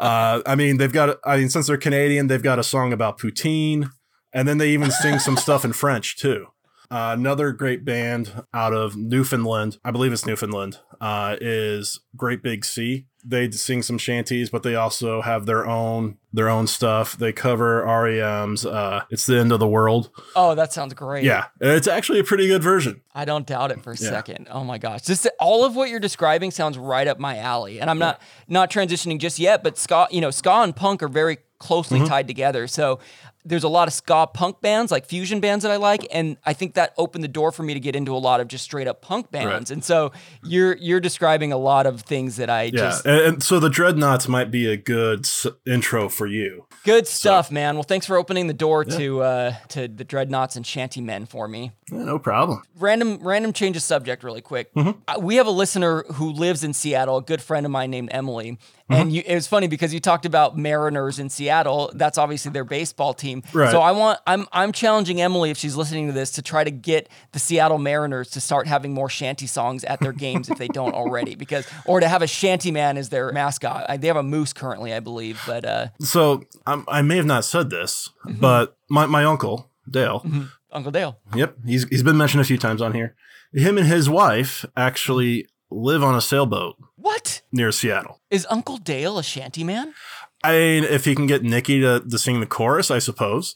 Uh, 0.01 0.41
I 0.47 0.55
mean, 0.55 0.79
they've 0.79 0.93
got. 0.93 1.19
I 1.25 1.37
mean, 1.37 1.51
since 1.51 1.67
they're 1.67 1.77
Canadian, 1.77 2.29
they've 2.29 2.43
got 2.43 2.59
a 2.59 2.63
song 2.63 2.91
about 2.95 3.19
poutine, 3.19 3.91
and 4.33 4.49
then 4.49 4.57
they 4.57 4.71
even 4.71 4.91
sing 4.91 5.19
some 5.19 5.37
stuff 5.37 5.63
in 5.63 5.75
French 5.75 6.17
too. 6.17 6.47
Uh, 6.91 7.15
another 7.17 7.53
great 7.53 7.85
band 7.85 8.43
out 8.53 8.73
of 8.75 8.97
Newfoundland, 8.97 9.79
I 9.85 9.91
believe 9.93 10.13
it's 10.13 10.27
Newfoundland, 10.27 10.79
uh, 11.01 11.37
is 11.41 12.01
Great 12.17 12.43
Big 12.43 12.65
Sea. 12.65 13.07
They 13.25 13.51
sing 13.51 13.83
some 13.83 13.99
shanties, 13.99 14.49
but 14.51 14.63
they 14.63 14.75
also 14.75 15.21
have 15.21 15.45
their 15.47 15.67
own 15.67 16.17
their 16.33 16.49
own 16.49 16.67
stuff. 16.67 17.19
They 17.19 17.33
cover 17.33 17.85
REM's 17.85 18.65
uh, 18.65 19.03
"It's 19.11 19.27
the 19.27 19.39
End 19.39 19.53
of 19.53 19.61
the 19.61 19.69
World." 19.69 20.11
oh, 20.35 20.55
that 20.55 20.73
sounds 20.73 20.95
great. 20.95 21.25
Yeah, 21.25 21.45
it's 21.61 21.87
actually 21.87 22.19
a 22.19 22.25
pretty 22.25 22.49
good 22.49 22.63
version. 22.63 23.03
I 23.15 23.27
don't 23.27 23.47
doubt 23.47 23.73
it 23.73 23.83
for 23.85 23.93
a 23.93 23.97
Yeah. 23.97 24.09
second. 24.09 24.49
Oh 24.51 24.65
my 24.65 24.79
gosh, 24.79 25.03
just 25.03 25.29
all 25.39 25.65
of 25.67 25.77
what 25.77 25.91
you're 25.91 26.01
describing 26.01 26.51
sounds 26.51 26.79
right 26.79 27.07
up 27.07 27.19
my 27.19 27.37
alley. 27.37 27.79
And 27.79 27.91
I'm 27.91 27.99
not 27.99 28.23
not 28.49 28.71
transitioning 28.71 29.19
just 29.19 29.39
yet, 29.39 29.63
but 29.63 29.77
ska, 29.77 30.09
you 30.11 30.23
know, 30.23 30.31
ska 30.31 30.51
and 30.63 30.75
punk 30.75 31.03
are 31.03 31.09
very 31.09 31.39
closely 31.59 31.99
Mm-hmm. 31.99 32.09
tied 32.09 32.27
together. 32.27 32.67
So 32.67 33.01
there's 33.45 33.65
a 33.65 33.69
lot 33.69 33.89
of 33.89 33.95
ska 33.95 34.27
punk 34.33 34.61
bands, 34.61 34.93
like 34.93 35.07
fusion 35.07 35.41
bands 35.41 35.63
that 35.63 35.73
I 35.73 35.77
like, 35.77 36.07
and 36.13 36.37
I 36.45 36.53
think 36.53 36.75
that 36.75 36.93
opened 36.99 37.25
the 37.25 37.29
door 37.29 37.53
for 37.53 37.63
me 37.63 37.75
to 37.75 37.81
get 37.81 37.97
into 37.97 38.15
a 38.15 38.19
lot 38.19 38.41
of 38.41 38.49
just 38.49 38.65
straight 38.65 38.87
up 38.87 39.01
punk 39.01 39.31
bands. 39.31 39.71
Right. 39.71 39.71
And 39.71 39.85
so 39.85 40.13
you're 40.45 40.77
you're 40.77 41.01
describing 41.01 41.53
a 41.53 41.57
lot 41.57 41.87
of 41.87 42.03
things 42.03 42.37
that 42.37 42.51
I 42.51 42.65
Yeah, 42.65 42.71
just 42.71 43.07
and, 43.07 43.21
and 43.21 43.43
so 43.43 43.59
the 43.61 43.71
Dreadnoughts 43.71 44.29
might 44.29 44.51
be 44.51 44.71
a 44.71 44.77
good 44.77 45.21
s- 45.21 45.47
intro 45.67 46.09
for 46.09 46.27
you. 46.27 46.67
good 46.85 47.07
stuff, 47.07 47.51
man. 47.51 47.75
Well, 47.77 47.83
thanks 47.83 48.07
for 48.07 48.17
opening 48.17 48.47
the 48.47 48.55
door 48.55 48.85
to 48.85 49.23
uh, 49.23 49.55
to 49.69 49.89
the 49.89 50.05
dreadnoughts 50.05 50.57
and 50.57 50.67
shanty 50.67 51.01
men 51.01 51.27
for 51.27 51.49
me. 51.49 51.73
Yeah, 51.91 52.05
no 52.05 52.19
problem. 52.19 52.63
random 52.79 53.19
random 53.23 53.53
change 53.53 53.77
of 53.77 53.83
subject 53.83 54.23
really 54.23 54.41
quick 54.43 54.73
Mm-hmm. 54.75 54.91
Uh, 55.09 55.19
we 55.21 55.37
have 55.37 55.47
a 55.47 55.51
listener 55.51 56.05
who 56.15 56.31
lives 56.31 56.63
in 56.63 56.73
seattle 56.73 57.17
a 57.17 57.23
good 57.23 57.43
friend 57.43 57.67
of 57.67 57.73
mine 57.73 57.91
named 57.91 58.09
emily 58.13 58.59
Mm-hmm. 58.91 59.03
and 59.03 59.13
you, 59.13 59.23
it 59.25 59.35
was 59.37 59.47
funny 59.47 59.69
because 59.69 59.95
you 59.95 60.01
talked 60.01 60.27
about 60.27 60.57
mariners 60.59 61.21
in 61.21 61.29
seattle 61.29 61.93
that's 61.95 62.19
obviously 62.19 62.51
their 62.51 62.65
baseball 62.65 63.15
team 63.15 63.30
Right. 63.53 63.71
so 63.71 63.81
i 63.81 63.93
want 63.93 64.19
i'm 64.27 64.47
i'm 64.53 64.73
challenging 64.73 65.21
emily 65.21 65.51
if 65.51 65.59
she's 65.59 65.77
listening 65.77 66.07
to 66.09 66.13
this 66.13 66.31
to 66.33 66.43
try 66.43 66.65
to 66.65 66.71
get 66.71 67.09
the 67.33 67.39
seattle 67.39 67.79
mariners 67.79 68.31
to 68.31 68.41
start 68.41 68.67
having 68.67 68.93
more 68.93 69.09
shanty 69.09 69.47
songs 69.47 69.85
at 69.85 70.01
their 70.01 70.13
games 70.13 70.49
if 70.51 70.59
they 70.59 70.69
don't 70.81 70.95
already 70.95 71.35
because 71.35 71.67
or 71.87 72.01
to 72.01 72.09
have 72.09 72.23
a 72.23 72.27
shanty 72.27 72.71
man 72.71 72.97
as 72.97 73.09
their 73.11 73.33
mascot 73.33 73.87
I, 73.89 73.97
they 73.97 74.07
have 74.09 74.17
a 74.17 74.23
moose 74.23 74.53
currently 74.53 74.93
i 74.93 75.01
believe 75.01 75.41
but 75.47 75.65
uh 75.65 75.87
So 76.01 76.43
um, 76.67 76.85
I 76.89 77.03
may 77.03 77.17
have 77.17 77.27
not 77.27 77.45
said 77.45 77.71
this, 77.71 78.11
Mm-hmm. 78.27 78.41
but 78.41 78.77
my, 78.89 79.07
my 79.07 79.25
uncle 79.25 79.71
Dale, 79.91 80.25
uncle 80.73 80.93
dale 80.93 81.19
yep, 81.35 81.57
he's 81.67 81.85
he's 81.89 82.03
been 82.03 82.17
mentioned 82.17 82.41
a 82.41 82.45
few 82.45 82.59
times 82.59 82.81
on 82.83 82.93
here. 82.93 83.17
Him 83.53 83.77
and 83.79 83.87
his 83.89 84.09
wife 84.09 84.65
actually 84.77 85.47
live 85.71 86.03
on 86.05 86.15
a 86.15 86.21
sailboat 86.21 86.77
what 86.97 87.43
near 87.51 87.73
Seattle. 87.73 88.21
is 88.31 88.47
uncle 88.51 88.77
dale 88.77 89.19
a 89.19 89.23
shanty 89.23 89.65
man 89.65 89.95
I 90.43 90.53
mean, 90.53 90.85
if 90.85 91.05
he 91.05 91.15
can 91.15 91.27
get 91.27 91.43
Nikki 91.43 91.81
to, 91.81 92.01
to 92.01 92.19
sing 92.19 92.41
the 92.41 92.47
chorus, 92.47 92.91
I 92.91 92.99
suppose. 92.99 93.55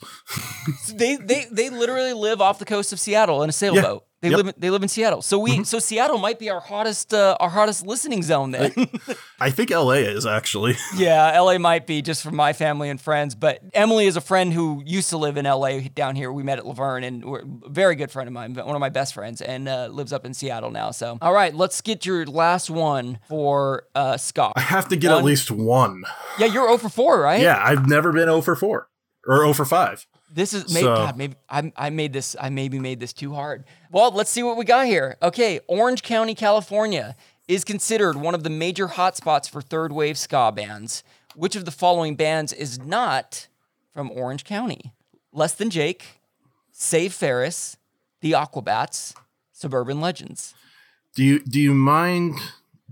they 0.94 1.16
they 1.16 1.46
they 1.50 1.70
literally 1.70 2.12
live 2.12 2.40
off 2.40 2.58
the 2.58 2.64
coast 2.66 2.92
of 2.92 3.00
Seattle 3.00 3.42
in 3.42 3.48
a 3.48 3.52
sailboat. 3.52 4.04
They 4.24 4.30
Yep. 4.30 4.36
live 4.38 4.46
in, 4.46 4.54
they 4.56 4.70
live 4.70 4.82
in 4.82 4.88
Seattle. 4.88 5.20
So 5.20 5.38
we 5.38 5.64
so 5.64 5.78
Seattle 5.78 6.16
might 6.16 6.38
be 6.38 6.48
our 6.48 6.60
hottest 6.60 7.12
uh, 7.12 7.36
our 7.40 7.50
hottest 7.50 7.86
listening 7.86 8.22
zone 8.22 8.52
then. 8.52 8.72
I 9.38 9.50
think 9.50 9.68
LA 9.68 10.00
is 10.08 10.24
actually. 10.24 10.76
yeah, 10.96 11.38
LA 11.38 11.58
might 11.58 11.86
be 11.86 12.00
just 12.00 12.22
for 12.22 12.30
my 12.30 12.54
family 12.54 12.88
and 12.88 12.98
friends, 12.98 13.34
but 13.34 13.60
Emily 13.74 14.06
is 14.06 14.16
a 14.16 14.22
friend 14.22 14.50
who 14.50 14.82
used 14.86 15.10
to 15.10 15.18
live 15.18 15.36
in 15.36 15.44
LA 15.44 15.80
down 15.94 16.16
here. 16.16 16.32
We 16.32 16.42
met 16.42 16.56
at 16.58 16.66
Laverne 16.66 17.04
and 17.04 17.22
we're 17.22 17.40
a 17.42 17.68
very 17.68 17.96
good 17.96 18.10
friend 18.10 18.26
of 18.26 18.32
mine, 18.32 18.54
one 18.54 18.74
of 18.74 18.80
my 18.80 18.88
best 18.88 19.12
friends 19.12 19.42
and 19.42 19.68
uh, 19.68 19.88
lives 19.88 20.10
up 20.10 20.24
in 20.24 20.32
Seattle 20.32 20.70
now. 20.70 20.90
So 20.90 21.18
all 21.20 21.34
right, 21.34 21.54
let's 21.54 21.82
get 21.82 22.06
your 22.06 22.24
last 22.24 22.70
one 22.70 23.18
for 23.28 23.84
uh, 23.94 24.16
Scott. 24.16 24.54
I 24.56 24.60
have 24.62 24.88
to 24.88 24.96
get 24.96 25.12
at 25.12 25.22
least 25.22 25.50
one. 25.50 26.04
Yeah, 26.38 26.46
you're 26.46 26.64
0 26.66 26.78
for 26.78 26.88
4, 26.88 27.20
right? 27.20 27.42
Yeah, 27.42 27.60
I've 27.62 27.86
never 27.86 28.10
been 28.10 28.24
0 28.24 28.40
for 28.40 28.56
4 28.56 28.88
or 29.26 29.36
0 29.36 29.52
for 29.52 29.66
5. 29.66 30.06
This 30.34 30.52
is 30.52 30.72
maybe, 30.74 30.84
So- 30.86 30.94
God, 30.96 31.16
maybe 31.16 31.36
I, 31.48 31.72
I 31.76 31.90
made 31.90 32.12
this. 32.12 32.34
I 32.40 32.50
maybe 32.50 32.78
made 32.80 32.98
this 33.00 33.12
too 33.12 33.34
hard. 33.34 33.64
Well, 33.92 34.10
let's 34.10 34.30
see 34.30 34.42
what 34.42 34.56
we 34.56 34.64
got 34.64 34.86
here. 34.86 35.16
Okay, 35.22 35.60
Orange 35.68 36.02
County, 36.02 36.34
California 36.34 37.14
is 37.46 37.62
considered 37.62 38.16
one 38.16 38.34
of 38.34 38.42
the 38.42 38.50
major 38.50 38.88
hotspots 38.88 39.48
for 39.48 39.62
third 39.62 39.92
wave 39.92 40.18
ska 40.18 40.50
bands. 40.50 41.04
Which 41.36 41.54
of 41.56 41.64
the 41.64 41.70
following 41.70 42.16
bands 42.16 42.52
is 42.52 42.78
not 42.80 43.46
from 43.92 44.10
Orange 44.10 44.44
County? 44.44 44.92
Less 45.32 45.54
Than 45.54 45.70
Jake, 45.70 46.20
Save 46.72 47.12
Ferris, 47.12 47.76
The 48.20 48.32
Aquabats, 48.32 49.14
Suburban 49.52 50.00
Legends. 50.00 50.54
Do 51.14 51.22
you 51.22 51.38
do 51.44 51.60
you 51.60 51.74
mind 51.74 52.34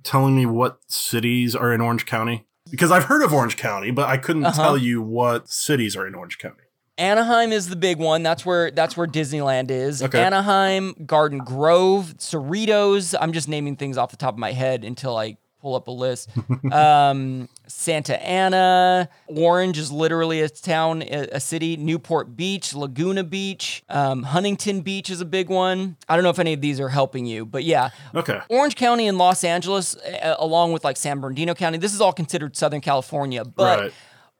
telling 0.04 0.36
me 0.36 0.46
what 0.46 0.78
cities 0.86 1.56
are 1.56 1.72
in 1.72 1.80
Orange 1.80 2.06
County? 2.06 2.46
Because 2.70 2.92
I've 2.92 3.04
heard 3.04 3.22
of 3.22 3.32
Orange 3.32 3.56
County, 3.56 3.90
but 3.90 4.08
I 4.08 4.16
couldn't 4.16 4.44
Uh-huh. 4.44 4.62
tell 4.62 4.76
you 4.78 5.02
what 5.02 5.48
cities 5.48 5.96
are 5.96 6.06
in 6.06 6.14
Orange 6.14 6.38
County. 6.38 6.61
Anaheim 6.98 7.52
is 7.52 7.68
the 7.68 7.76
big 7.76 7.98
one. 7.98 8.22
That's 8.22 8.44
where 8.44 8.70
that's 8.70 8.96
where 8.96 9.06
Disneyland 9.06 9.70
is. 9.70 10.02
Okay. 10.02 10.22
Anaheim, 10.22 10.94
Garden 11.06 11.38
Grove, 11.38 12.14
Cerritos. 12.18 13.14
I'm 13.18 13.32
just 13.32 13.48
naming 13.48 13.76
things 13.76 13.96
off 13.96 14.10
the 14.10 14.16
top 14.16 14.34
of 14.34 14.38
my 14.38 14.52
head 14.52 14.84
until 14.84 15.16
I 15.16 15.38
pull 15.62 15.74
up 15.76 15.86
a 15.88 15.92
list. 15.92 16.28
um, 16.72 17.48
Santa 17.68 18.20
Ana, 18.20 19.08
Orange 19.28 19.78
is 19.78 19.90
literally 19.92 20.40
a 20.40 20.48
town, 20.48 21.02
a, 21.02 21.38
city. 21.40 21.76
Newport 21.76 22.36
Beach, 22.36 22.74
Laguna 22.74 23.22
Beach, 23.24 23.82
um, 23.88 24.24
Huntington 24.24 24.80
Beach 24.80 25.08
is 25.08 25.20
a 25.20 25.24
big 25.24 25.48
one. 25.48 25.96
I 26.08 26.16
don't 26.16 26.24
know 26.24 26.30
if 26.30 26.40
any 26.40 26.52
of 26.52 26.60
these 26.60 26.80
are 26.80 26.88
helping 26.88 27.24
you, 27.26 27.46
but 27.46 27.62
yeah, 27.64 27.90
Okay. 28.14 28.40
Orange 28.48 28.74
County 28.74 29.06
and 29.06 29.16
Los 29.16 29.44
Angeles, 29.44 29.96
uh, 29.96 30.34
along 30.38 30.72
with 30.72 30.82
like 30.84 30.96
San 30.96 31.20
Bernardino 31.20 31.54
County, 31.54 31.78
this 31.78 31.94
is 31.94 32.00
all 32.00 32.12
considered 32.12 32.56
Southern 32.56 32.80
California, 32.80 33.44
but 33.44 33.80
Right. 33.80 33.92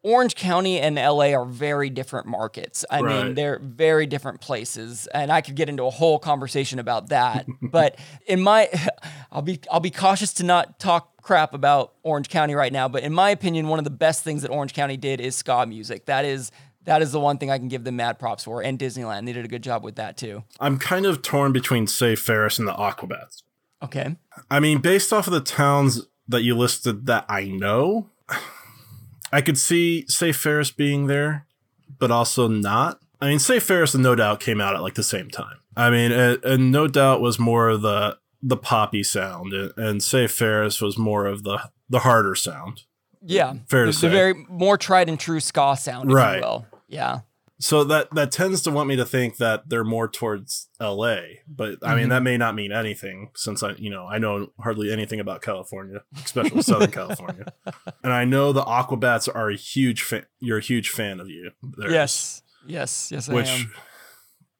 Orange 0.04 0.34
County 0.34 0.80
and 0.80 0.96
LA 0.96 1.32
are 1.32 1.44
very 1.44 1.88
different 1.88 2.26
markets. 2.26 2.84
I 2.90 3.02
mean, 3.02 3.34
they're 3.34 3.60
very 3.60 4.06
different 4.06 4.40
places, 4.40 5.06
and 5.14 5.30
I 5.30 5.40
could 5.40 5.54
get 5.54 5.68
into 5.68 5.84
a 5.84 5.90
whole 5.90 6.18
conversation 6.18 6.80
about 6.80 7.10
that. 7.10 7.46
but 7.62 7.96
in 8.26 8.40
my, 8.40 8.68
I'll 9.32 9.42
be 9.42 9.60
I'll 9.70 9.80
be 9.80 9.90
cautious 9.90 10.32
to 10.34 10.44
not 10.44 10.80
talk 10.80 11.22
crap 11.22 11.54
about 11.54 11.94
Orange 12.02 12.28
County 12.28 12.54
right 12.54 12.72
now. 12.72 12.88
But 12.88 13.04
in 13.04 13.12
my 13.12 13.30
opinion, 13.30 13.68
one 13.68 13.78
of 13.78 13.84
the 13.84 13.90
best 13.90 14.24
things 14.24 14.42
that 14.42 14.50
Orange 14.50 14.74
County 14.74 14.96
did 14.96 15.20
is 15.20 15.36
ska 15.36 15.66
music. 15.66 16.06
That 16.06 16.24
is 16.24 16.50
that 16.84 17.00
is 17.00 17.12
the 17.12 17.20
one 17.20 17.38
thing 17.38 17.50
I 17.50 17.58
can 17.58 17.68
give 17.68 17.84
them 17.84 17.96
mad 17.96 18.18
props 18.18 18.42
for, 18.42 18.60
and 18.60 18.78
Disneyland. 18.78 19.26
They 19.26 19.32
did 19.32 19.44
a 19.44 19.48
good 19.48 19.62
job 19.62 19.84
with 19.84 19.96
that 19.96 20.16
too. 20.16 20.42
I'm 20.58 20.78
kind 20.78 21.06
of 21.06 21.22
torn 21.22 21.52
between 21.52 21.86
Save 21.86 22.18
Ferris 22.18 22.58
and 22.58 22.66
the 22.66 22.74
Aquabats. 22.74 23.42
Okay. 23.82 24.16
I 24.50 24.60
mean, 24.60 24.78
based 24.78 25.12
off 25.12 25.26
of 25.26 25.32
the 25.32 25.40
towns 25.40 26.06
that 26.28 26.42
you 26.42 26.56
listed 26.56 27.06
that 27.06 27.24
I 27.28 27.44
know, 27.44 28.10
I 29.32 29.40
could 29.40 29.58
see 29.58 30.04
Save 30.08 30.36
Ferris 30.36 30.70
being 30.70 31.06
there, 31.06 31.46
but 31.98 32.10
also 32.10 32.48
not. 32.48 33.00
I 33.20 33.28
mean, 33.28 33.38
Save 33.38 33.62
Ferris 33.62 33.94
and 33.94 34.02
No 34.02 34.14
Doubt 34.14 34.40
came 34.40 34.60
out 34.60 34.74
at 34.74 34.82
like 34.82 34.94
the 34.94 35.02
same 35.02 35.30
time. 35.30 35.58
I 35.76 35.90
mean, 35.90 36.12
and, 36.12 36.44
and 36.44 36.70
No 36.72 36.86
Doubt 36.88 37.20
was 37.20 37.38
more 37.38 37.68
of 37.68 37.82
the 37.82 38.18
the 38.42 38.56
poppy 38.56 39.02
sound, 39.04 39.52
and, 39.52 39.72
and 39.76 40.02
Save 40.02 40.32
Ferris 40.32 40.80
was 40.80 40.98
more 40.98 41.26
of 41.26 41.44
the 41.44 41.70
the 41.88 42.00
harder 42.00 42.34
sound. 42.34 42.82
Yeah. 43.24 43.54
Fair 43.68 43.84
to 43.84 43.90
the, 43.90 43.92
say. 43.92 44.08
the 44.08 44.14
very 44.14 44.34
more 44.48 44.76
tried 44.76 45.08
and 45.08 45.18
true 45.18 45.38
ska 45.40 45.76
sound, 45.76 46.10
if 46.10 46.16
Right. 46.16 46.36
you 46.36 46.42
will. 46.42 46.66
Yeah. 46.88 47.20
So 47.62 47.84
that 47.84 48.10
that 48.14 48.32
tends 48.32 48.60
to 48.62 48.70
want 48.72 48.88
me 48.88 48.96
to 48.96 49.04
think 49.04 49.36
that 49.36 49.68
they're 49.68 49.84
more 49.84 50.08
towards 50.08 50.68
L.A. 50.80 51.42
But 51.46 51.78
I 51.82 51.94
mean, 51.94 52.06
Mhm. 52.06 52.10
that 52.10 52.22
may 52.24 52.36
not 52.36 52.56
mean 52.56 52.72
anything 52.72 53.30
since 53.36 53.62
I, 53.62 53.72
you 53.72 53.88
know, 53.88 54.06
I 54.06 54.18
know 54.18 54.48
hardly 54.60 54.92
anything 54.92 55.20
about 55.20 55.42
California, 55.42 56.02
especially 56.24 56.62
Southern 56.62 56.90
California. 57.00 57.52
And 58.02 58.12
I 58.12 58.24
know 58.24 58.52
the 58.52 58.64
Aquabats 58.64 59.28
are 59.32 59.48
a 59.50 59.56
huge 59.56 60.02
fan. 60.02 60.26
You're 60.40 60.58
a 60.58 60.62
huge 60.62 60.90
fan 60.90 61.20
of 61.20 61.28
you. 61.28 61.52
theirs, 61.62 61.92
Yes. 61.92 62.42
Yes. 62.66 63.10
Yes, 63.12 63.28
I 63.28 63.34
Which 63.34 63.48
am. 63.48 63.72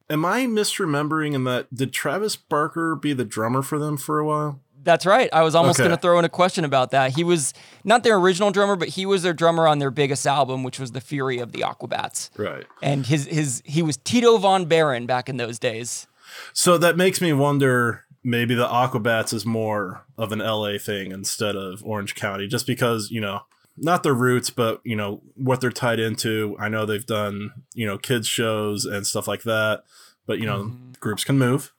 am 0.08 0.24
I 0.24 0.42
misremembering? 0.46 1.34
In 1.34 1.42
that 1.44 1.74
did 1.74 1.92
Travis 1.92 2.36
Barker 2.36 2.94
be 2.94 3.12
the 3.12 3.24
drummer 3.24 3.62
for 3.62 3.78
them 3.80 3.96
for 3.96 4.20
a 4.20 4.24
while? 4.24 4.60
That's 4.84 5.06
right. 5.06 5.28
I 5.32 5.42
was 5.42 5.54
almost 5.54 5.78
Okay. 5.78 5.88
going 5.88 5.96
to 5.96 6.00
throw 6.00 6.18
in 6.18 6.24
a 6.24 6.28
question 6.28 6.64
about 6.64 6.90
that. 6.90 7.12
He 7.14 7.24
was 7.24 7.54
not 7.84 8.02
their 8.02 8.16
original 8.16 8.50
drummer, 8.50 8.76
but 8.76 8.88
he 8.88 9.06
was 9.06 9.22
their 9.22 9.32
drummer 9.32 9.66
on 9.66 9.78
their 9.78 9.90
biggest 9.90 10.26
album, 10.26 10.62
which 10.64 10.78
was 10.80 10.92
The 10.92 11.00
Fury 11.00 11.38
of 11.38 11.52
the 11.52 11.60
Aquabats. 11.60 12.30
Right. 12.36 12.64
And 12.82 13.06
his 13.06 13.26
his 13.26 13.62
he 13.64 13.82
was 13.82 13.96
Tito 13.98 14.38
von 14.38 14.66
Baron 14.66 15.06
back 15.06 15.28
in 15.28 15.36
those 15.36 15.58
days. 15.58 16.06
So 16.52 16.78
that 16.78 16.96
makes 16.96 17.20
me 17.20 17.32
wonder. 17.32 18.04
Maybe 18.24 18.54
the 18.54 18.68
Aquabats 18.68 19.34
is 19.34 19.44
more 19.44 20.04
of 20.16 20.30
an 20.30 20.38
LA 20.38 20.78
thing 20.78 21.10
instead 21.10 21.56
of 21.56 21.82
Orange 21.84 22.14
County, 22.14 22.46
just 22.46 22.68
because 22.68 23.10
you 23.10 23.20
know 23.20 23.40
not 23.76 24.04
their 24.04 24.14
roots, 24.14 24.48
but 24.48 24.80
you 24.84 24.94
know 24.94 25.20
what 25.34 25.60
they're 25.60 25.70
tied 25.72 25.98
into. 25.98 26.56
I 26.60 26.68
know 26.68 26.86
they've 26.86 27.04
done 27.04 27.50
you 27.74 27.84
know 27.84 27.98
kids 27.98 28.28
shows 28.28 28.84
and 28.84 29.04
stuff 29.06 29.26
like 29.26 29.42
that, 29.42 29.82
but 30.24 30.38
you 30.38 30.46
know 30.46 30.64
mm-hmm. 30.64 30.92
groups 31.00 31.24
can 31.24 31.36
move, 31.36 31.72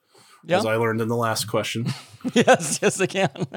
As 0.50 0.66
I 0.66 0.76
learned 0.76 1.02
in 1.02 1.08
the 1.08 1.16
last 1.16 1.46
question. 1.48 1.86
yes, 2.34 2.80
yes, 2.82 3.00
I 3.00 3.06
can. 3.06 3.30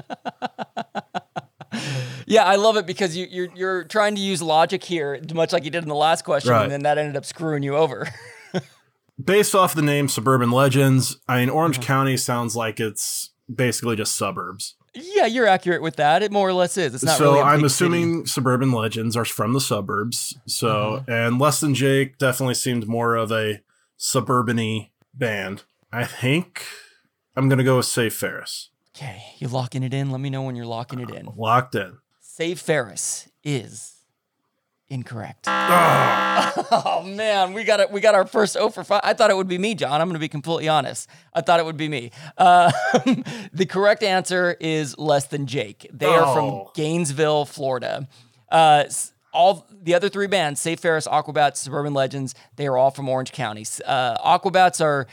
yeah, 2.26 2.44
I 2.44 2.56
love 2.56 2.76
it 2.76 2.86
because 2.86 3.16
you, 3.16 3.26
you're 3.30 3.48
you're 3.54 3.84
trying 3.84 4.14
to 4.14 4.20
use 4.20 4.42
logic 4.42 4.84
here, 4.84 5.20
much 5.34 5.52
like 5.52 5.64
you 5.64 5.70
did 5.70 5.82
in 5.82 5.88
the 5.88 5.94
last 5.94 6.24
question, 6.24 6.52
Right. 6.52 6.62
and 6.64 6.72
then 6.72 6.82
that 6.82 6.98
ended 6.98 7.16
up 7.16 7.24
screwing 7.24 7.62
you 7.62 7.76
over. 7.76 8.08
Based 9.22 9.54
off 9.54 9.74
the 9.74 9.82
name 9.82 10.08
Suburban 10.08 10.50
Legends, 10.50 11.18
I 11.28 11.40
mean 11.40 11.48
Orange 11.48 11.76
Mm-hmm. 11.76 11.84
County 11.86 12.16
sounds 12.16 12.54
like 12.54 12.80
it's 12.80 13.30
basically 13.52 13.96
just 13.96 14.16
suburbs. 14.16 14.74
yeah, 14.94 15.26
you're 15.26 15.46
accurate 15.46 15.82
with 15.82 15.96
that. 15.96 16.22
It 16.22 16.30
more 16.32 16.48
or 16.48 16.52
less 16.52 16.76
is. 16.76 16.94
It's 16.94 17.04
not 17.04 17.18
so 17.18 17.32
really. 17.34 17.42
I'm 17.44 17.64
assuming 17.64 18.26
suburban 18.26 18.72
legends 18.72 19.16
are 19.16 19.24
from 19.24 19.52
the 19.54 19.60
suburbs. 19.60 20.36
So 20.46 21.02
Mm-hmm. 21.06 21.10
and 21.10 21.38
Less 21.38 21.60
Than 21.60 21.74
Jake 21.74 22.18
definitely 22.18 22.54
seemed 22.54 22.86
more 22.86 23.14
of 23.16 23.32
a 23.32 23.60
suburban 23.96 24.86
band. 25.14 25.64
I 25.92 26.04
think 26.04 26.64
I'm 27.36 27.48
gonna 27.48 27.64
go 27.64 27.76
with 27.78 27.86
Save 27.86 28.14
Ferris. 28.14 28.70
Okay, 28.96 29.22
you 29.38 29.48
locking 29.48 29.82
it 29.82 29.92
in. 29.94 30.10
Let 30.10 30.20
me 30.20 30.30
know 30.30 30.42
when 30.42 30.56
you're 30.56 30.66
locking 30.66 31.00
it 31.00 31.10
in. 31.10 31.26
Locked 31.36 31.74
in. 31.74 31.98
Save 32.20 32.60
Ferris 32.60 33.28
is 33.44 33.92
incorrect. 34.88 35.44
Ah, 35.48 36.52
Oh 36.70 37.02
man, 37.02 37.52
we 37.52 37.64
got 37.64 37.80
it. 37.80 37.90
We 37.90 38.00
got 38.00 38.14
our 38.14 38.26
first 38.26 38.54
0 38.54 38.70
for 38.70 38.84
5. 38.84 39.00
I 39.04 39.12
thought 39.14 39.30
it 39.30 39.36
would 39.36 39.48
be 39.48 39.58
me, 39.58 39.74
John. 39.74 40.00
I'm 40.00 40.06
going 40.08 40.14
to 40.14 40.20
be 40.20 40.28
completely 40.28 40.68
honest. 40.68 41.08
I 41.34 41.40
thought 41.40 41.60
it 41.60 41.66
would 41.66 41.76
be 41.76 41.88
me. 41.88 42.10
Uh, 42.38 42.70
the 43.52 43.66
correct 43.68 44.02
answer 44.02 44.56
is 44.60 44.96
less 44.98 45.26
than 45.26 45.46
Jake. 45.46 45.88
They 45.92 46.06
are 46.06 46.24
Oh. 46.24 46.34
from 46.34 46.72
Gainesville, 46.74 47.44
Florida. 47.46 48.08
Uh, 48.50 48.84
all 49.32 49.66
the 49.82 49.94
other 49.94 50.08
three 50.08 50.26
bands, 50.28 50.60
Save 50.60 50.80
Ferris, 50.80 51.06
Aquabats, 51.06 51.56
Suburban 51.58 51.92
Legends, 51.92 52.34
they 52.56 52.66
are 52.66 52.76
all 52.78 52.90
from 52.90 53.08
Orange 53.08 53.32
County. 53.32 53.66
Uh, 53.84 54.16
Aquabats 54.18 54.80
are 54.82 55.06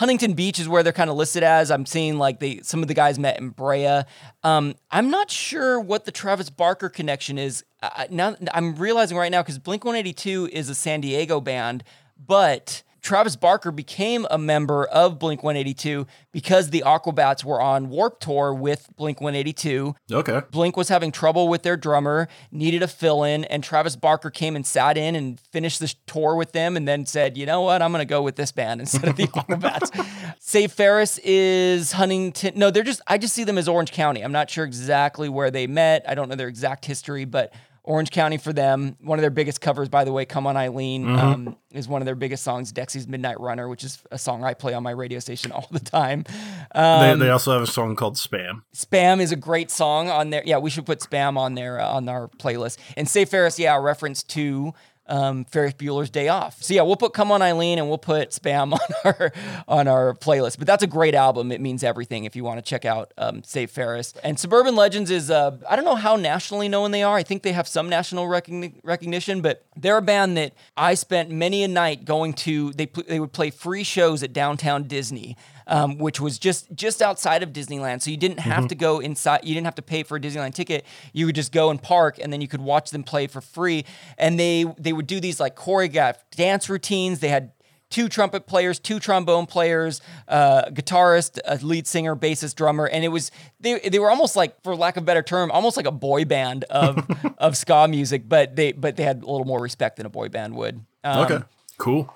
Huntington 0.00 0.32
Beach 0.32 0.58
is 0.58 0.66
where 0.66 0.82
they're 0.82 0.94
kind 0.94 1.10
of 1.10 1.16
listed 1.16 1.42
as. 1.42 1.70
I'm 1.70 1.84
seeing 1.84 2.16
like 2.16 2.40
they 2.40 2.60
some 2.62 2.80
of 2.80 2.88
the 2.88 2.94
guys 2.94 3.18
met 3.18 3.38
in 3.38 3.50
Brea. 3.50 4.04
Um, 4.42 4.74
I'm 4.90 5.10
not 5.10 5.30
sure 5.30 5.78
what 5.78 6.06
the 6.06 6.10
Travis 6.10 6.48
Barker 6.48 6.88
connection 6.88 7.36
is. 7.36 7.66
Uh, 7.82 8.06
now 8.08 8.34
I'm 8.54 8.76
realizing 8.76 9.18
right 9.18 9.30
now 9.30 9.42
because 9.42 9.58
Blink 9.58 9.84
182 9.84 10.48
is 10.54 10.70
a 10.70 10.74
San 10.74 11.02
Diego 11.02 11.38
band, 11.38 11.84
but 12.16 12.82
Travis 13.00 13.36
Barker 13.36 13.70
became 13.70 14.26
a 14.30 14.38
member 14.38 14.84
of 14.86 15.18
Blink 15.18 15.42
182 15.42 16.06
because 16.32 16.70
the 16.70 16.82
Aquabats 16.86 17.44
were 17.44 17.60
on 17.60 17.88
Warped 17.88 18.22
Tour 18.22 18.54
with 18.54 18.88
Blink 18.96 19.20
182. 19.20 19.94
Okay. 20.12 20.42
Blink 20.50 20.76
was 20.76 20.88
having 20.88 21.12
trouble 21.12 21.48
with 21.48 21.62
their 21.62 21.76
drummer, 21.76 22.28
needed 22.50 22.82
a 22.82 22.88
fill 22.88 23.24
in, 23.24 23.44
and 23.44 23.64
Travis 23.64 23.96
Barker 23.96 24.30
came 24.30 24.56
and 24.56 24.66
sat 24.66 24.96
in 24.96 25.14
and 25.14 25.40
finished 25.40 25.80
this 25.80 25.94
tour 26.06 26.34
with 26.34 26.52
them 26.52 26.76
and 26.76 26.86
then 26.86 27.06
said, 27.06 27.36
you 27.36 27.46
know 27.46 27.62
what, 27.62 27.82
I'm 27.82 27.92
going 27.92 28.00
to 28.00 28.04
go 28.04 28.22
with 28.22 28.36
this 28.36 28.52
band 28.52 28.80
instead 28.80 29.08
of 29.08 29.16
the 29.16 29.26
Aquabats. 29.28 30.34
Save 30.38 30.72
Ferris 30.72 31.18
is 31.18 31.92
Huntington. 31.92 32.52
No, 32.56 32.70
they're 32.70 32.82
just, 32.82 33.00
I 33.06 33.18
just 33.18 33.34
see 33.34 33.44
them 33.44 33.58
as 33.58 33.68
Orange 33.68 33.92
County. 33.92 34.22
I'm 34.22 34.32
not 34.32 34.50
sure 34.50 34.64
exactly 34.64 35.28
where 35.28 35.50
they 35.50 35.66
met. 35.66 36.04
I 36.08 36.14
don't 36.14 36.28
know 36.28 36.36
their 36.36 36.48
exact 36.48 36.84
history, 36.84 37.24
but 37.24 37.52
Orange 37.90 38.10
County 38.10 38.36
for 38.36 38.52
them. 38.52 38.96
One 39.00 39.18
of 39.18 39.22
their 39.22 39.30
biggest 39.30 39.60
covers, 39.60 39.88
by 39.88 40.04
the 40.04 40.12
way, 40.12 40.24
"Come 40.24 40.46
On 40.46 40.56
Eileen," 40.56 41.04
mm-hmm. 41.04 41.18
um, 41.18 41.56
is 41.72 41.88
one 41.88 42.00
of 42.00 42.06
their 42.06 42.14
biggest 42.14 42.44
songs. 42.44 42.72
Dexy's 42.72 43.08
"Midnight 43.08 43.40
Runner," 43.40 43.68
which 43.68 43.82
is 43.82 44.00
a 44.12 44.18
song 44.18 44.44
I 44.44 44.54
play 44.54 44.74
on 44.74 44.84
my 44.84 44.92
radio 44.92 45.18
station 45.18 45.50
all 45.52 45.66
the 45.72 45.80
time. 45.80 46.24
Um, 46.72 47.18
they, 47.18 47.26
they, 47.26 47.30
also 47.30 47.52
have 47.52 47.62
a 47.62 47.66
song 47.66 47.96
called 47.96 48.14
"Spam." 48.14 48.62
"Spam" 48.74 49.20
is 49.20 49.32
a 49.32 49.36
great 49.36 49.72
song 49.72 50.08
on 50.08 50.30
there. 50.30 50.42
Yeah, 50.46 50.58
we 50.58 50.70
should 50.70 50.86
put 50.86 51.00
"Spam" 51.00 51.36
on 51.36 51.54
there 51.54 51.80
uh, 51.80 51.88
on 51.88 52.08
our 52.08 52.28
playlist. 52.28 52.78
And 52.96 53.08
"Save 53.08 53.28
Ferris," 53.28 53.58
yeah, 53.58 53.76
a 53.76 53.80
reference 53.80 54.22
to 54.22 54.72
um, 55.10 55.44
Ferris 55.44 55.74
Bueller's 55.74 56.08
Day 56.08 56.28
Off. 56.28 56.62
So 56.62 56.72
yeah, 56.72 56.82
we'll 56.82 56.96
put 56.96 57.12
"Come 57.12 57.30
On 57.30 57.42
Eileen" 57.42 57.78
and 57.78 57.88
we'll 57.88 57.98
put 57.98 58.30
"Spam" 58.30 58.72
on 58.78 58.80
our 59.04 59.32
on 59.68 59.88
our 59.88 60.14
playlist. 60.14 60.58
But 60.58 60.66
that's 60.66 60.82
a 60.82 60.86
great 60.86 61.14
album. 61.14 61.52
It 61.52 61.60
means 61.60 61.84
everything. 61.84 62.24
If 62.24 62.36
you 62.36 62.44
want 62.44 62.58
to 62.58 62.62
check 62.62 62.84
out 62.84 63.12
um, 63.18 63.42
Save 63.42 63.70
Ferris 63.70 64.14
and 64.22 64.38
Suburban 64.38 64.76
Legends 64.76 65.10
is 65.10 65.30
uh, 65.30 65.56
I 65.68 65.76
don't 65.76 65.84
know 65.84 65.96
how 65.96 66.16
nationally 66.16 66.68
known 66.68 66.92
they 66.92 67.02
are. 67.02 67.16
I 67.16 67.22
think 67.22 67.42
they 67.42 67.52
have 67.52 67.68
some 67.68 67.88
national 67.88 68.26
recogni- 68.26 68.74
recognition, 68.82 69.40
but 69.42 69.64
they're 69.76 69.98
a 69.98 70.02
band 70.02 70.36
that 70.36 70.54
I 70.76 70.94
spent 70.94 71.30
many 71.30 71.62
a 71.62 71.68
night 71.68 72.04
going 72.04 72.32
to. 72.34 72.72
They 72.72 72.86
they 73.06 73.20
would 73.20 73.32
play 73.32 73.50
free 73.50 73.84
shows 73.84 74.22
at 74.22 74.32
downtown 74.32 74.84
Disney 74.84 75.36
um, 75.70 75.96
which 75.96 76.20
was 76.20 76.38
just 76.38 76.70
just 76.74 77.00
outside 77.00 77.42
of 77.42 77.52
Disneyland. 77.52 78.02
So 78.02 78.10
you 78.10 78.16
didn't 78.16 78.40
have 78.40 78.58
mm-hmm. 78.58 78.66
to 78.66 78.74
go 78.74 78.98
inside. 78.98 79.40
You 79.44 79.54
didn't 79.54 79.66
have 79.66 79.76
to 79.76 79.82
pay 79.82 80.02
for 80.02 80.16
a 80.16 80.20
Disneyland 80.20 80.54
ticket. 80.54 80.84
You 81.12 81.26
would 81.26 81.34
just 81.36 81.52
go 81.52 81.70
and 81.70 81.80
park, 81.80 82.18
and 82.20 82.32
then 82.32 82.40
you 82.40 82.48
could 82.48 82.60
watch 82.60 82.90
them 82.90 83.04
play 83.04 83.26
for 83.28 83.40
free. 83.40 83.84
And 84.18 84.38
they 84.38 84.66
they 84.76 84.92
would 84.92 85.06
do 85.06 85.20
these 85.20 85.40
like 85.40 85.56
choreographed 85.56 86.18
dance 86.32 86.68
routines. 86.68 87.20
They 87.20 87.28
had 87.28 87.52
two 87.90 88.08
trumpet 88.08 88.46
players, 88.46 88.78
two 88.78 88.98
trombone 88.98 89.46
players, 89.46 90.00
uh, 90.28 90.62
guitarist, 90.70 91.38
a 91.44 91.56
lead 91.56 91.86
singer, 91.86 92.16
bassist, 92.16 92.54
drummer, 92.54 92.86
and 92.86 93.04
it 93.04 93.08
was 93.08 93.30
they 93.60 93.78
they 93.78 93.98
were 93.98 94.10
almost 94.10 94.36
like, 94.36 94.62
for 94.62 94.74
lack 94.74 94.96
of 94.96 95.02
a 95.04 95.06
better 95.06 95.22
term, 95.22 95.50
almost 95.50 95.76
like 95.76 95.86
a 95.86 95.92
boy 95.92 96.24
band 96.24 96.64
of 96.64 97.06
of 97.38 97.56
ska 97.56 97.86
music, 97.88 98.28
but 98.28 98.56
they 98.56 98.72
but 98.72 98.96
they 98.96 99.04
had 99.04 99.22
a 99.22 99.26
little 99.30 99.46
more 99.46 99.60
respect 99.60 99.96
than 99.96 100.06
a 100.06 100.10
boy 100.10 100.28
band 100.28 100.54
would. 100.54 100.84
Um, 101.04 101.24
okay, 101.24 101.44
cool. 101.78 102.12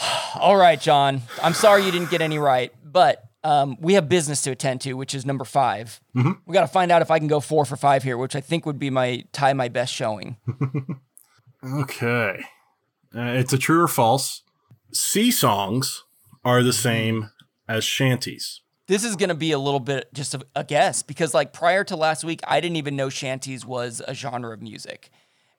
All 0.34 0.56
right, 0.56 0.80
John. 0.80 1.22
I'm 1.42 1.54
sorry 1.54 1.84
you 1.84 1.92
didn't 1.92 2.10
get 2.10 2.22
any 2.22 2.38
right, 2.38 2.72
but 2.92 3.24
um, 3.42 3.76
we 3.80 3.94
have 3.94 4.08
business 4.08 4.42
to 4.42 4.50
attend 4.50 4.80
to, 4.82 4.94
which 4.94 5.14
is 5.14 5.24
number 5.24 5.44
5 5.44 6.00
mm-hmm. 6.14 6.32
We 6.46 6.52
got 6.52 6.62
to 6.62 6.66
find 6.66 6.92
out 6.92 7.02
if 7.02 7.10
I 7.10 7.18
can 7.18 7.28
go 7.28 7.40
four 7.40 7.64
for 7.64 7.76
five 7.76 8.02
here, 8.02 8.18
which 8.18 8.36
I 8.36 8.40
think 8.40 8.66
would 8.66 8.78
be 8.78 8.90
my 8.90 9.24
tie 9.32 9.52
my 9.52 9.68
best 9.68 9.92
showing. 9.94 10.36
okay, 11.64 12.44
uh, 13.14 13.20
it's 13.20 13.52
a 13.52 13.58
true 13.58 13.82
or 13.82 13.88
false. 13.88 14.42
Sea 14.92 15.30
songs 15.30 16.04
are 16.44 16.62
the 16.62 16.72
same 16.72 17.30
as 17.68 17.84
shanties. 17.84 18.60
This 18.86 19.04
is 19.04 19.14
going 19.14 19.28
to 19.28 19.36
be 19.36 19.52
a 19.52 19.58
little 19.58 19.80
bit 19.80 20.12
just 20.12 20.34
a, 20.34 20.44
a 20.56 20.64
guess 20.64 21.02
because, 21.02 21.32
like, 21.32 21.52
prior 21.52 21.84
to 21.84 21.96
last 21.96 22.24
week, 22.24 22.40
I 22.46 22.60
didn't 22.60 22.76
even 22.76 22.96
know 22.96 23.08
shanties 23.08 23.64
was 23.64 24.02
a 24.08 24.14
genre 24.14 24.52
of 24.52 24.60
music. 24.60 25.10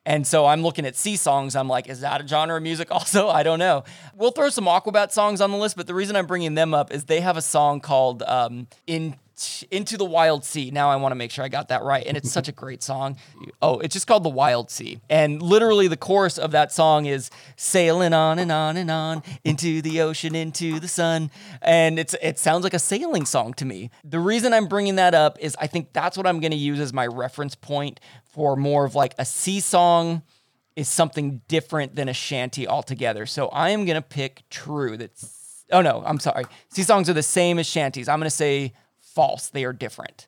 And 0.04 0.26
so 0.26 0.46
I'm 0.46 0.62
looking 0.62 0.84
at 0.84 0.96
sea 0.96 1.16
songs. 1.16 1.54
I'm 1.54 1.68
like, 1.68 1.88
is 1.88 2.00
that 2.00 2.24
a 2.24 2.26
genre 2.26 2.56
of 2.56 2.62
music 2.62 2.90
also? 2.90 3.28
I 3.28 3.42
don't 3.42 3.58
know. 3.58 3.84
We'll 4.16 4.32
throw 4.32 4.48
some 4.48 4.64
Aquabat 4.64 5.12
songs 5.12 5.40
on 5.40 5.50
the 5.50 5.56
list, 5.56 5.76
but 5.76 5.86
the 5.86 5.94
reason 5.94 6.16
I'm 6.16 6.26
bringing 6.26 6.54
them 6.54 6.74
up 6.74 6.92
is 6.92 7.04
they 7.04 7.20
have 7.20 7.36
a 7.36 7.42
song 7.42 7.80
called 7.80 8.22
um, 8.24 8.66
In 8.86 9.16
into 9.70 9.96
the 9.96 10.04
Wild 10.04 10.44
Sea. 10.44 10.70
Now 10.70 10.90
I 10.90 10.96
want 10.96 11.12
to 11.12 11.16
make 11.16 11.30
sure 11.30 11.44
I 11.44 11.48
got 11.48 11.68
that 11.68 11.82
right. 11.82 12.04
And 12.06 12.16
it's 12.16 12.30
such 12.30 12.48
a 12.48 12.52
great 12.52 12.82
song. 12.82 13.16
Oh, 13.60 13.78
it's 13.78 13.92
just 13.92 14.06
called 14.06 14.24
The 14.24 14.28
Wild 14.28 14.70
Sea. 14.70 15.00
And 15.08 15.40
literally 15.42 15.88
the 15.88 15.96
chorus 15.96 16.38
of 16.38 16.50
that 16.52 16.72
song 16.72 17.06
is 17.06 17.30
sailing 17.56 18.12
on 18.12 18.38
and 18.38 18.52
on 18.52 18.76
and 18.76 18.90
on 18.90 19.22
into 19.44 19.82
the 19.82 20.00
ocean, 20.00 20.34
into 20.34 20.80
the 20.80 20.88
sun. 20.88 21.30
And 21.60 21.98
it's 21.98 22.14
it 22.22 22.38
sounds 22.38 22.64
like 22.64 22.74
a 22.74 22.78
sailing 22.78 23.24
song 23.24 23.54
to 23.54 23.64
me. 23.64 23.90
The 24.04 24.20
reason 24.20 24.52
I'm 24.52 24.66
bringing 24.66 24.96
that 24.96 25.14
up 25.14 25.38
is 25.40 25.56
I 25.60 25.66
think 25.66 25.92
that's 25.92 26.16
what 26.16 26.26
I'm 26.26 26.40
going 26.40 26.52
to 26.52 26.56
use 26.56 26.80
as 26.80 26.92
my 26.92 27.06
reference 27.06 27.54
point 27.54 28.00
for 28.24 28.56
more 28.56 28.84
of 28.84 28.94
like 28.94 29.14
a 29.18 29.24
sea 29.24 29.60
song 29.60 30.22
is 30.76 30.88
something 30.88 31.42
different 31.48 31.96
than 31.96 32.08
a 32.08 32.14
shanty 32.14 32.66
altogether. 32.66 33.26
So 33.26 33.48
I 33.48 33.70
am 33.70 33.84
going 33.84 33.96
to 33.96 34.02
pick 34.02 34.42
true. 34.50 34.96
That's 34.96 35.42
Oh 35.72 35.80
no, 35.80 36.02
I'm 36.04 36.20
sorry. 36.20 36.44
Sea 36.68 36.82
songs 36.82 37.08
are 37.08 37.14
the 37.14 37.22
same 37.22 37.58
as 37.58 37.66
shanties. 37.66 38.08
I'm 38.08 38.18
going 38.18 38.26
to 38.26 38.30
say 38.30 38.74
false. 39.14 39.48
They 39.48 39.64
are 39.64 39.72
different. 39.72 40.26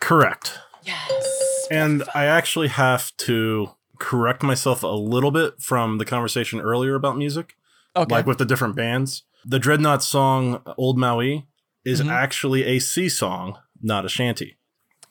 Correct. 0.00 0.58
Yes. 0.82 1.66
And 1.70 2.04
I 2.14 2.24
actually 2.26 2.68
have 2.68 3.16
to 3.18 3.70
correct 3.98 4.42
myself 4.42 4.82
a 4.82 4.88
little 4.88 5.30
bit 5.30 5.60
from 5.60 5.98
the 5.98 6.04
conversation 6.04 6.60
earlier 6.60 6.94
about 6.94 7.16
music. 7.16 7.56
Okay. 7.96 8.12
Like 8.12 8.26
with 8.26 8.38
the 8.38 8.44
different 8.44 8.76
bands. 8.76 9.22
The 9.44 9.58
Dreadnought 9.58 10.02
song 10.02 10.62
Old 10.76 10.98
Maui 10.98 11.46
is 11.84 12.00
mm-hmm. 12.00 12.10
actually 12.10 12.64
a 12.64 12.78
sea 12.78 13.08
song, 13.08 13.58
not 13.82 14.04
a 14.04 14.08
shanty. 14.08 14.56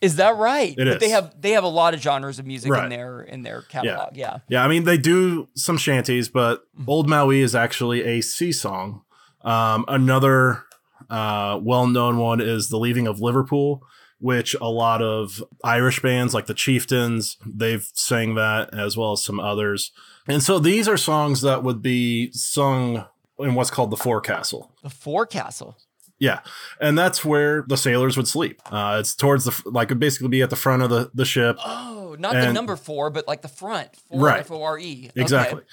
Is 0.02 0.18
that 0.18 0.36
right? 0.36 0.72
It 0.72 0.78
but 0.78 0.88
is. 0.88 1.00
They 1.00 1.10
have 1.10 1.34
they 1.40 1.52
have 1.52 1.64
a 1.64 1.70
lot 1.70 1.94
of 1.94 2.02
genres 2.02 2.38
of 2.38 2.46
music 2.46 2.70
right. 2.70 2.84
in 2.84 2.90
their 2.90 3.22
in 3.22 3.44
their 3.44 3.62
catalog. 3.62 4.18
Yeah. 4.18 4.32
yeah. 4.34 4.40
Yeah. 4.50 4.66
I 4.66 4.68
mean 4.68 4.84
they 4.84 4.98
do 4.98 5.48
some 5.56 5.78
shanties, 5.78 6.28
but 6.28 6.66
mm-hmm. 6.76 6.90
Old 6.90 7.08
Maui 7.08 7.40
is 7.40 7.56
actually 7.56 8.04
a 8.04 8.22
sea 8.22 8.52
song. 8.52 9.04
Um, 9.44 9.86
another 9.88 10.66
uh, 11.14 11.60
well 11.62 11.86
known 11.86 12.18
one 12.18 12.42
is 12.42 12.70
The 12.70 12.80
Leaving 12.80 13.06
of 13.06 13.22
Liverpool, 13.22 13.86
which 14.20 14.56
a 14.60 14.70
lot 14.70 15.02
of 15.02 15.44
Irish 15.64 16.02
bands 16.02 16.34
like 16.34 16.48
the 16.48 16.54
Chieftains, 16.56 17.38
they've 17.46 17.88
sang 17.94 18.34
that 18.36 18.74
as 18.74 18.98
well 18.98 19.12
as 19.12 19.24
some 19.24 19.40
others. 19.40 19.92
And 20.28 20.42
so 20.42 20.58
these 20.58 20.88
are 20.88 20.98
songs 20.98 21.42
that 21.42 21.64
would 21.64 21.84
be 21.84 22.32
sung 22.32 23.06
in 23.38 23.54
what's 23.54 23.70
called 23.70 23.92
the 23.92 23.98
forecastle. 23.98 24.72
The 24.82 24.90
forecastle. 24.90 25.78
Yeah, 26.20 26.40
and 26.80 26.98
that's 26.98 27.26
where 27.26 27.66
the 27.68 27.76
sailors 27.76 28.16
would 28.16 28.28
sleep. 28.28 28.62
Uh, 28.72 28.98
it's 29.02 29.14
towards 29.14 29.44
the 29.44 29.62
like 29.66 29.90
it 29.90 29.92
would 29.92 30.00
basically 30.00 30.30
be 30.30 30.42
at 30.42 30.50
the 30.50 30.56
front 30.56 30.82
of 30.82 30.90
the, 30.90 31.12
the 31.14 31.26
ship. 31.26 31.58
Oh, 31.66 32.16
not 32.18 32.36
and, 32.36 32.48
the 32.48 32.54
number 32.54 32.78
four, 32.78 33.10
but 33.10 33.28
like 33.28 33.42
the 33.42 33.50
front. 33.50 33.90
Four, 34.10 34.22
right. 34.22 34.40
F 34.40 34.52
O 34.52 34.64
R 34.64 34.80
E. 34.80 35.12
Exactly. 35.16 35.60
Okay. 35.60 35.68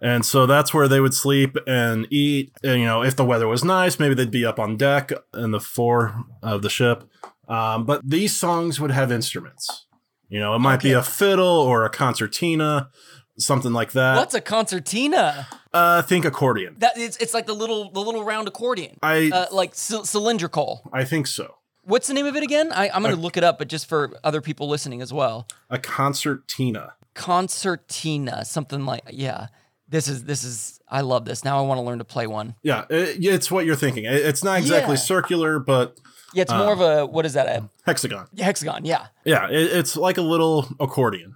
And 0.00 0.24
so 0.24 0.46
that's 0.46 0.72
where 0.72 0.88
they 0.88 1.00
would 1.00 1.14
sleep 1.14 1.56
and 1.66 2.06
eat. 2.10 2.52
And, 2.62 2.80
you 2.80 2.86
know, 2.86 3.02
if 3.02 3.16
the 3.16 3.24
weather 3.24 3.48
was 3.48 3.64
nice, 3.64 3.98
maybe 3.98 4.14
they'd 4.14 4.30
be 4.30 4.44
up 4.44 4.58
on 4.58 4.76
deck 4.76 5.10
in 5.34 5.50
the 5.50 5.60
fore 5.60 6.24
of 6.42 6.62
the 6.62 6.70
ship. 6.70 7.04
Um, 7.48 7.84
but 7.84 8.08
these 8.08 8.36
songs 8.36 8.78
would 8.78 8.90
have 8.90 9.10
instruments. 9.10 9.86
You 10.28 10.40
know, 10.40 10.54
it 10.54 10.58
might 10.58 10.76
okay. 10.76 10.90
be 10.90 10.92
a 10.92 11.02
fiddle 11.02 11.46
or 11.46 11.84
a 11.84 11.90
concertina, 11.90 12.90
something 13.38 13.72
like 13.72 13.92
that. 13.92 14.16
What's 14.16 14.34
a 14.34 14.40
concertina? 14.40 15.48
Uh, 15.72 16.02
think 16.02 16.24
accordion. 16.26 16.76
That 16.78 16.92
it's, 16.96 17.16
it's 17.16 17.32
like 17.32 17.46
the 17.46 17.54
little 17.54 17.90
the 17.90 18.00
little 18.00 18.22
round 18.22 18.46
accordion. 18.46 18.98
I 19.02 19.30
uh, 19.32 19.46
like 19.50 19.74
c- 19.74 20.04
cylindrical. 20.04 20.82
I 20.92 21.04
think 21.04 21.26
so. 21.26 21.54
What's 21.82 22.08
the 22.08 22.14
name 22.14 22.26
of 22.26 22.36
it 22.36 22.42
again? 22.42 22.70
I, 22.72 22.88
am 22.88 23.02
going 23.02 23.14
to 23.14 23.20
look 23.20 23.38
it 23.38 23.44
up, 23.44 23.56
but 23.56 23.68
just 23.68 23.86
for 23.86 24.12
other 24.22 24.42
people 24.42 24.68
listening 24.68 25.00
as 25.00 25.10
well. 25.10 25.48
A 25.70 25.78
concertina. 25.78 26.92
Concertina, 27.14 28.44
something 28.44 28.84
like 28.84 29.04
yeah 29.10 29.48
this 29.88 30.08
is 30.08 30.24
this 30.24 30.44
is 30.44 30.80
I 30.88 31.00
love 31.00 31.24
this. 31.24 31.44
Now 31.44 31.58
I 31.58 31.62
want 31.66 31.78
to 31.78 31.82
learn 31.82 31.98
to 31.98 32.04
play 32.04 32.26
one. 32.26 32.54
Yeah, 32.62 32.84
it, 32.90 33.24
it's 33.24 33.50
what 33.50 33.66
you're 33.66 33.76
thinking. 33.76 34.04
It's 34.04 34.44
not 34.44 34.58
exactly 34.58 34.94
yeah. 34.94 35.00
circular, 35.00 35.58
but 35.58 35.98
yeah, 36.34 36.42
it's 36.42 36.52
more 36.52 36.70
uh, 36.70 36.72
of 36.72 36.80
a 36.80 37.06
what 37.06 37.26
is 37.26 37.34
that? 37.34 37.46
A 37.46 37.68
hexagon. 37.84 38.26
Hexagon. 38.36 38.84
Yeah. 38.84 39.06
Yeah, 39.24 39.48
it, 39.48 39.72
it's 39.72 39.96
like 39.96 40.18
a 40.18 40.22
little 40.22 40.68
accordion. 40.80 41.34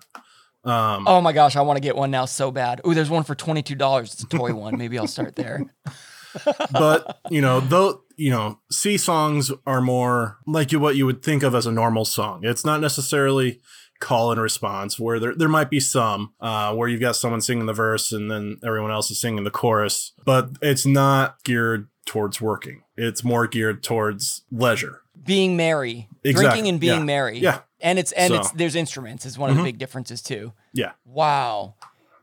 Um, 0.64 1.09
oh 1.09 1.20
my 1.20 1.32
gosh, 1.32 1.57
I 1.57 1.62
want 1.62 1.76
to 1.76 1.80
get 1.80 1.96
one 1.96 2.11
now 2.11 2.24
so 2.24 2.50
bad. 2.50 2.80
Oh, 2.84 2.94
there's 2.94 3.11
one 3.11 3.24
for 3.24 3.34
twenty 3.34 3.62
two 3.62 3.74
dollars. 3.74 4.12
It's 4.12 4.22
a 4.22 4.28
toy 4.28 4.55
one. 4.55 4.78
Maybe 4.78 4.98
I'll 4.98 5.07
start 5.07 5.36
there. 5.36 5.64
but 6.72 7.18
you 7.30 7.40
know, 7.40 7.61
though 7.61 8.03
you 8.16 8.30
know, 8.30 8.61
sea 8.70 8.96
songs 8.96 9.50
are 9.66 9.80
more 9.80 10.38
like 10.46 10.72
you 10.72 10.80
what 10.80 10.96
you 10.96 11.07
would 11.07 11.22
think 11.22 11.42
of 11.42 11.55
as 11.55 11.66
a 11.66 11.72
normal 11.72 12.05
song. 12.05 12.40
It's 12.44 12.64
not 12.64 12.80
necessarily 12.80 13.61
call 14.03 14.32
and 14.32 14.40
response 14.40 14.98
where 14.98 15.18
there, 15.20 15.34
there 15.34 15.48
might 15.48 15.70
be 15.70 15.80
some 15.80 16.34
uh, 16.40 16.74
where 16.74 16.88
you've 16.88 17.00
got 17.00 17.16
someone 17.16 17.40
singing 17.40 17.66
the 17.66 17.72
verse 17.72 18.12
and 18.12 18.30
then 18.30 18.59
everyone 18.64 18.90
else 18.90 19.11
is 19.11 19.20
singing 19.20 19.44
the 19.44 19.50
chorus 19.50 20.12
but 20.24 20.50
it's 20.61 20.84
not 20.84 21.42
geared 21.44 21.88
towards 22.05 22.40
working. 22.40 22.82
It's 22.96 23.22
more 23.22 23.46
geared 23.46 23.82
towards 23.82 24.42
leisure. 24.50 25.03
Being 25.24 25.57
merry, 25.57 26.09
Exactly, 26.24 26.42
drinking 26.50 26.68
and 26.68 26.80
being 26.80 26.98
yeah. 26.98 27.05
merry. 27.05 27.38
Yeah. 27.38 27.61
and 27.80 27.98
it's 27.98 28.12
and 28.12 28.32
So- 28.34 28.40
it's 28.40 28.50
there's 28.53 28.74
instruments 28.74 29.24
is 29.24 29.38
one 29.38 29.50
of 29.50 29.57
the 29.57 29.62
big 29.62 29.78
differences 29.78 30.20
too. 30.20 30.53
Yeah. 30.72 30.92
Wow. 31.05 31.74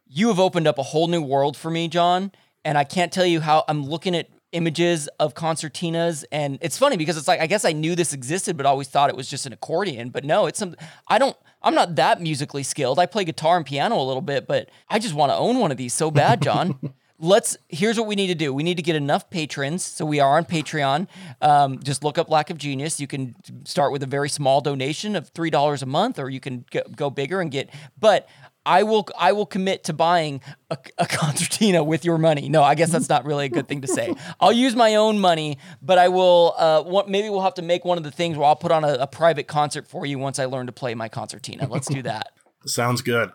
You 0.07 0.27
have 0.27 0.39
opened 0.39 0.67
up 0.67 0.77
a 0.77 0.83
whole 0.83 1.07
new 1.07 1.21
world 1.21 1.55
for 1.55 1.71
me, 1.71 1.87
John. 1.87 2.31
And 2.65 2.77
I 2.77 2.83
can't 2.83 3.11
tell 3.11 3.25
you 3.25 3.39
how 3.39 3.63
I'm 3.69 3.83
looking 3.85 4.15
at 4.15 4.27
images 4.51 5.07
of 5.19 5.33
concertinas. 5.33 6.25
And 6.31 6.57
it's 6.61 6.77
funny 6.77 6.97
because 6.97 7.15
it's 7.17 7.27
like, 7.27 7.39
I 7.39 7.47
guess 7.47 7.63
I 7.63 7.71
knew 7.71 7.95
this 7.95 8.11
existed, 8.13 8.57
but 8.57 8.65
always 8.65 8.87
thought 8.89 9.09
it 9.09 9.15
was 9.15 9.29
just 9.29 9.45
an 9.45 9.53
accordion. 9.53 10.09
But 10.09 10.25
no, 10.25 10.45
it's 10.47 10.59
some, 10.59 10.75
I 11.07 11.19
don't, 11.19 11.37
I'm 11.61 11.75
not 11.75 11.95
that 11.95 12.21
musically 12.21 12.63
skilled. 12.63 12.99
I 12.99 13.05
play 13.05 13.25
guitar 13.25 13.57
and 13.57 13.65
piano 13.65 13.99
a 13.99 14.03
little 14.03 14.21
bit, 14.21 14.47
but 14.47 14.69
I 14.89 14.99
just 14.99 15.13
want 15.13 15.31
to 15.31 15.35
own 15.35 15.59
one 15.59 15.71
of 15.71 15.77
these 15.77 15.93
so 15.93 16.09
bad, 16.11 16.41
John. 16.41 16.79
Let's, 17.19 17.57
here's 17.67 17.97
what 17.97 18.07
we 18.07 18.15
need 18.15 18.27
to 18.27 18.35
do. 18.35 18.53
We 18.53 18.63
need 18.63 18.77
to 18.77 18.83
get 18.83 18.95
enough 18.95 19.29
patrons. 19.29 19.85
So 19.85 20.05
we 20.05 20.19
are 20.19 20.37
on 20.37 20.45
Patreon. 20.45 21.07
Um, 21.41 21.79
just 21.79 22.03
look 22.03 22.17
up 22.17 22.29
Lack 22.29 22.49
of 22.49 22.57
Genius. 22.57 22.99
You 22.99 23.07
can 23.07 23.35
start 23.65 23.91
with 23.91 24.03
a 24.03 24.07
very 24.07 24.29
small 24.29 24.61
donation 24.61 25.15
of 25.15 25.33
$3 25.33 25.81
a 25.81 25.85
month, 25.85 26.17
or 26.17 26.29
you 26.29 26.39
can 26.39 26.65
go, 26.71 26.81
go 26.95 27.09
bigger 27.09 27.41
and 27.41 27.51
get, 27.51 27.69
but 27.99 28.27
I 28.65 28.83
will 28.83 29.07
I 29.17 29.31
will 29.31 29.45
commit 29.47 29.85
to 29.85 29.93
buying 29.93 30.41
a, 30.69 30.77
a 30.97 31.05
concertina 31.07 31.83
with 31.83 32.05
your 32.05 32.17
money. 32.17 32.49
No, 32.49 32.61
I 32.61 32.75
guess 32.75 32.91
that's 32.91 33.09
not 33.09 33.25
really 33.25 33.45
a 33.45 33.49
good 33.49 33.67
thing 33.67 33.81
to 33.81 33.87
say. 33.87 34.13
I'll 34.39 34.51
use 34.51 34.75
my 34.75 34.95
own 34.95 35.19
money, 35.19 35.57
but 35.81 35.97
I 35.97 36.09
will. 36.09 36.53
Uh, 36.57 36.83
what, 36.83 37.09
maybe 37.09 37.29
we'll 37.29 37.41
have 37.41 37.55
to 37.55 37.61
make 37.61 37.83
one 37.83 37.97
of 37.97 38.03
the 38.03 38.11
things 38.11 38.37
where 38.37 38.45
I'll 38.45 38.55
put 38.55 38.71
on 38.71 38.83
a, 38.83 38.93
a 38.93 39.07
private 39.07 39.47
concert 39.47 39.87
for 39.87 40.05
you 40.05 40.19
once 40.19 40.37
I 40.39 40.45
learn 40.45 40.67
to 40.67 40.71
play 40.71 40.93
my 40.93 41.09
concertina. 41.09 41.67
Let's 41.67 41.87
do 41.87 42.01
that. 42.03 42.33
Sounds 42.65 43.01
good. 43.01 43.31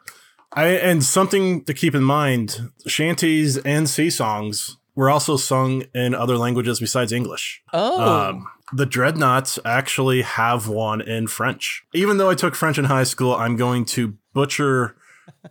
I 0.55 0.66
and 0.68 1.02
something 1.05 1.64
to 1.64 1.74
keep 1.74 1.94
in 1.94 2.05
mind: 2.05 2.70
shanties 2.86 3.57
and 3.59 3.88
sea 3.88 4.11
songs 4.11 4.76
were 4.94 5.11
also 5.11 5.36
sung 5.36 5.82
in 5.94 6.14
other 6.14 6.36
languages 6.38 6.78
besides 6.80 7.12
English. 7.12 7.62
Oh, 7.72 8.28
Um, 8.28 8.46
the 8.72 8.86
Dreadnoughts 8.86 9.59
actually 9.64 10.22
have 10.22 10.68
one 10.68 11.00
in 11.00 11.26
French. 11.26 11.82
Even 11.92 12.16
though 12.18 12.30
I 12.30 12.34
took 12.34 12.55
French 12.55 12.78
in 12.78 12.84
high 12.86 13.05
school, 13.05 13.34
I'm 13.34 13.57
going 13.57 13.84
to 13.86 14.14
butcher 14.32 14.96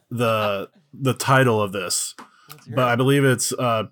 the 0.09 0.69
the 0.93 1.13
title 1.13 1.61
of 1.61 1.71
this, 1.71 2.15
but 2.73 2.85
I 2.87 2.95
believe 2.95 3.25
it's 3.25 3.51
uh, 3.53 3.83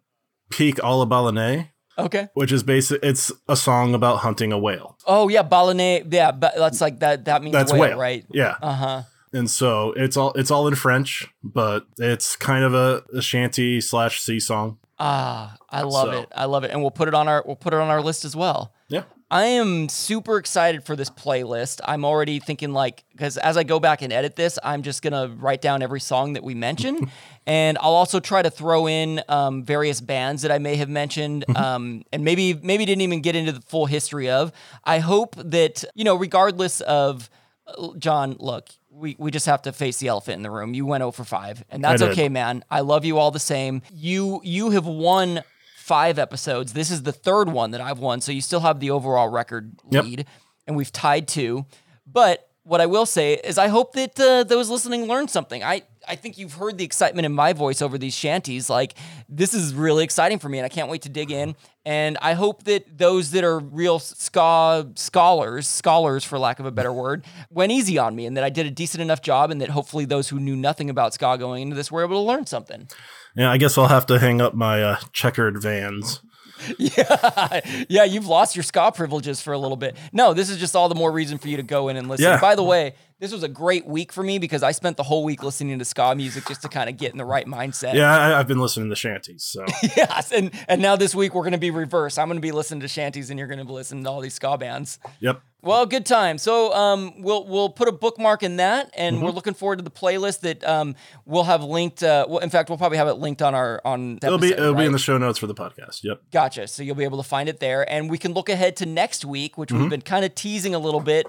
"Pique 0.50 0.78
à 0.78 0.98
la 0.98 1.06
Baleine," 1.06 1.70
okay. 1.98 2.30
which 2.34 2.52
is 2.52 2.64
basic. 2.64 3.00
It's 3.04 3.32
a 3.48 3.56
song 3.56 3.94
about 3.94 4.18
hunting 4.20 4.52
a 4.52 4.60
whale. 4.60 4.98
Oh 5.06 5.28
yeah, 5.28 5.44
baleine. 5.44 6.12
Yeah, 6.12 6.32
but 6.32 6.56
that's 6.56 6.80
like 6.82 7.00
that. 7.00 7.26
That 7.26 7.44
means 7.44 7.54
That's 7.54 7.72
whale, 7.74 7.82
whale, 7.82 7.98
right? 7.98 8.26
Yeah, 8.32 8.56
Uh 8.62 8.74
huh. 8.74 9.02
And 9.34 9.50
so 9.50 9.94
it's 9.94 10.18
all 10.18 10.34
it's 10.34 10.52
all 10.52 10.68
in 10.68 10.76
French, 10.76 11.28
but 11.44 11.86
it's 11.98 12.36
kind 12.36 12.64
of 12.64 12.74
a, 12.74 13.04
a 13.14 13.22
shanty 13.22 13.82
slash 13.82 14.22
sea 14.22 14.40
song. 14.40 14.78
Ah, 15.00 15.56
I 15.70 15.82
love 15.82 16.14
So- 16.14 16.22
it. 16.22 16.30
I 16.36 16.46
love 16.46 16.64
it, 16.64 16.72
and 16.72 16.82
we'll 16.82 16.92
put 16.92 17.08
it 17.08 17.14
on 17.14 17.28
our 17.28 17.44
we'll 17.46 17.56
put 17.56 17.74
it 17.74 17.80
on 17.80 17.90
our 17.90 18.02
list 18.02 18.26
as 18.26 18.36
well. 18.36 18.74
Yeah. 18.88 19.04
I 19.34 19.46
am 19.46 19.88
super 19.88 20.38
excited 20.38 20.84
for 20.84 20.98
this 20.98 21.10
playlist. 21.10 21.80
I'm 21.86 22.04
already 22.04 22.40
thinking 22.40 22.74
like 22.74 23.06
because 23.14 23.38
as 23.38 23.56
I 23.56 23.64
go 23.64 23.80
back 23.80 24.02
and 24.02 24.12
edit 24.12 24.36
this, 24.36 24.60
I'm 24.62 24.82
just 24.82 25.02
gonna 25.02 25.30
write 25.40 25.62
down 25.62 25.82
every 25.82 26.02
song 26.02 26.34
that 26.34 26.44
we 26.44 26.54
mention, 26.54 27.10
and 27.48 27.78
I'll 27.80 27.94
also 27.94 28.20
try 28.20 28.42
to 28.42 28.50
throw 28.52 28.88
in 28.90 29.22
um, 29.30 29.64
various 29.64 30.02
bands 30.02 30.42
that 30.42 30.52
I 30.52 30.60
may 30.60 30.76
have 30.76 30.90
mentioned, 30.90 31.46
um, 31.56 32.04
and 32.12 32.26
maybe 32.26 32.56
maybe 32.62 32.84
didn't 32.84 33.02
even 33.04 33.22
get 33.22 33.38
into 33.38 33.54
the 33.54 33.62
full 33.62 33.86
history 33.86 34.30
of. 34.30 34.52
I 34.84 35.00
hope 35.00 35.38
that 35.38 35.86
you 35.96 36.04
know, 36.04 36.16
regardless 36.16 36.82
of 36.82 37.30
uh, 37.68 37.88
John, 37.98 38.36
look. 38.38 38.68
We, 38.94 39.16
we 39.18 39.32
just 39.32 39.46
have 39.46 39.62
to 39.64 39.72
face 39.72 39.98
the 39.98 40.10
elephant 40.10 40.36
in 40.36 40.42
the 40.44 40.52
room. 40.52 40.74
You 40.74 40.86
went 40.86 41.02
0 41.02 41.12
for 41.12 41.24
5, 41.24 41.64
and 41.70 41.84
that's 41.84 42.02
okay, 42.12 42.28
man. 42.30 42.64
I 42.70 42.82
love 42.82 43.06
you 43.06 43.18
all 43.18 43.32
the 43.32 43.40
same. 43.40 43.82
You 43.92 44.42
you 44.44 44.72
have 44.72 44.86
won 44.86 45.44
five 45.78 46.20
episodes. 46.20 46.74
This 46.74 46.92
is 46.92 47.04
the 47.04 47.12
third 47.14 47.50
one 47.50 47.72
that 47.72 47.82
I've 47.82 48.00
won, 48.00 48.20
so 48.22 48.32
you 48.32 48.42
still 48.42 48.60
have 48.60 48.80
the 48.80 48.92
overall 48.92 49.30
record 49.30 49.72
Yep. 49.90 50.04
lead, 50.04 50.26
and 50.68 50.76
we've 50.76 50.92
tied 50.92 51.28
two. 51.28 51.66
But 52.06 52.48
what 52.64 52.80
I 52.80 52.86
will 52.86 53.06
say 53.06 53.34
is, 53.34 53.58
I 53.58 53.68
hope 53.68 53.94
that 53.94 54.20
uh, 54.20 54.44
those 54.44 54.70
listening 54.70 55.06
learned 55.08 55.30
something. 55.30 55.64
I 55.64 55.84
I 56.08 56.16
think 56.16 56.38
you've 56.38 56.54
heard 56.54 56.78
the 56.78 56.84
excitement 56.84 57.26
in 57.26 57.32
my 57.32 57.54
voice 57.54 57.82
over 57.82 57.98
these 57.98 58.16
shanties. 58.16 58.70
Like 58.70 58.96
this 59.30 59.54
is 59.54 59.74
really 59.74 60.04
exciting 60.04 60.40
for 60.40 60.50
me, 60.50 60.58
and 60.60 60.66
I 60.66 60.70
can't 60.70 60.90
wait 60.90 61.04
to 61.04 61.10
dig 61.10 61.32
in. 61.32 61.56
And 61.86 62.18
I 62.22 62.34
hope 62.34 62.64
that 62.66 62.98
those 62.98 63.32
that 63.32 63.44
are 63.44 63.60
real 63.60 63.98
ska 64.00 64.88
scholars, 64.96 65.68
scholars 65.68 66.24
for 66.24 66.38
lack 66.38 66.60
of 66.60 66.66
a 66.66 66.72
better 66.72 66.94
word, 66.94 67.26
went 67.50 67.72
easy 67.72 67.98
on 67.98 68.16
me, 68.16 68.26
and 68.26 68.38
that 68.38 68.44
I 68.44 68.50
did 68.50 68.66
a 68.66 68.72
decent 68.72 69.02
enough 69.02 69.22
job, 69.22 69.50
and 69.52 69.60
that 69.62 69.70
hopefully 69.70 70.06
those 70.06 70.30
who 70.30 70.40
knew 70.40 70.56
nothing 70.56 70.90
about 70.90 71.14
ska 71.14 71.38
going 71.40 71.64
into 71.64 71.76
this 71.76 71.92
were 71.92 72.04
able 72.04 72.16
to 72.16 72.28
learn 72.28 72.46
something. 72.46 72.88
Yeah, 73.36 73.52
I 73.52 73.58
guess 73.58 73.78
I'll 73.78 73.88
have 73.88 74.06
to 74.08 74.20
hang 74.20 74.42
up 74.42 74.54
my 74.54 74.84
uh, 74.84 74.98
checkered 75.14 75.62
vans. 75.62 76.22
Yeah, 76.78 77.62
yeah, 77.90 78.04
you've 78.04 78.28
lost 78.28 78.56
your 78.56 78.64
ska 78.64 78.92
privileges 78.94 79.42
for 79.42 79.54
a 79.54 79.58
little 79.58 79.78
bit. 79.78 79.96
No, 80.12 80.34
this 80.34 80.50
is 80.50 80.58
just 80.58 80.76
all 80.76 80.90
the 80.90 80.96
more 80.96 81.12
reason 81.12 81.38
for 81.38 81.48
you 81.48 81.58
to 81.58 81.64
go 81.64 81.90
in 81.90 81.98
and 81.98 82.08
listen. 82.08 82.26
Yeah. 82.26 82.40
By 82.40 82.56
the 82.56 82.64
way, 82.64 82.96
this 83.20 83.32
was 83.32 83.44
a 83.44 83.48
great 83.48 83.86
week 83.86 84.12
for 84.12 84.24
me 84.24 84.40
because 84.40 84.64
I 84.64 84.72
spent 84.72 84.98
the 84.98 85.04
whole 85.04 85.24
week 85.24 85.44
listening 85.44 85.78
to 85.80 85.86
ska 85.86 86.16
music 86.16 86.48
just 86.48 86.64
to 86.64 86.70
kind 86.70 86.90
of 86.90 86.98
get 86.98 87.12
in 87.12 87.18
the 87.18 87.26
right 87.26 87.46
mindset. 87.46 87.94
Yeah, 87.94 88.12
I, 88.12 88.40
I've 88.40 88.48
been 88.48 88.60
listening 88.60 88.90
to 88.90 88.96
shanties, 88.96 89.44
so 89.44 89.66
Yes, 89.96 90.32
and 90.32 90.52
and 90.68 90.82
now 90.82 90.96
this 90.96 91.14
week 91.14 91.36
we're 91.36 91.44
going 91.44 91.52
to 91.54 91.60
be 91.60 91.72
reversed. 91.72 92.18
I'm 92.18 92.28
going 92.28 92.38
to 92.38 92.42
be 92.42 92.52
listening 92.52 92.82
to 92.82 92.88
shanties, 92.88 93.30
and 93.30 93.38
you're 93.38 93.48
going 93.48 93.60
to 93.60 93.66
be 93.66 93.74
listening 93.74 94.04
to 94.06 94.10
all 94.10 94.22
these 94.22 94.34
ska 94.34 94.58
bands. 94.58 95.00
yep. 95.20 95.42
Well, 95.64 95.86
good 95.86 96.08
time. 96.08 96.38
So 96.40 96.74
um, 96.74 97.22
we'll 97.22 97.46
we'll 97.48 97.70
put 97.70 97.88
a 97.88 97.92
bookmark 97.92 98.42
in 98.42 98.56
that, 98.58 98.90
and 98.96 99.16
Mm-hmm. 99.18 99.26
we're 99.26 99.32
looking 99.32 99.54
forward 99.54 99.78
to 99.78 99.84
the 99.84 99.92
playlist 99.92 100.40
that 100.42 100.64
um, 100.64 100.96
we'll 101.26 101.44
have 101.44 101.64
linked. 101.64 102.02
Uh, 102.02 102.26
well, 102.28 102.40
in 102.40 102.50
fact, 102.50 102.70
we'll 102.70 102.80
probably 102.80 102.98
have 102.98 103.08
it 103.08 103.14
linked 103.16 103.42
on 103.44 103.54
our 103.54 103.80
on. 103.86 104.18
It'll 104.24 104.40
be 104.40 104.52
it'll 104.52 104.74
be 104.74 104.86
in 104.86 104.92
the 104.92 104.98
show 105.00 105.18
notes 105.20 105.38
for 105.38 105.46
the 105.48 105.54
podcast. 105.54 106.04
Yep. 106.04 106.22
Gotcha. 106.32 106.68
So 106.68 106.82
you'll 106.82 106.96
be 106.96 107.04
able 107.04 107.22
to 107.22 107.28
find 107.28 107.48
it 107.48 107.60
there. 107.60 107.88
And 107.88 108.10
we 108.10 108.18
can 108.18 108.34
look 108.34 108.50
ahead 108.50 108.76
to 108.78 108.86
next 108.88 109.24
week, 109.24 109.58
which 109.58 109.70
Mm-hmm. 109.70 109.82
we've 109.82 109.90
been 109.92 110.02
kind 110.02 110.26
of 110.26 110.34
teasing 110.34 110.74
a 110.74 110.80
little 110.80 111.00
bit, 111.00 111.28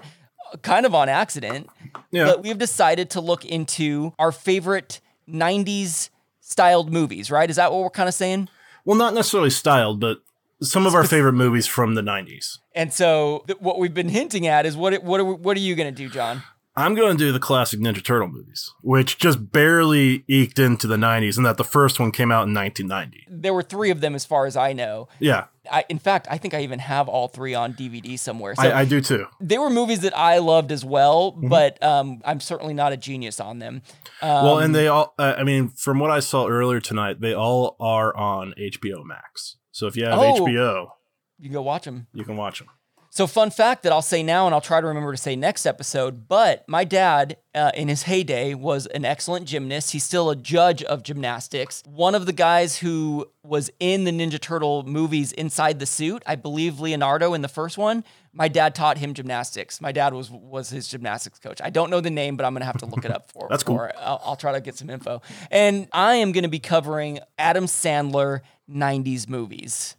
kind 0.63 0.85
of 0.87 0.95
on 0.95 1.09
accident. 1.09 1.69
Yeah. 2.09 2.25
But 2.25 2.41
we've 2.43 2.57
decided 2.57 3.11
to 3.11 3.21
look 3.21 3.45
into 3.45 4.13
our 4.17 4.31
favorite 4.31 4.99
90s 5.29 6.09
styled 6.41 6.91
movies, 6.91 7.29
right? 7.31 7.49
Is 7.49 7.55
that 7.57 7.71
what 7.71 7.81
we're 7.83 7.89
kind 7.89 8.09
of 8.09 8.15
saying? 8.15 8.49
Well, 8.85 8.97
not 8.97 9.13
necessarily 9.13 9.49
styled, 9.51 9.99
but 9.99 10.19
some 10.63 10.85
of 10.85 10.95
our 10.95 11.03
favorite 11.13 11.33
movies 11.33 11.67
from 11.67 11.95
the 11.95 12.01
'90s. 12.01 12.57
And 12.75 12.91
so 12.91 13.43
th- 13.47 13.59
what 13.59 13.79
we've 13.79 13.93
been 13.93 14.09
hinting 14.09 14.47
at 14.47 14.65
is 14.65 14.75
what 14.75 15.03
what 15.03 15.19
are, 15.19 15.25
what 15.25 15.55
are 15.57 15.61
you 15.61 15.75
going 15.75 15.93
to 15.93 15.95
do, 16.03 16.09
John? 16.09 16.43
I'm 16.75 16.95
going 16.95 17.15
to 17.15 17.23
do 17.23 17.31
the 17.31 17.39
classic 17.39 17.79
Ninja 17.79 18.03
Turtle 18.03 18.27
movies, 18.29 18.71
which 18.81 19.19
just 19.19 19.51
barely 19.51 20.23
eked 20.27 20.57
into 20.57 20.87
the 20.87 20.95
'90s, 20.95 21.37
and 21.37 21.45
that 21.45 21.57
the 21.57 21.63
first 21.63 21.99
one 21.99 22.11
came 22.11 22.31
out 22.31 22.47
in 22.47 22.53
1990. 22.55 23.27
There 23.29 23.53
were 23.53 23.61
three 23.61 23.91
of 23.91 24.01
them, 24.01 24.15
as 24.15 24.25
far 24.25 24.47
as 24.47 24.57
I 24.57 24.73
know. 24.73 25.07
Yeah, 25.19 25.45
I, 25.71 25.85
in 25.87 25.99
fact, 25.99 26.25
I 26.31 26.39
think 26.39 26.55
I 26.55 26.61
even 26.61 26.79
have 26.79 27.07
all 27.07 27.27
three 27.27 27.53
on 27.53 27.75
DVD 27.75 28.17
somewhere. 28.17 28.55
So 28.55 28.63
I, 28.63 28.79
I 28.79 28.85
do 28.85 29.01
too. 29.01 29.27
they 29.39 29.59
were 29.59 29.69
movies 29.69 29.99
that 29.99 30.17
I 30.17 30.39
loved 30.39 30.71
as 30.71 30.83
well, 30.83 31.33
Mm-hmm. 31.33 31.47
but 31.49 31.81
um, 31.83 32.21
I'm 32.25 32.39
certainly 32.39 32.73
not 32.73 32.91
a 32.91 32.97
genius 32.97 33.39
on 33.39 33.59
them. 33.59 33.83
well, 34.23 34.57
Um, 34.57 34.63
and 34.63 34.73
they 34.73 34.87
all, 34.87 35.13
uh, 35.19 35.35
I 35.37 35.43
mean, 35.43 35.69
from 35.69 35.99
what 35.99 36.09
I 36.09 36.21
saw 36.21 36.47
earlier 36.47 36.79
tonight, 36.79 37.21
they 37.21 37.35
all 37.35 37.75
are 37.79 38.15
on 38.17 38.55
HBO 38.57 39.05
Max. 39.05 39.57
So 39.73 39.87
if 39.87 39.97
you 39.97 40.05
have 40.05 40.17
Oh. 40.17 40.45
HBO, 40.45 40.87
You 41.39 41.49
can 41.49 41.53
go 41.53 41.61
watch 41.61 41.83
them. 41.83 42.07
you 42.13 42.23
can 42.23 42.37
watch 42.37 42.59
them. 42.59 42.69
So, 43.09 43.27
fun 43.27 43.51
fact 43.51 43.83
that 43.83 43.91
I'll 43.91 44.01
say 44.01 44.23
now, 44.23 44.47
and 44.47 44.55
I'll 44.55 44.59
try 44.61 44.81
to 44.81 44.87
remember 44.87 45.11
to 45.11 45.17
say 45.17 45.35
next 45.35 45.67
episode. 45.67 46.27
But 46.27 46.67
my 46.67 46.83
dad, 46.83 47.37
uh, 47.53 47.69
in 47.75 47.87
his 47.87 48.03
heyday, 48.03 48.55
was 48.55 48.87
an 48.87 49.05
excellent 49.05 49.45
gymnast. 49.47 49.91
He's 49.91 50.03
still 50.03 50.31
a 50.31 50.35
judge 50.35 50.81
of 50.81 51.03
gymnastics. 51.03 51.83
One 51.85 52.15
of 52.15 52.25
the 52.25 52.33
guys 52.33 52.77
who 52.79 53.27
was 53.43 53.69
in 53.79 54.05
the 54.05 54.11
Ninja 54.11 54.39
Turtle 54.41 54.81
movies 54.87 55.31
inside 55.31 55.77
the 55.77 55.85
suit, 55.85 56.23
I 56.25 56.35
believe 56.35 56.79
Leonardo 56.79 57.35
in 57.35 57.43
the 57.43 57.47
first 57.47 57.77
one. 57.77 58.03
My 58.35 58.47
dad 58.47 58.73
taught 58.73 58.97
him 58.97 59.13
gymnastics. 59.13 59.79
My 59.79 59.91
dad 59.91 60.15
was 60.15 60.31
was 60.31 60.71
his 60.71 60.87
gymnastics 60.87 61.37
coach. 61.37 61.61
I 61.63 61.69
don't 61.69 61.91
know 61.91 62.01
the 62.01 62.09
name, 62.09 62.35
but 62.35 62.47
I'm 62.47 62.53
gonna 62.55 62.65
have 62.65 62.79
to 62.79 62.87
look 62.87 63.05
it 63.05 63.11
up 63.11 63.29
for. 63.31 63.45
That's 63.51 63.61
cool. 63.63 63.79
I'll, 63.99 64.21
I'll 64.25 64.35
try 64.35 64.53
to 64.53 64.59
get 64.61 64.75
some 64.75 64.89
info. 64.89 65.21
And 65.51 65.87
I 65.93 66.15
am 66.15 66.31
gonna 66.31 66.47
be 66.47 66.57
covering 66.57 67.19
Adam 67.37 67.65
Sandler 67.67 68.39
'90s 68.69 69.27
movies. 69.29 69.95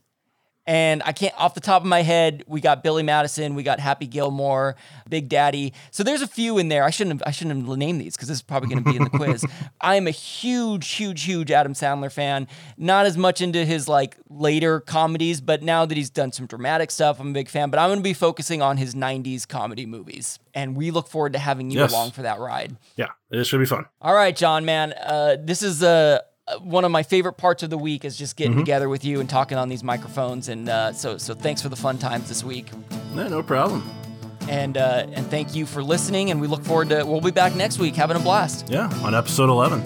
And 0.66 1.02
I 1.04 1.12
can't, 1.12 1.34
off 1.36 1.52
the 1.52 1.60
top 1.60 1.82
of 1.82 1.88
my 1.88 2.00
head, 2.00 2.42
we 2.46 2.62
got 2.62 2.82
Billy 2.82 3.02
Madison, 3.02 3.54
we 3.54 3.62
got 3.62 3.80
Happy 3.80 4.06
Gilmore, 4.06 4.76
Big 5.10 5.28
Daddy. 5.28 5.74
So 5.90 6.02
there's 6.02 6.22
a 6.22 6.26
few 6.26 6.56
in 6.56 6.68
there. 6.68 6.84
I 6.84 6.88
shouldn't 6.88 7.20
have, 7.20 7.28
I 7.28 7.32
shouldn't 7.32 7.66
have 7.68 7.76
named 7.76 8.00
these 8.00 8.16
because 8.16 8.28
this 8.28 8.38
is 8.38 8.42
probably 8.42 8.70
going 8.70 8.82
to 8.82 8.90
be 8.90 8.96
in 8.96 9.04
the 9.04 9.10
quiz. 9.10 9.44
I 9.82 9.96
am 9.96 10.06
a 10.06 10.10
huge, 10.10 10.88
huge, 10.92 11.22
huge 11.24 11.50
Adam 11.50 11.74
Sandler 11.74 12.10
fan. 12.10 12.48
Not 12.78 13.04
as 13.04 13.18
much 13.18 13.42
into 13.42 13.62
his 13.66 13.88
like 13.88 14.16
later 14.30 14.80
comedies, 14.80 15.42
but 15.42 15.62
now 15.62 15.84
that 15.84 15.98
he's 15.98 16.08
done 16.08 16.32
some 16.32 16.46
dramatic 16.46 16.90
stuff, 16.90 17.20
I'm 17.20 17.28
a 17.28 17.32
big 17.34 17.50
fan. 17.50 17.68
But 17.68 17.78
I'm 17.78 17.90
going 17.90 17.98
to 17.98 18.02
be 18.02 18.14
focusing 18.14 18.62
on 18.62 18.78
his 18.78 18.94
'90s 18.94 19.46
comedy 19.46 19.84
movies, 19.84 20.38
and 20.54 20.74
we 20.74 20.90
look 20.90 21.08
forward 21.08 21.34
to 21.34 21.38
having 21.38 21.70
you 21.70 21.80
Yes. 21.80 21.92
along 21.92 22.12
for 22.12 22.22
that 22.22 22.38
ride. 22.38 22.74
Yeah, 22.96 23.08
it 23.30 23.44
should 23.44 23.60
be 23.60 23.66
fun. 23.66 23.84
All 24.00 24.14
right, 24.14 24.34
John, 24.34 24.64
man. 24.64 24.94
Uh, 24.94 25.36
this 25.38 25.62
is 25.62 25.82
uh, 25.82 26.20
one 26.60 26.84
of 26.84 26.90
my 26.90 27.02
favorite 27.02 27.34
parts 27.34 27.62
of 27.62 27.70
the 27.70 27.78
week 27.78 28.04
is 28.04 28.16
just 28.16 28.36
getting 28.36 28.52
mm-hmm. 28.52 28.60
together 28.60 28.88
with 28.88 29.04
you 29.04 29.20
and 29.20 29.28
talking 29.28 29.56
on 29.56 29.68
these 29.68 29.82
microphones. 29.82 30.48
And 30.48 30.68
uh, 30.68 30.92
so, 30.92 31.18
so 31.18 31.34
thanks 31.34 31.62
for 31.62 31.68
the 31.68 31.76
fun 31.76 31.98
times 31.98 32.28
this 32.28 32.44
week. 32.44 32.70
No, 33.14 33.28
no 33.28 33.42
problem. 33.42 33.88
And 34.48 34.76
uh, 34.76 35.06
and 35.12 35.26
thank 35.28 35.54
you 35.54 35.64
for 35.64 35.82
listening. 35.82 36.30
And 36.30 36.38
we 36.38 36.46
look 36.46 36.62
forward 36.62 36.90
to 36.90 37.04
we'll 37.04 37.22
be 37.22 37.30
back 37.30 37.56
next 37.56 37.78
week 37.78 37.96
having 37.96 38.16
a 38.18 38.20
blast. 38.20 38.68
Yeah, 38.68 38.90
on 39.02 39.14
episode 39.14 39.48
eleven. 39.48 39.80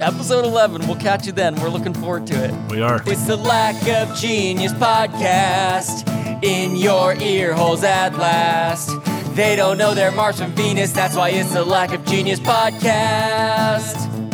Episode 0.00 0.44
eleven. 0.44 0.84
We'll 0.88 0.96
catch 0.96 1.26
you 1.26 1.32
then. 1.32 1.54
We're 1.60 1.68
looking 1.68 1.94
forward 1.94 2.26
to 2.26 2.44
it. 2.44 2.72
We 2.72 2.82
are. 2.82 3.00
It's 3.06 3.26
the 3.26 3.36
Lack 3.36 3.76
of 3.88 4.16
Genius 4.16 4.72
podcast 4.72 6.08
in 6.42 6.74
your 6.74 7.14
ear 7.14 7.54
holes 7.54 7.84
at 7.84 8.16
last. 8.16 8.90
They 9.36 9.54
don't 9.54 9.78
know 9.78 9.94
they're 9.94 10.10
Mars 10.10 10.40
from 10.40 10.50
Venus. 10.56 10.90
That's 10.90 11.14
why 11.14 11.28
it's 11.28 11.52
the 11.52 11.64
Lack 11.64 11.92
of 11.92 12.04
Genius 12.04 12.40
podcast. 12.40 14.29